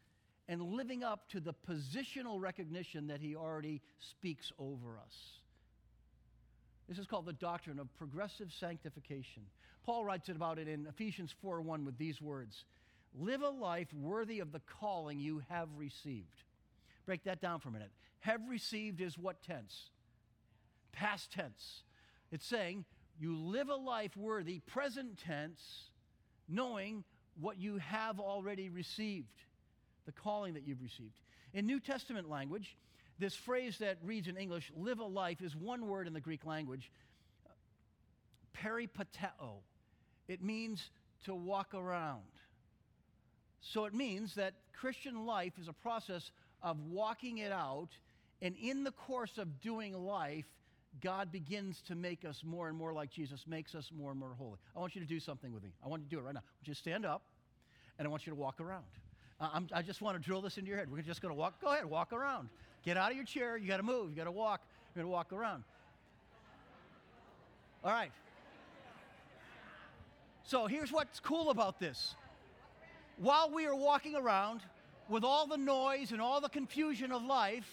and 0.47 0.61
living 0.61 1.03
up 1.03 1.29
to 1.29 1.39
the 1.39 1.53
positional 1.69 2.39
recognition 2.39 3.07
that 3.07 3.21
He 3.21 3.35
already 3.35 3.81
speaks 3.99 4.51
over 4.57 4.97
us. 4.97 5.15
This 6.87 6.99
is 6.99 7.07
called 7.07 7.25
the 7.25 7.33
doctrine 7.33 7.79
of 7.79 7.93
progressive 7.97 8.51
sanctification. 8.51 9.43
Paul 9.83 10.05
writes 10.05 10.29
about 10.29 10.57
it 10.57 10.67
in 10.67 10.87
Ephesians 10.87 11.33
4:1 11.43 11.85
with 11.85 11.97
these 11.97 12.21
words: 12.21 12.65
"Live 13.13 13.41
a 13.41 13.49
life 13.49 13.93
worthy 13.93 14.39
of 14.39 14.51
the 14.51 14.61
calling 14.61 15.19
you 15.19 15.39
have 15.49 15.69
received." 15.77 16.43
Break 17.05 17.23
that 17.23 17.41
down 17.41 17.59
for 17.59 17.69
a 17.69 17.71
minute. 17.71 17.91
Have 18.19 18.49
received 18.49 19.01
is 19.01 19.17
what 19.17 19.41
tense? 19.41 19.91
Past 20.91 21.31
tense. 21.31 21.83
It's 22.31 22.45
saying 22.45 22.85
you 23.19 23.37
live 23.37 23.69
a 23.69 23.75
life 23.75 24.15
worthy, 24.17 24.59
present 24.59 25.17
tense, 25.17 25.91
knowing 26.47 27.03
what 27.35 27.57
you 27.57 27.77
have 27.77 28.19
already 28.19 28.69
received, 28.69 29.43
the 30.05 30.11
calling 30.11 30.53
that 30.53 30.63
you've 30.63 30.81
received. 30.81 31.21
In 31.53 31.65
New 31.65 31.79
Testament 31.79 32.29
language, 32.29 32.77
this 33.19 33.35
phrase 33.35 33.77
that 33.79 33.97
reads 34.03 34.27
in 34.27 34.37
English, 34.37 34.71
live 34.75 34.99
a 34.99 35.05
life, 35.05 35.41
is 35.41 35.55
one 35.55 35.87
word 35.87 36.07
in 36.07 36.13
the 36.13 36.21
Greek 36.21 36.45
language, 36.45 36.91
peripateo. 38.63 39.61
It 40.27 40.43
means 40.43 40.89
to 41.25 41.33
walk 41.33 41.73
around. 41.73 42.21
So 43.61 43.85
it 43.85 43.93
means 43.93 44.35
that 44.35 44.53
Christian 44.73 45.25
life 45.25 45.53
is 45.59 45.67
a 45.67 45.73
process 45.73 46.31
of 46.61 46.79
walking 46.89 47.39
it 47.39 47.51
out, 47.51 47.89
and 48.41 48.55
in 48.61 48.83
the 48.83 48.91
course 48.91 49.37
of 49.37 49.61
doing 49.61 49.93
life, 49.93 50.45
God 51.01 51.31
begins 51.31 51.81
to 51.87 51.95
make 51.95 52.25
us 52.25 52.41
more 52.43 52.67
and 52.67 52.77
more 52.77 52.93
like 52.93 53.11
Jesus, 53.11 53.45
makes 53.47 53.75
us 53.75 53.91
more 53.95 54.11
and 54.11 54.19
more 54.19 54.33
holy. 54.37 54.57
I 54.75 54.79
want 54.79 54.95
you 54.95 55.01
to 55.01 55.07
do 55.07 55.19
something 55.19 55.53
with 55.53 55.63
me. 55.63 55.69
I 55.83 55.87
want 55.87 56.01
you 56.01 56.09
to 56.09 56.15
do 56.15 56.19
it 56.19 56.23
right 56.23 56.33
now. 56.33 56.39
I 56.39 56.49
want 56.57 56.67
you 56.67 56.73
to 56.73 56.79
stand 56.79 57.05
up, 57.05 57.23
and 57.99 58.07
I 58.07 58.09
want 58.09 58.25
you 58.25 58.31
to 58.31 58.39
walk 58.39 58.59
around. 58.59 58.85
Uh, 59.39 59.59
i 59.73 59.81
just 59.83 60.01
want 60.01 60.17
to 60.17 60.23
drill 60.23 60.41
this 60.41 60.57
into 60.57 60.69
your 60.69 60.77
head. 60.77 60.91
We're 60.91 61.01
just 61.01 61.21
going 61.21 61.33
to 61.33 61.39
walk. 61.39 61.61
Go 61.61 61.71
ahead, 61.71 61.85
walk 61.85 62.11
around. 62.11 62.49
Get 62.87 62.95
out 62.95 63.11
of 63.11 63.17
your 63.17 63.25
chair. 63.25 63.57
You 63.57 63.67
got 63.67 63.77
to 63.77 63.83
move. 63.83 64.11
You 64.11 64.15
got 64.15 64.23
to 64.23 64.31
walk. 64.31 64.61
You're 64.95 65.03
going 65.03 65.11
to 65.11 65.13
walk 65.13 65.33
around. 65.33 65.65
All 67.83 67.91
right. 67.91 68.13
So 70.45 70.67
here's 70.67 70.89
what's 70.89 71.19
cool 71.19 71.49
about 71.49 71.81
this. 71.81 72.15
While 73.17 73.51
we 73.51 73.65
are 73.65 73.75
walking 73.75 74.15
around 74.15 74.61
with 75.09 75.25
all 75.25 75.47
the 75.47 75.57
noise 75.57 76.13
and 76.13 76.21
all 76.21 76.39
the 76.39 76.47
confusion 76.47 77.11
of 77.11 77.25
life, 77.25 77.69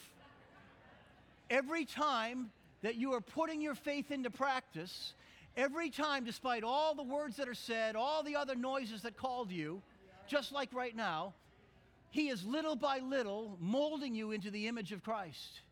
every 1.49 1.85
time 1.85 2.51
that 2.83 2.97
you 2.97 3.13
are 3.13 3.21
putting 3.21 3.61
your 3.61 3.77
faith 3.77 4.11
into 4.11 4.31
practice, 4.31 5.15
every 5.57 5.91
time, 5.91 6.25
despite 6.25 6.65
all 6.65 6.93
the 6.97 7.05
words 7.05 7.37
that 7.37 7.49
are 7.49 7.55
said, 7.55 7.95
all 7.95 8.25
the 8.25 8.35
other 8.35 8.57
noises 8.57 9.03
that 9.03 9.17
called 9.17 9.53
you, 9.53 9.81
just 10.27 10.51
like 10.51 10.71
right 10.73 10.97
now, 10.97 11.35
He 12.15 12.29
is 12.29 12.45
little 12.45 12.77
by 12.77 13.01
little 13.01 13.59
molding 13.61 14.15
you 14.15 14.31
into 14.31 14.49
the 14.49 14.69
image 14.69 14.93
of 14.93 15.03
Christ. 15.03 15.63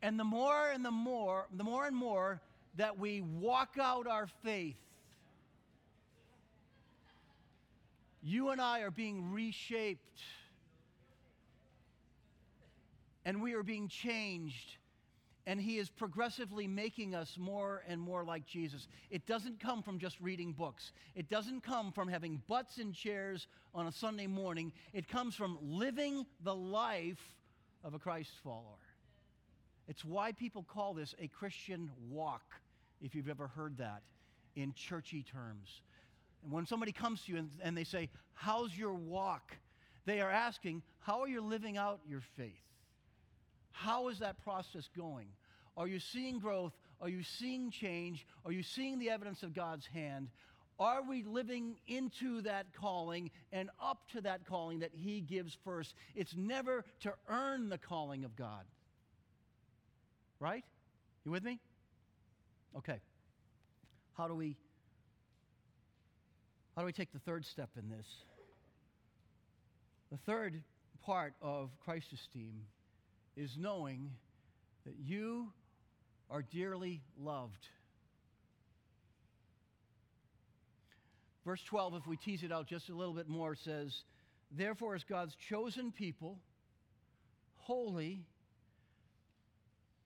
And 0.00 0.16
the 0.16 0.22
more 0.22 0.70
and 0.70 0.84
the 0.84 0.92
more, 0.92 1.48
the 1.52 1.64
more 1.64 1.88
and 1.88 1.96
more 1.96 2.40
that 2.76 3.00
we 3.00 3.20
walk 3.20 3.70
out 3.80 4.06
our 4.06 4.28
faith, 4.44 4.76
you 8.22 8.50
and 8.50 8.60
I 8.60 8.82
are 8.82 8.92
being 8.92 9.32
reshaped. 9.32 10.20
And 13.24 13.42
we 13.42 13.54
are 13.54 13.64
being 13.64 13.88
changed 13.88 14.76
and 15.48 15.58
He 15.58 15.78
is 15.78 15.88
progressively 15.88 16.66
making 16.68 17.14
us 17.14 17.38
more 17.38 17.82
and 17.88 17.98
more 17.98 18.22
like 18.22 18.44
Jesus. 18.44 18.86
It 19.10 19.26
doesn't 19.26 19.58
come 19.58 19.82
from 19.82 19.98
just 19.98 20.20
reading 20.20 20.52
books, 20.52 20.92
it 21.16 21.30
doesn't 21.30 21.62
come 21.62 21.90
from 21.90 22.06
having 22.06 22.42
butts 22.46 22.76
in 22.76 22.92
chairs 22.92 23.48
on 23.74 23.86
a 23.86 23.92
Sunday 23.92 24.26
morning. 24.26 24.72
It 24.92 25.08
comes 25.08 25.34
from 25.34 25.58
living 25.62 26.26
the 26.44 26.54
life 26.54 27.34
of 27.82 27.94
a 27.94 27.98
Christ 27.98 28.32
follower. 28.44 28.62
It's 29.88 30.04
why 30.04 30.32
people 30.32 30.64
call 30.64 30.92
this 30.92 31.14
a 31.18 31.28
Christian 31.28 31.90
walk, 32.10 32.44
if 33.00 33.14
you've 33.14 33.30
ever 33.30 33.48
heard 33.48 33.78
that 33.78 34.02
in 34.54 34.74
churchy 34.74 35.22
terms. 35.22 35.80
And 36.44 36.52
when 36.52 36.66
somebody 36.66 36.92
comes 36.92 37.22
to 37.22 37.32
you 37.32 37.38
and, 37.38 37.50
and 37.62 37.74
they 37.74 37.84
say, 37.84 38.10
How's 38.34 38.76
your 38.76 38.92
walk? 38.92 39.56
They 40.04 40.20
are 40.20 40.30
asking, 40.30 40.82
How 40.98 41.20
are 41.22 41.28
you 41.28 41.40
living 41.40 41.78
out 41.78 42.00
your 42.06 42.20
faith? 42.36 42.52
How 43.70 44.08
is 44.08 44.18
that 44.18 44.42
process 44.44 44.90
going? 44.94 45.28
Are 45.78 45.86
you 45.86 46.00
seeing 46.00 46.40
growth? 46.40 46.72
Are 47.00 47.08
you 47.08 47.22
seeing 47.22 47.70
change? 47.70 48.26
Are 48.44 48.50
you 48.50 48.64
seeing 48.64 48.98
the 48.98 49.10
evidence 49.10 49.44
of 49.44 49.54
God's 49.54 49.86
hand? 49.86 50.28
Are 50.80 51.02
we 51.02 51.22
living 51.22 51.76
into 51.86 52.42
that 52.42 52.66
calling 52.74 53.30
and 53.52 53.70
up 53.80 54.08
to 54.12 54.20
that 54.22 54.44
calling 54.44 54.80
that 54.80 54.90
He 54.92 55.20
gives 55.20 55.56
first? 55.64 55.94
It's 56.16 56.34
never 56.36 56.84
to 57.00 57.14
earn 57.28 57.68
the 57.68 57.78
calling 57.78 58.24
of 58.24 58.34
God. 58.34 58.64
Right? 60.40 60.64
You 61.24 61.30
with 61.30 61.44
me? 61.44 61.60
Okay. 62.76 63.00
How 64.16 64.26
do 64.26 64.34
we 64.34 64.56
how 66.74 66.82
do 66.82 66.86
we 66.86 66.92
take 66.92 67.12
the 67.12 67.18
third 67.18 67.44
step 67.44 67.70
in 67.76 67.88
this? 67.88 68.06
The 70.12 70.18
third 70.18 70.62
part 71.04 71.34
of 71.42 71.70
Christ 71.84 72.12
esteem 72.12 72.62
is 73.36 73.56
knowing 73.58 74.10
that 74.84 74.94
you 75.04 75.52
are 76.30 76.42
dearly 76.42 77.02
loved. 77.18 77.66
Verse 81.44 81.62
12, 81.68 81.94
if 81.94 82.06
we 82.06 82.16
tease 82.16 82.42
it 82.42 82.52
out 82.52 82.66
just 82.66 82.90
a 82.90 82.94
little 82.94 83.14
bit 83.14 83.28
more, 83.28 83.54
says, 83.54 84.02
Therefore, 84.50 84.94
as 84.94 85.04
God's 85.04 85.34
chosen 85.48 85.92
people, 85.92 86.38
holy 87.56 88.24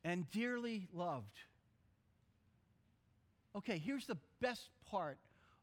and 0.04 0.28
dearly 0.30 0.88
loved. 0.92 1.38
Okay, 3.54 3.78
here's 3.78 4.06
the 4.06 4.16
best 4.40 4.68
part 4.90 5.18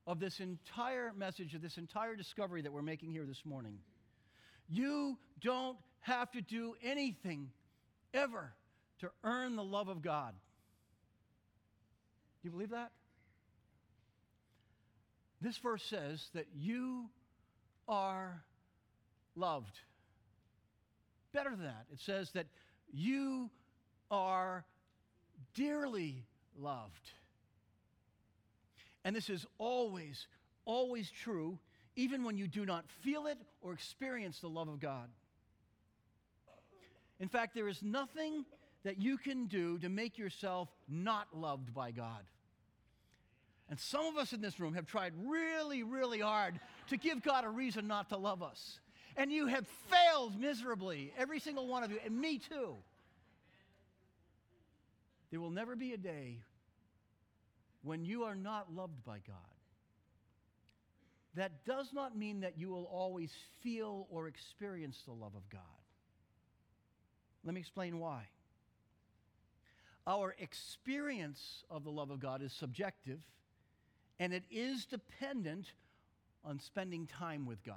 of 0.05 0.20
this 0.20 0.39
entire 0.39 1.12
message, 1.16 1.53
of 1.55 1.62
this 1.62 1.78
entire 1.78 2.16
discovery 2.16 2.62
that 2.62 2.72
we're 2.72 2.82
making 2.82 3.12
here 3.12 3.26
this 3.26 3.41
morning. 3.45 3.78
You 4.70 5.18
don't 5.41 5.78
have 6.01 6.32
to 6.32 6.41
do 6.41 6.76
anything 6.84 7.49
ever 8.14 8.53
to 8.99 9.10
earn 9.24 9.55
the 9.55 9.64
love 9.64 9.88
of 9.88 10.01
God. 10.01 10.34
Do 12.42 12.48
you 12.48 12.52
believe 12.52 12.70
that? 12.70 12.92
This 15.42 15.58
verse 15.58 15.84
says 15.84 16.30
that 16.34 16.48
you 16.54 17.10
are 17.88 18.44
loved. 19.36 19.80
Better 21.34 21.52
than 21.52 21.64
that, 21.64 21.86
it 21.92 22.00
says 22.00 22.32
that 22.32 22.48
you 22.92 23.50
are 24.12 24.66
dearly 25.54 26.26
loved. 26.58 27.12
And 29.06 29.16
this 29.16 29.30
is 29.30 29.46
always, 29.58 30.28
always 30.66 31.10
true, 31.10 31.58
even 31.96 32.24
when 32.24 32.38
you 32.38 32.48
do 32.48 32.66
not 32.66 32.86
feel 33.02 33.28
it 33.28 33.38
or 33.62 33.74
experience 33.74 34.40
the 34.40 34.50
love 34.50 34.68
of 34.68 34.80
God. 34.80 35.10
In 37.20 37.28
fact, 37.28 37.54
there 37.54 37.68
is 37.68 37.82
nothing 37.84 38.46
that 38.84 39.02
you 39.02 39.18
can 39.18 39.48
do 39.48 39.78
to 39.80 39.90
make 39.90 40.18
yourself 40.18 40.70
not 40.88 41.28
loved 41.34 41.74
by 41.74 41.92
God. 41.92 42.24
And 43.70 43.80
some 43.80 44.06
of 44.06 44.18
us 44.18 44.34
in 44.34 44.42
this 44.42 44.60
room 44.60 44.74
have 44.74 44.88
tried 44.88 45.14
really, 45.28 45.84
really 45.84 46.20
hard 46.20 46.60
to 46.88 46.98
give 46.98 47.22
God 47.22 47.46
a 47.46 47.50
reason 47.50 47.88
not 47.88 48.10
to 48.10 48.18
love 48.18 48.42
us. 48.42 48.80
And 49.16 49.32
you 49.32 49.48
have 49.48 49.68
failed 49.90 50.40
miserably, 50.40 51.14
every 51.18 51.40
single 51.40 51.68
one 51.68 51.84
of 51.84 51.92
you, 51.92 52.00
and 52.04 52.20
me 52.20 52.40
too. 52.40 52.76
There 55.30 55.40
will 55.40 55.52
never 55.52 55.76
be 55.76 55.94
a 55.94 55.98
day 55.98 56.40
when 57.84 58.06
you 58.06 58.24
are 58.24 58.36
not 58.36 58.74
loved 58.74 59.04
by 59.06 59.20
God. 59.28 59.36
That 61.36 61.64
does 61.66 61.94
not 61.94 62.18
mean 62.18 62.40
that 62.40 62.58
you 62.58 62.70
will 62.70 62.86
always 62.86 63.32
feel 63.62 64.08
or 64.10 64.28
experience 64.28 65.00
the 65.06 65.14
love 65.14 65.36
of 65.36 65.48
God. 65.50 65.62
Let 67.44 67.54
me 67.54 67.60
explain 67.60 68.00
why. 68.00 68.24
Our 70.10 70.36
experience 70.39 71.64
of 71.70 71.84
the 71.84 71.91
love 71.91 72.10
of 72.10 72.20
God 72.20 72.41
is 72.41 72.51
subjective, 72.51 73.20
and 74.20 74.34
it 74.34 74.43
is 74.49 74.88
dependent 74.88 75.68
on 76.43 76.60
spending 76.60 77.05
time 77.05 77.45
with 77.45 77.64
God. 77.64 77.76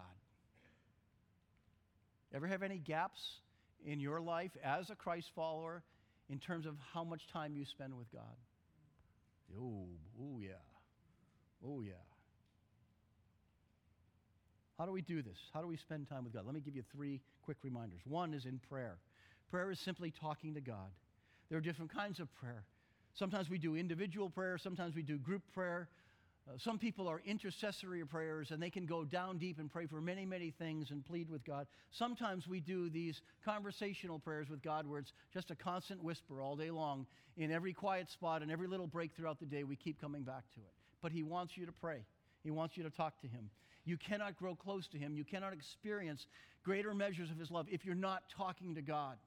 Ever 2.35 2.47
have 2.47 2.63
any 2.63 2.79
gaps 2.79 3.21
in 3.85 4.01
your 4.01 4.19
life 4.19 4.53
as 4.65 4.89
a 4.89 4.95
Christ 4.95 5.31
follower 5.35 5.83
in 6.31 6.39
terms 6.39 6.65
of 6.65 6.77
how 6.95 7.05
much 7.05 7.29
time 7.29 7.55
you 7.55 7.67
spend 7.67 7.99
with 7.99 8.11
God? 8.11 8.23
Oh, 9.61 9.85
oh 10.19 10.39
yeah. 10.41 10.53
Oh 11.63 11.83
yeah. 11.83 11.93
How 14.79 14.87
do 14.87 14.93
we 14.93 15.03
do 15.03 15.21
this? 15.21 15.37
How 15.53 15.61
do 15.61 15.67
we 15.67 15.77
spend 15.77 16.09
time 16.09 16.25
with 16.25 16.33
God? 16.33 16.47
Let 16.47 16.55
me 16.55 16.63
give 16.63 16.75
you 16.75 16.83
three 16.97 17.21
quick 17.45 17.59
reminders. 17.63 18.01
One 18.07 18.33
is 18.33 18.47
in 18.47 18.59
prayer. 18.71 18.97
Prayer 19.51 19.71
is 19.71 19.79
simply 19.79 20.11
talking 20.11 20.55
to 20.55 20.63
God. 20.63 20.89
There 21.53 21.59
are 21.59 21.61
different 21.61 21.93
kinds 21.93 22.19
of 22.19 22.35
prayer. 22.37 22.65
Sometimes 23.13 23.51
we 23.51 23.59
do 23.59 23.77
individual 23.77 24.31
prayer, 24.31 24.57
sometimes 24.57 24.95
we 24.95 25.03
do 25.03 25.19
group 25.19 25.43
prayer. 25.53 25.91
Uh, 26.49 26.53
some 26.57 26.79
people 26.79 27.07
are 27.07 27.21
intercessory 27.27 28.03
prayers 28.07 28.53
and 28.53 28.63
they 28.63 28.71
can 28.71 28.87
go 28.87 29.05
down 29.05 29.37
deep 29.37 29.59
and 29.59 29.71
pray 29.71 29.85
for 29.85 30.01
many, 30.01 30.25
many 30.25 30.51
things 30.51 30.91
and 30.91 31.05
plead 31.05 31.29
with 31.29 31.45
God. 31.45 31.67
Sometimes 31.91 32.49
we 32.49 32.61
do 32.61 32.89
these 32.89 33.21
conversational 33.45 34.19
prayers 34.19 34.49
with 34.49 34.63
God 34.63 34.87
where 34.87 34.99
it's 34.99 35.13
just 35.35 35.51
a 35.51 35.55
constant 35.55 36.03
whisper 36.03 36.41
all 36.41 36.57
day 36.57 36.71
long. 36.71 37.05
In 37.37 37.53
every 37.53 37.75
quiet 37.75 38.11
spot 38.11 38.41
and 38.41 38.51
every 38.51 38.67
little 38.67 38.87
break 38.87 39.13
throughout 39.15 39.39
the 39.39 39.45
day, 39.45 39.63
we 39.63 39.77
keep 39.77 40.01
coming 40.01 40.23
back 40.23 40.45
to 40.55 40.61
it. 40.61 40.73
But 41.03 41.13
He 41.13 41.23
wants 41.23 41.55
you 41.59 41.67
to 41.67 41.73
pray, 41.73 41.99
He 42.43 42.51
wants 42.51 42.79
you 42.79 42.83
to 42.85 42.91
talk 42.91 43.21
to 43.21 43.27
Him. 43.27 43.51
You 43.85 43.99
cannot 43.99 44.39
grow 44.39 44.55
close 44.55 44.89
to 44.89 44.97
Him, 44.97 45.15
you 45.19 45.25
cannot 45.25 45.53
experience 45.53 46.29
greater 46.65 46.95
measures 46.95 47.31
of 47.31 47.39
His 47.39 47.51
love 47.51 47.67
if 47.71 47.85
you're 47.85 47.95
not 47.95 48.23
talking 48.35 48.75
to 48.75 48.81
God. 48.81 49.19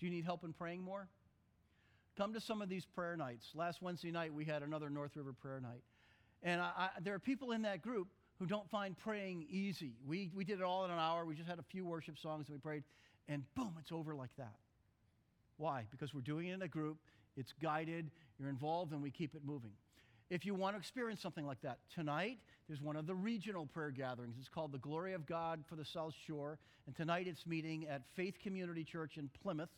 Do 0.00 0.06
you 0.06 0.12
need 0.12 0.24
help 0.24 0.44
in 0.44 0.54
praying 0.54 0.82
more? 0.82 1.08
Come 2.16 2.32
to 2.32 2.40
some 2.40 2.62
of 2.62 2.68
these 2.68 2.86
prayer 2.86 3.16
nights. 3.16 3.44
Last 3.54 3.82
Wednesday 3.82 4.10
night, 4.10 4.32
we 4.32 4.46
had 4.46 4.62
another 4.62 4.88
North 4.88 5.14
River 5.14 5.34
prayer 5.34 5.60
night. 5.60 5.82
And 6.42 6.60
I, 6.60 6.70
I, 6.76 6.88
there 7.02 7.14
are 7.14 7.18
people 7.18 7.52
in 7.52 7.62
that 7.62 7.82
group 7.82 8.08
who 8.38 8.46
don't 8.46 8.68
find 8.70 8.96
praying 8.96 9.46
easy. 9.50 9.92
We, 10.06 10.30
we 10.34 10.44
did 10.44 10.60
it 10.60 10.64
all 10.64 10.86
in 10.86 10.90
an 10.90 10.98
hour. 10.98 11.26
We 11.26 11.34
just 11.34 11.48
had 11.48 11.58
a 11.58 11.64
few 11.70 11.84
worship 11.84 12.18
songs 12.18 12.48
and 12.48 12.56
we 12.56 12.60
prayed, 12.60 12.82
and 13.28 13.44
boom, 13.54 13.74
it's 13.78 13.92
over 13.92 14.14
like 14.14 14.34
that. 14.38 14.54
Why? 15.58 15.84
Because 15.90 16.14
we're 16.14 16.22
doing 16.22 16.48
it 16.48 16.54
in 16.54 16.62
a 16.62 16.68
group, 16.68 16.96
it's 17.36 17.52
guided, 17.62 18.10
you're 18.38 18.48
involved, 18.48 18.92
and 18.92 19.02
we 19.02 19.10
keep 19.10 19.34
it 19.34 19.42
moving. 19.44 19.72
If 20.30 20.46
you 20.46 20.54
want 20.54 20.76
to 20.76 20.78
experience 20.78 21.20
something 21.20 21.44
like 21.44 21.60
that, 21.60 21.78
tonight 21.94 22.38
there's 22.68 22.80
one 22.80 22.96
of 22.96 23.06
the 23.06 23.14
regional 23.14 23.66
prayer 23.66 23.90
gatherings. 23.90 24.36
It's 24.38 24.48
called 24.48 24.72
the 24.72 24.78
Glory 24.78 25.12
of 25.12 25.26
God 25.26 25.62
for 25.68 25.76
the 25.76 25.84
South 25.84 26.14
Shore. 26.26 26.58
And 26.86 26.96
tonight 26.96 27.26
it's 27.26 27.46
meeting 27.46 27.86
at 27.88 28.02
Faith 28.16 28.36
Community 28.42 28.84
Church 28.84 29.18
in 29.18 29.28
Plymouth 29.42 29.68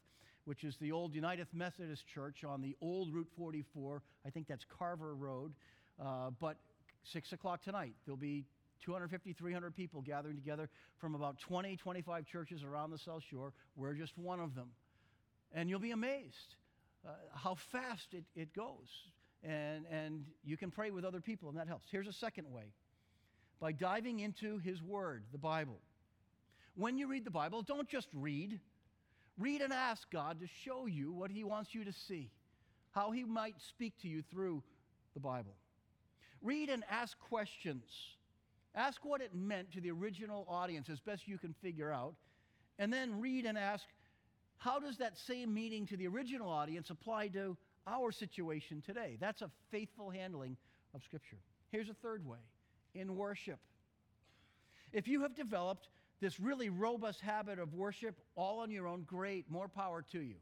which 0.45 0.64
is 0.64 0.76
the 0.76 0.93
old 0.93 1.14
United 1.14 1.47
Methodist 1.53 2.07
Church 2.07 2.45
on 2.45 2.61
the 2.61 2.76
old 2.80 3.12
Route 3.12 3.30
44. 3.36 4.03
I 4.26 4.30
think 4.30 4.49
that's 4.49 4.64
Carver 4.78 5.14
Road. 5.14 5.53
Uh, 6.01 6.30
but 6.40 6.57
6 7.05 7.32
o'clock 7.32 7.62
tonight, 7.62 7.95
there'll 8.05 8.16
be 8.16 8.45
250, 8.84 9.32
300 9.32 9.74
people 9.74 10.03
gathering 10.03 10.34
together 10.34 10.68
from 10.99 11.14
about 11.14 11.38
20, 11.38 11.76
25 11.76 12.26
churches 12.26 12.62
around 12.62 12.90
the 12.90 12.99
South 12.99 13.22
Shore. 13.30 13.53
We're 13.76 13.95
just 13.95 14.16
one 14.18 14.40
of 14.40 14.55
them. 14.55 14.70
And 15.53 15.68
you'll 15.68 15.80
be 15.80 15.90
amazed 15.90 16.57
uh, 17.07 17.11
how 17.34 17.55
fast 17.55 18.09
it, 18.12 18.24
it 18.34 18.55
goes. 18.55 18.88
And, 19.45 19.84
and 19.90 20.24
you 20.45 20.57
can 20.57 20.70
pray 20.70 20.90
with 20.90 21.05
other 21.05 21.20
people, 21.20 21.49
and 21.49 21.59
that 21.59 21.68
helps. 21.68 21.86
Here's 21.90 22.07
a 22.07 22.12
second 22.12 22.51
way 22.51 22.72
by 23.61 23.72
diving 23.72 24.20
into 24.20 24.59
His 24.59 24.82
Word, 24.82 25.24
the 25.32 25.38
Bible. 25.38 25.78
When 26.74 26.97
you 26.97 27.09
read 27.09 27.24
the 27.24 27.30
Bible, 27.30 27.62
don't 27.62 27.88
just 27.88 28.09
read. 28.14 28.59
Read 29.39 29.62
and 29.62 29.72
ask 29.72 30.11
God 30.11 30.41
to 30.41 30.47
show 30.64 30.87
you 30.87 31.12
what 31.12 31.30
He 31.30 31.45
wants 31.45 31.74
you 31.74 31.85
to 31.85 31.93
see, 31.93 32.30
how 32.91 33.11
He 33.11 33.24
might 33.24 33.55
speak 33.68 33.95
to 34.03 34.09
you 34.09 34.22
through 34.30 34.62
the 35.14 35.20
Bible. 35.20 35.55
Read 36.43 36.68
and 36.68 36.85
ask 36.91 37.18
questions. 37.18 37.85
Ask 38.74 39.05
what 39.05 39.20
it 39.20 39.35
meant 39.35 39.72
to 39.72 39.80
the 39.80 39.91
original 39.91 40.47
audience 40.49 40.89
as 40.89 41.01
best 41.01 41.28
you 41.28 41.39
can 41.39 41.55
figure 41.62 41.93
out. 41.93 42.14
And 42.78 42.93
then 42.93 43.20
read 43.20 43.45
and 43.45 43.59
ask, 43.59 43.85
how 44.57 44.78
does 44.78 44.99
that 44.99 45.18
same 45.18 45.53
meaning 45.53 45.87
to 45.87 45.97
the 45.97 46.07
original 46.07 46.49
audience 46.49 46.91
apply 46.91 47.28
to 47.28 47.57
our 47.87 48.12
situation 48.12 48.83
today? 48.85 49.16
That's 49.20 49.43
a 49.43 49.51
faithful 49.70 50.11
handling 50.11 50.57
of 50.95 51.03
Scripture. 51.03 51.39
Here's 51.70 51.89
a 51.89 51.95
third 51.95 52.26
way 52.26 52.39
in 52.95 53.16
worship. 53.16 53.59
If 54.93 55.09
you 55.09 55.22
have 55.22 55.35
developed 55.35 55.89
this 56.23 56.39
really 56.39 56.70
robust 56.70 57.20
habit 57.20 57.59
of 57.59 57.75
worship 57.75 58.16
all 58.37 58.61
on 58.61 58.70
your 58.70 58.87
own, 58.87 59.03
great, 59.03 59.51
more 59.51 59.68
power 59.68 60.03
to 60.12 60.20
you. 60.20 60.37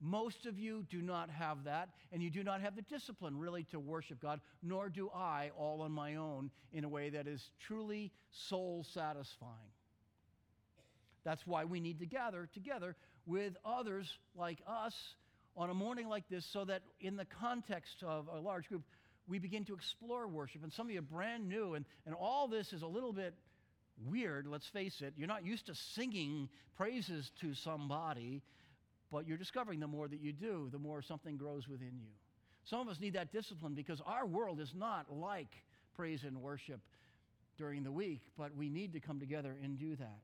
Most 0.00 0.46
of 0.46 0.58
you 0.58 0.84
do 0.88 1.02
not 1.02 1.30
have 1.30 1.64
that, 1.64 1.88
and 2.12 2.22
you 2.22 2.30
do 2.30 2.44
not 2.44 2.60
have 2.60 2.76
the 2.76 2.82
discipline 2.82 3.36
really 3.36 3.64
to 3.64 3.80
worship 3.80 4.20
God, 4.20 4.40
nor 4.62 4.88
do 4.88 5.10
I 5.12 5.50
all 5.58 5.82
on 5.82 5.90
my 5.90 6.14
own 6.14 6.50
in 6.72 6.84
a 6.84 6.88
way 6.88 7.10
that 7.10 7.26
is 7.26 7.50
truly 7.58 8.12
soul 8.30 8.86
satisfying. 8.94 9.52
That's 11.24 11.44
why 11.44 11.64
we 11.64 11.80
need 11.80 11.98
to 11.98 12.06
gather 12.06 12.48
together 12.54 12.94
with 13.26 13.56
others 13.64 14.08
like 14.36 14.58
us 14.64 14.94
on 15.56 15.70
a 15.70 15.74
morning 15.74 16.08
like 16.08 16.28
this, 16.28 16.46
so 16.52 16.64
that 16.66 16.82
in 17.00 17.16
the 17.16 17.24
context 17.24 18.04
of 18.06 18.28
a 18.32 18.38
large 18.38 18.68
group, 18.68 18.84
we 19.26 19.40
begin 19.40 19.64
to 19.64 19.74
explore 19.74 20.28
worship. 20.28 20.62
And 20.62 20.72
some 20.72 20.86
of 20.86 20.92
you 20.92 21.00
are 21.00 21.02
brand 21.02 21.48
new, 21.48 21.74
and, 21.74 21.84
and 22.04 22.14
all 22.14 22.46
this 22.46 22.72
is 22.72 22.82
a 22.82 22.86
little 22.86 23.12
bit 23.12 23.34
weird, 24.04 24.46
let's 24.46 24.66
face 24.66 25.00
it. 25.00 25.14
You're 25.16 25.28
not 25.28 25.44
used 25.44 25.66
to 25.66 25.74
singing 25.74 26.48
praises 26.76 27.30
to 27.40 27.54
somebody, 27.54 28.42
but 29.10 29.26
you're 29.26 29.38
discovering 29.38 29.80
the 29.80 29.86
more 29.86 30.08
that 30.08 30.20
you 30.20 30.32
do, 30.32 30.68
the 30.70 30.78
more 30.78 31.02
something 31.02 31.36
grows 31.36 31.68
within 31.68 31.92
you. 31.98 32.10
Some 32.64 32.80
of 32.80 32.88
us 32.88 33.00
need 33.00 33.14
that 33.14 33.32
discipline 33.32 33.74
because 33.74 34.00
our 34.04 34.26
world 34.26 34.60
is 34.60 34.72
not 34.74 35.06
like 35.12 35.62
praise 35.94 36.24
and 36.24 36.42
worship 36.42 36.80
during 37.56 37.82
the 37.82 37.92
week, 37.92 38.20
but 38.36 38.54
we 38.54 38.68
need 38.68 38.92
to 38.92 39.00
come 39.00 39.20
together 39.20 39.56
and 39.62 39.78
do 39.78 39.96
that. 39.96 40.20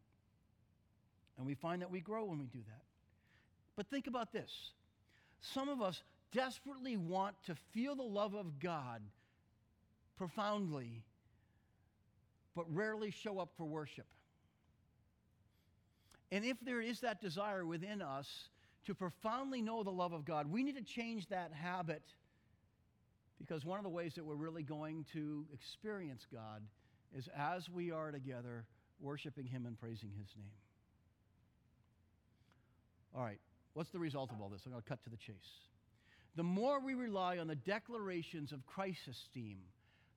And 1.39 1.47
we 1.47 1.55
find 1.55 1.83
that 1.83 1.91
we 1.91 2.01
grow 2.01 2.25
when 2.25 2.39
we 2.39 2.47
do 2.47 2.59
that. 2.59 2.83
But 3.77 3.87
think 3.89 4.07
about 4.07 4.33
this 4.33 4.51
some 5.41 5.69
of 5.69 5.81
us 5.83 6.03
desperately 6.33 6.97
want 6.97 7.35
to 7.47 7.55
feel 7.73 7.95
the 7.95 8.03
love 8.03 8.35
of 8.35 8.59
God 8.61 9.03
profoundly 10.17 11.03
but 12.55 12.65
rarely 12.75 13.11
show 13.11 13.39
up 13.39 13.51
for 13.57 13.65
worship. 13.65 14.07
And 16.31 16.45
if 16.45 16.57
there 16.65 16.81
is 16.81 17.01
that 17.01 17.21
desire 17.21 17.67
within 17.67 18.01
us 18.01 18.27
to 18.87 18.95
profoundly 18.95 19.63
know 19.63 19.83
the 19.83 19.91
love 19.91 20.13
of 20.13 20.25
God, 20.25 20.51
we 20.51 20.63
need 20.63 20.77
to 20.77 20.83
change 20.83 21.29
that 21.29 21.53
habit 21.53 22.03
because 23.39 23.65
one 23.65 23.79
of 23.79 23.83
the 23.83 23.91
ways 23.91 24.15
that 24.15 24.25
we're 24.25 24.35
really 24.35 24.63
going 24.63 25.05
to 25.13 25.45
experience 25.53 26.27
God 26.33 26.63
is 27.17 27.29
as 27.37 27.69
we 27.69 27.91
are 27.91 28.11
together 28.11 28.65
worshiping 29.01 29.47
Him 29.47 29.67
and 29.67 29.79
praising 29.79 30.11
His 30.19 30.29
name. 30.37 30.55
All 33.15 33.23
right, 33.23 33.41
what's 33.75 33.91
the 33.91 33.99
result 33.99 34.31
of 34.31 34.41
all 34.41 34.49
this? 34.49 34.63
I'm 34.65 34.73
going 34.73 34.83
to 34.83 34.89
cut 34.89 35.03
to 35.05 35.11
the 35.11 35.17
chase. 35.17 35.35
The 36.37 36.43
more 36.43 36.81
we 36.81 36.95
rely 36.95 37.39
on 37.39 37.47
the 37.47 37.57
declarations 37.57 38.53
of 38.53 38.65
Christ's 38.65 39.09
esteem, 39.09 39.59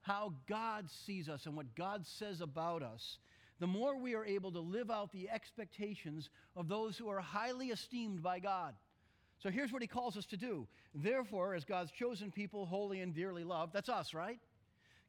how 0.06 0.34
God 0.47 0.86
sees 1.08 1.28
us 1.28 1.47
and 1.47 1.56
what 1.56 1.76
God 1.76 2.06
says 2.06 2.39
about 2.39 2.84
us, 2.84 3.18
the 3.60 3.66
more 3.66 3.97
we 3.97 4.14
are 4.14 4.24
able 4.24 4.51
to 4.51 4.60
live 4.60 4.91
out 4.91 5.12
the 5.12 5.30
expectations 5.32 6.30
of 6.56 6.68
those 6.68 6.95
who 6.95 7.10
are 7.10 7.20
highly 7.20 7.70
esteemed 7.70 8.22
by 8.22 8.38
God. 8.38 8.76
So 9.41 9.49
here's 9.49 9.72
what 9.72 9.82
he 9.82 9.88
calls 9.88 10.16
us 10.16 10.28
to 10.28 10.38
do. 10.38 10.68
Therefore, 10.93 11.56
as 11.56 11.66
God's 11.66 11.89
chosen 11.89 12.32
people, 12.32 12.68
holy 12.68 13.01
and 13.01 13.16
dearly 13.16 13.43
loved, 13.43 13.74
that's 13.74 13.89
us, 13.89 14.14
right? 14.14 14.38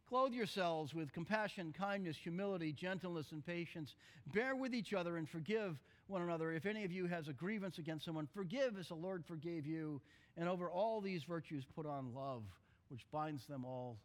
Clothe 0.08 0.32
yourselves 0.32 0.94
with 0.94 1.12
compassion, 1.12 1.74
kindness, 1.76 2.16
humility, 2.16 2.72
gentleness, 2.72 3.32
and 3.32 3.44
patience. 3.44 3.94
Bear 4.32 4.56
with 4.56 4.72
each 4.72 4.94
other 4.94 5.18
and 5.18 5.28
forgive 5.28 5.76
one 6.06 6.22
another. 6.22 6.52
If 6.52 6.64
any 6.64 6.84
of 6.84 6.92
you 6.92 7.06
has 7.06 7.28
a 7.28 7.34
grievance 7.34 7.76
against 7.76 8.06
someone, 8.06 8.28
forgive 8.32 8.78
as 8.78 8.88
the 8.88 8.94
Lord 8.94 9.24
forgave 9.26 9.66
you. 9.66 10.00
And 10.38 10.48
over 10.48 10.70
all 10.70 11.02
these 11.02 11.24
virtues, 11.24 11.64
put 11.74 11.84
on 11.84 12.14
love, 12.14 12.44
which 12.88 13.04
binds 13.12 13.44
them 13.46 13.66
all 13.66 13.98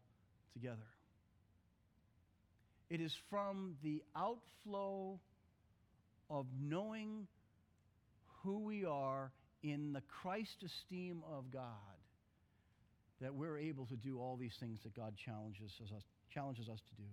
together. 0.54 0.88
It 2.90 3.00
is 3.00 3.16
from 3.30 3.76
the 3.84 4.02
outflow 4.16 5.20
of 6.30 6.46
knowing 6.60 7.28
who 8.44 8.60
we 8.60 8.86
are 8.86 9.32
in 9.64 9.94
the 9.94 10.02
Christ 10.22 10.64
esteem 10.64 11.24
of 11.32 11.52
God 11.52 11.64
that 13.22 13.36
we're 13.36 13.60
able 13.60 13.86
to 13.86 13.96
do 13.96 14.20
all 14.20 14.36
these 14.36 14.56
things 14.60 14.80
that 14.84 14.96
God 14.96 15.14
challenges 15.16 15.72
us, 15.82 16.04
challenges 16.34 16.68
us 16.68 16.80
to 16.80 16.96
do. 16.96 17.08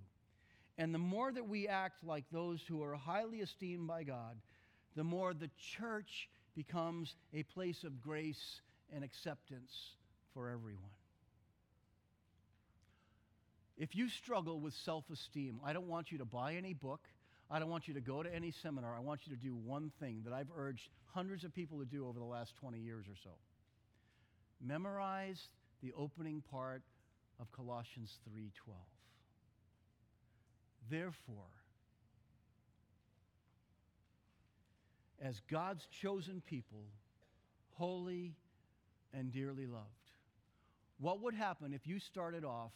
And 0.78 0.94
the 0.94 0.98
more 0.98 1.30
that 1.30 1.46
we 1.46 1.68
act 1.68 2.02
like 2.04 2.24
those 2.32 2.62
who 2.68 2.82
are 2.82 2.94
highly 2.94 3.38
esteemed 3.38 3.86
by 3.86 4.04
God, 4.04 4.36
the 4.96 5.04
more 5.04 5.34
the 5.34 5.50
church 5.78 6.28
becomes 6.56 7.14
a 7.34 7.42
place 7.42 7.84
of 7.84 8.00
grace 8.00 8.60
and 8.92 9.04
acceptance 9.04 9.70
for 10.34 10.48
everyone. 10.48 10.97
If 13.78 13.94
you 13.94 14.08
struggle 14.08 14.60
with 14.60 14.74
self 14.74 15.04
esteem, 15.10 15.60
I 15.64 15.72
don't 15.72 15.86
want 15.86 16.10
you 16.10 16.18
to 16.18 16.24
buy 16.24 16.54
any 16.54 16.74
book. 16.74 17.00
I 17.50 17.58
don't 17.58 17.70
want 17.70 17.88
you 17.88 17.94
to 17.94 18.00
go 18.00 18.22
to 18.22 18.34
any 18.34 18.50
seminar. 18.50 18.94
I 18.94 19.00
want 19.00 19.20
you 19.24 19.34
to 19.34 19.40
do 19.40 19.54
one 19.54 19.90
thing 20.00 20.20
that 20.24 20.34
I've 20.34 20.50
urged 20.54 20.90
hundreds 21.14 21.44
of 21.44 21.54
people 21.54 21.78
to 21.78 21.86
do 21.86 22.06
over 22.06 22.18
the 22.18 22.24
last 22.24 22.54
20 22.56 22.78
years 22.78 23.06
or 23.08 23.14
so. 23.22 23.30
Memorize 24.60 25.48
the 25.82 25.92
opening 25.96 26.42
part 26.50 26.82
of 27.40 27.50
Colossians 27.52 28.18
3:12. 28.28 28.74
Therefore, 30.90 31.52
as 35.20 35.40
God's 35.48 35.86
chosen 35.86 36.40
people, 36.40 36.84
holy 37.74 38.34
and 39.12 39.32
dearly 39.32 39.66
loved. 39.66 39.86
What 40.98 41.20
would 41.20 41.34
happen 41.34 41.72
if 41.72 41.86
you 41.86 42.00
started 42.00 42.44
off 42.44 42.72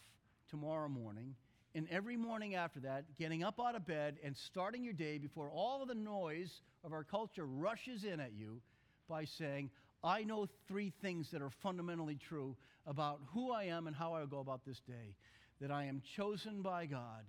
tomorrow 0.53 0.87
morning 0.87 1.33
and 1.73 1.87
every 1.89 2.15
morning 2.15 2.53
after 2.53 2.79
that, 2.81 3.05
getting 3.17 3.43
up 3.43 3.59
out 3.59 3.73
of 3.73 3.87
bed 3.87 4.17
and 4.23 4.37
starting 4.37 4.83
your 4.83 4.93
day 4.93 5.17
before 5.17 5.49
all 5.49 5.81
of 5.81 5.87
the 5.87 5.95
noise 5.95 6.61
of 6.83 6.93
our 6.93 7.03
culture 7.03 7.47
rushes 7.47 8.03
in 8.03 8.19
at 8.19 8.33
you 8.33 8.61
by 9.09 9.25
saying, 9.25 9.71
I 10.03 10.23
know 10.23 10.47
three 10.67 10.93
things 11.01 11.31
that 11.31 11.41
are 11.41 11.49
fundamentally 11.63 12.19
true 12.29 12.55
about 12.85 13.21
who 13.33 13.51
I 13.51 13.63
am 13.63 13.87
and 13.87 13.95
how 13.95 14.13
I 14.13 14.23
go 14.25 14.39
about 14.39 14.63
this 14.63 14.79
day. 14.85 15.15
That 15.59 15.71
I 15.71 15.85
am 15.85 16.03
chosen 16.15 16.61
by 16.61 16.85
God, 16.85 17.23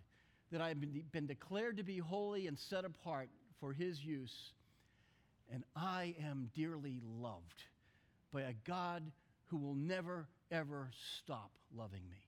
that 0.53 0.61
I 0.61 0.69
have 0.69 0.81
been, 0.81 1.03
been 1.11 1.27
declared 1.27 1.79
to 1.79 1.83
be 1.83 1.97
holy 1.97 2.47
and 2.47 2.59
set 2.59 2.85
apart 2.85 3.31
for 3.61 3.73
His 3.73 3.99
use, 4.05 4.53
and 5.51 5.65
I 5.75 6.17
am 6.23 6.51
dearly 6.55 7.01
loved 7.19 7.63
by 8.33 8.43
a 8.43 8.55
God 8.67 9.11
who 9.47 9.57
will 9.57 9.77
never, 9.77 10.27
ever 10.51 10.91
stop 11.23 11.53
loving 11.75 12.03
me. 12.11 12.24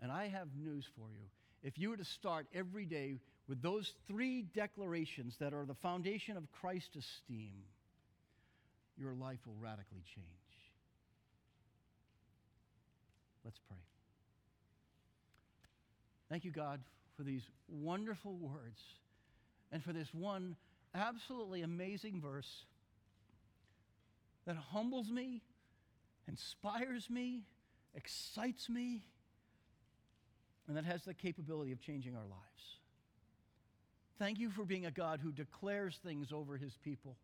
And 0.00 0.12
I 0.12 0.28
have 0.28 0.48
news 0.56 0.86
for 0.96 1.10
you. 1.10 1.24
If 1.62 1.78
you 1.78 1.90
were 1.90 1.96
to 1.96 2.04
start 2.04 2.46
every 2.54 2.84
day 2.84 3.16
with 3.48 3.62
those 3.62 3.92
three 4.06 4.42
declarations 4.42 5.36
that 5.40 5.52
are 5.52 5.64
the 5.64 5.74
foundation 5.74 6.36
of 6.36 6.44
Christ's 6.60 6.96
esteem, 6.96 7.54
your 8.96 9.14
life 9.14 9.40
will 9.46 9.56
radically 9.60 10.02
change. 10.14 10.26
Let's 13.44 13.58
pray. 13.68 13.78
Thank 16.28 16.44
you, 16.44 16.50
God, 16.50 16.80
for 17.16 17.22
these 17.22 17.42
wonderful 17.68 18.36
words 18.36 18.80
and 19.72 19.82
for 19.82 19.92
this 19.92 20.12
one 20.12 20.56
absolutely 20.94 21.62
amazing 21.62 22.20
verse 22.20 22.64
that 24.46 24.56
humbles 24.56 25.10
me, 25.10 25.42
inspires 26.26 27.08
me, 27.10 27.42
excites 27.94 28.68
me, 28.68 29.02
and 30.68 30.76
that 30.76 30.84
has 30.84 31.02
the 31.02 31.14
capability 31.14 31.72
of 31.72 31.80
changing 31.80 32.14
our 32.14 32.26
lives. 32.26 32.78
Thank 34.18 34.38
you 34.38 34.50
for 34.50 34.64
being 34.64 34.86
a 34.86 34.90
God 34.90 35.20
who 35.22 35.32
declares 35.32 35.98
things 36.04 36.30
over 36.32 36.58
his 36.58 36.76
people, 36.84 37.16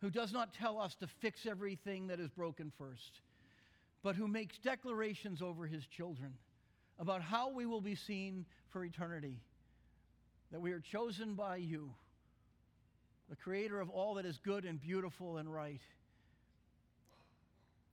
who 0.00 0.10
does 0.10 0.32
not 0.32 0.52
tell 0.52 0.78
us 0.80 0.94
to 0.96 1.06
fix 1.20 1.46
everything 1.46 2.08
that 2.08 2.18
is 2.18 2.28
broken 2.30 2.72
first, 2.76 3.20
but 4.02 4.16
who 4.16 4.26
makes 4.26 4.58
declarations 4.58 5.40
over 5.40 5.66
his 5.66 5.86
children 5.86 6.34
about 6.98 7.22
how 7.22 7.50
we 7.50 7.64
will 7.64 7.80
be 7.80 7.94
seen 7.94 8.44
for 8.70 8.84
eternity, 8.84 9.38
that 10.50 10.60
we 10.60 10.72
are 10.72 10.80
chosen 10.80 11.34
by 11.34 11.56
you, 11.56 11.90
the 13.30 13.36
creator 13.36 13.80
of 13.80 13.90
all 13.90 14.14
that 14.14 14.24
is 14.24 14.38
good 14.38 14.64
and 14.64 14.80
beautiful 14.80 15.36
and 15.36 15.52
right, 15.52 15.82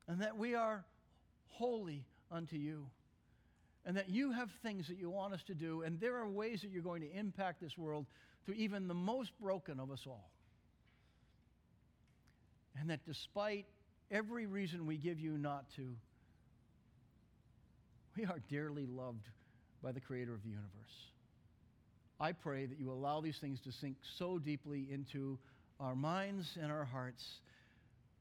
and 0.07 0.21
that 0.21 0.37
we 0.37 0.55
are 0.55 0.85
holy 1.49 2.05
unto 2.31 2.55
you 2.55 2.87
and 3.85 3.97
that 3.97 4.09
you 4.09 4.31
have 4.31 4.49
things 4.63 4.87
that 4.87 4.97
you 4.97 5.09
want 5.09 5.33
us 5.33 5.43
to 5.47 5.53
do, 5.53 5.83
and 5.83 5.99
there 5.99 6.15
are 6.15 6.27
ways 6.27 6.61
that 6.61 6.71
you're 6.71 6.81
going 6.81 7.01
to 7.01 7.11
impact 7.17 7.61
this 7.61 7.77
world 7.77 8.05
through 8.45 8.55
even 8.55 8.87
the 8.87 8.93
most 8.93 9.31
broken 9.39 9.79
of 9.79 9.91
us 9.91 10.01
all. 10.07 10.29
And 12.79 12.89
that 12.89 13.05
despite 13.05 13.65
every 14.11 14.47
reason 14.47 14.85
we 14.85 14.97
give 14.97 15.19
you 15.19 15.37
not 15.37 15.65
to, 15.75 15.95
we 18.17 18.25
are 18.25 18.39
dearly 18.49 18.85
loved 18.85 19.27
by 19.83 19.91
the 19.91 19.99
Creator 19.99 20.33
of 20.33 20.41
the 20.41 20.49
universe. 20.49 20.69
I 22.19 22.31
pray 22.31 22.65
that 22.65 22.79
you 22.79 22.91
allow 22.91 23.21
these 23.21 23.37
things 23.39 23.59
to 23.61 23.71
sink 23.71 23.97
so 24.17 24.39
deeply 24.39 24.87
into 24.91 25.37
our 25.79 25.95
minds 25.95 26.57
and 26.61 26.71
our 26.71 26.85
hearts 26.85 27.23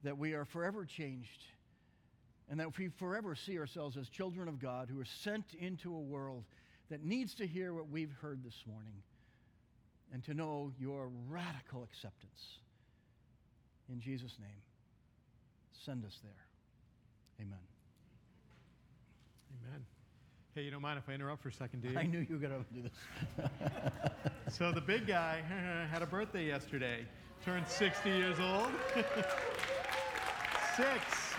that 0.03 0.19
we 0.19 0.35
are 0.35 0.45
forever 0.45 0.85
changed 0.85 1.29
and 2.51 2.61
that 2.61 2.77
we 2.77 2.89
forever 2.89 3.35
see 3.35 3.59
ourselves 3.59 3.97
as 3.97 4.09
children 4.09 4.49
of 4.49 4.59
God 4.59 4.89
who 4.91 5.01
are 5.01 5.07
sent 5.07 5.55
into 5.59 5.95
a 5.95 6.01
world 6.01 6.45
that 6.91 7.03
needs 7.03 7.35
to 7.35 7.47
hear 7.47 7.73
what 7.73 7.89
we've 7.89 8.13
heard 8.21 8.45
this 8.45 8.65
morning 8.67 9.03
and 10.13 10.23
to 10.25 10.35
know 10.35 10.71
your 10.79 11.11
radical 11.29 11.83
acceptance. 11.83 12.59
In 13.89 14.01
Jesus' 14.01 14.37
name, 14.41 14.63
send 15.85 16.05
us 16.05 16.19
there. 16.23 16.33
Amen. 17.41 17.59
Amen. 19.67 19.85
Hey, 20.55 20.63
you 20.63 20.71
don't 20.71 20.83
mind 20.83 20.99
if 20.99 21.09
I 21.09 21.15
interrupt 21.15 21.43
for 21.43 21.49
a 21.49 21.53
second, 21.53 21.83
do 21.83 21.89
you? 21.89 21.99
I 21.99 22.05
knew 22.05 22.21
you 22.21 22.37
were 22.37 22.49
going 22.49 22.65
to 22.65 22.75
do 22.75 22.83
this. 22.83 23.51
so 24.57 24.71
the 24.71 24.81
big 24.81 25.07
guy 25.07 25.43
had 25.91 26.03
a 26.03 26.07
birthday 26.07 26.47
yesterday. 26.47 27.07
Turned 27.45 27.69
60 27.69 28.09
years 28.09 28.39
old. 28.41 28.71
Six. 30.77 31.35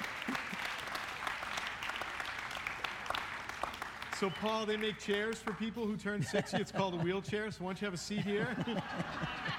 So, 4.26 4.32
Paul, 4.42 4.66
they 4.66 4.76
make 4.76 4.98
chairs 4.98 5.38
for 5.38 5.54
people 5.54 5.86
who 5.86 5.96
turn 5.96 6.24
60. 6.24 6.58
It's 6.58 6.72
called 6.72 6.96
a 6.96 6.98
wheelchair. 6.98 7.52
So, 7.52 7.64
why 7.64 7.70
don't 7.70 7.82
you 7.82 7.86
have 7.86 7.94
a 7.94 7.98
seat 7.98 8.22
here? 8.22 8.58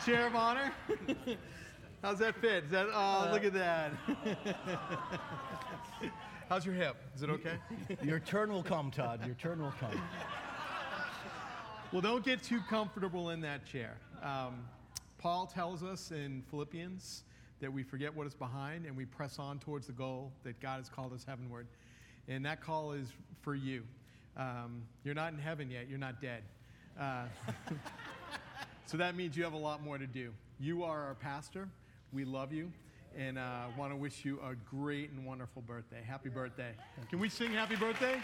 Chair 0.05 0.27
of 0.27 0.35
honor. 0.35 0.73
How's 2.03 2.19
that 2.19 2.35
fit? 2.41 2.65
Is 2.65 2.71
that, 2.73 2.89
oh, 2.93 3.29
look 3.31 3.45
at 3.45 3.53
that. 3.53 3.93
How's 6.49 6.67
your 6.67 6.75
hip? 6.75 6.97
Is 7.15 7.23
it 7.23 7.31
okay? 7.31 7.59
Your 8.03 8.19
turn 8.19 8.53
will 8.53 8.65
come, 8.65 8.91
Todd. 8.91 9.25
Your 9.25 9.37
turn 9.37 9.63
will 9.63 9.73
come. 9.79 10.03
Well, 11.93 12.03
don't 12.03 12.25
get 12.25 12.43
too 12.43 12.59
comfortable 12.69 13.31
in 13.31 13.41
that 13.43 13.67
chair. 13.67 13.99
Um, 14.21 14.65
Paul 15.19 15.47
tells 15.47 15.85
us 15.85 16.11
in 16.11 16.43
Philippians 16.51 17.23
that 17.61 17.73
we 17.73 17.85
forget 17.85 18.13
what 18.13 18.27
is 18.27 18.35
behind 18.35 18.85
and 18.85 18.97
we 18.97 19.05
press 19.05 19.39
on 19.39 19.61
towards 19.61 19.87
the 19.87 19.93
goal 19.93 20.33
that 20.43 20.59
God 20.59 20.79
has 20.79 20.89
called 20.89 21.13
us 21.13 21.25
heavenward. 21.25 21.69
And 22.27 22.45
that 22.47 22.61
call 22.61 22.91
is 22.91 23.13
for 23.43 23.55
you. 23.55 23.85
Um, 24.37 24.83
you're 25.05 25.15
not 25.15 25.33
in 25.33 25.39
heaven 25.39 25.71
yet, 25.71 25.89
you're 25.89 25.99
not 25.99 26.21
dead. 26.21 26.43
Uh, 26.99 27.25
so 28.87 28.97
that 28.97 29.17
means 29.17 29.37
you 29.37 29.45
have 29.45 29.55
a 29.55 29.59
lot 29.59 29.83
more 29.83 29.99
to 29.99 30.07
do. 30.07 30.33
You 30.59 30.85
are 30.85 31.05
our 31.05 31.15
pastor. 31.15 31.69
We 32.13 32.25
love 32.25 32.53
you 32.53 32.71
and 33.17 33.39
uh, 33.39 33.67
want 33.79 33.93
to 33.93 33.97
wish 33.97 34.25
you 34.25 34.39
a 34.41 34.55
great 34.55 35.11
and 35.11 35.25
wonderful 35.25 35.63
birthday. 35.63 36.03
Happy 36.07 36.29
birthday. 36.29 36.73
Can 37.09 37.19
we 37.19 37.29
sing 37.29 37.53
happy 37.53 37.77
birthday? 37.77 38.21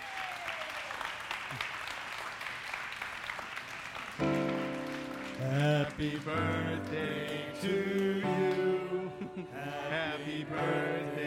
Happy 5.40 6.16
birthday 6.18 7.44
to 7.62 8.22
you. 8.24 9.12
Happy 9.90 10.44
birthday 10.44 11.21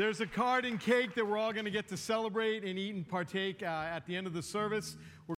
There's 0.00 0.22
a 0.22 0.26
card 0.26 0.64
and 0.64 0.80
cake 0.80 1.14
that 1.16 1.26
we're 1.26 1.36
all 1.36 1.52
going 1.52 1.66
to 1.66 1.70
get 1.70 1.86
to 1.88 1.96
celebrate 1.98 2.64
and 2.64 2.78
eat 2.78 2.94
and 2.94 3.06
partake 3.06 3.62
uh, 3.62 3.66
at 3.66 4.06
the 4.06 4.16
end 4.16 4.26
of 4.26 4.32
the 4.32 4.42
service. 4.42 4.96
We're 5.26 5.28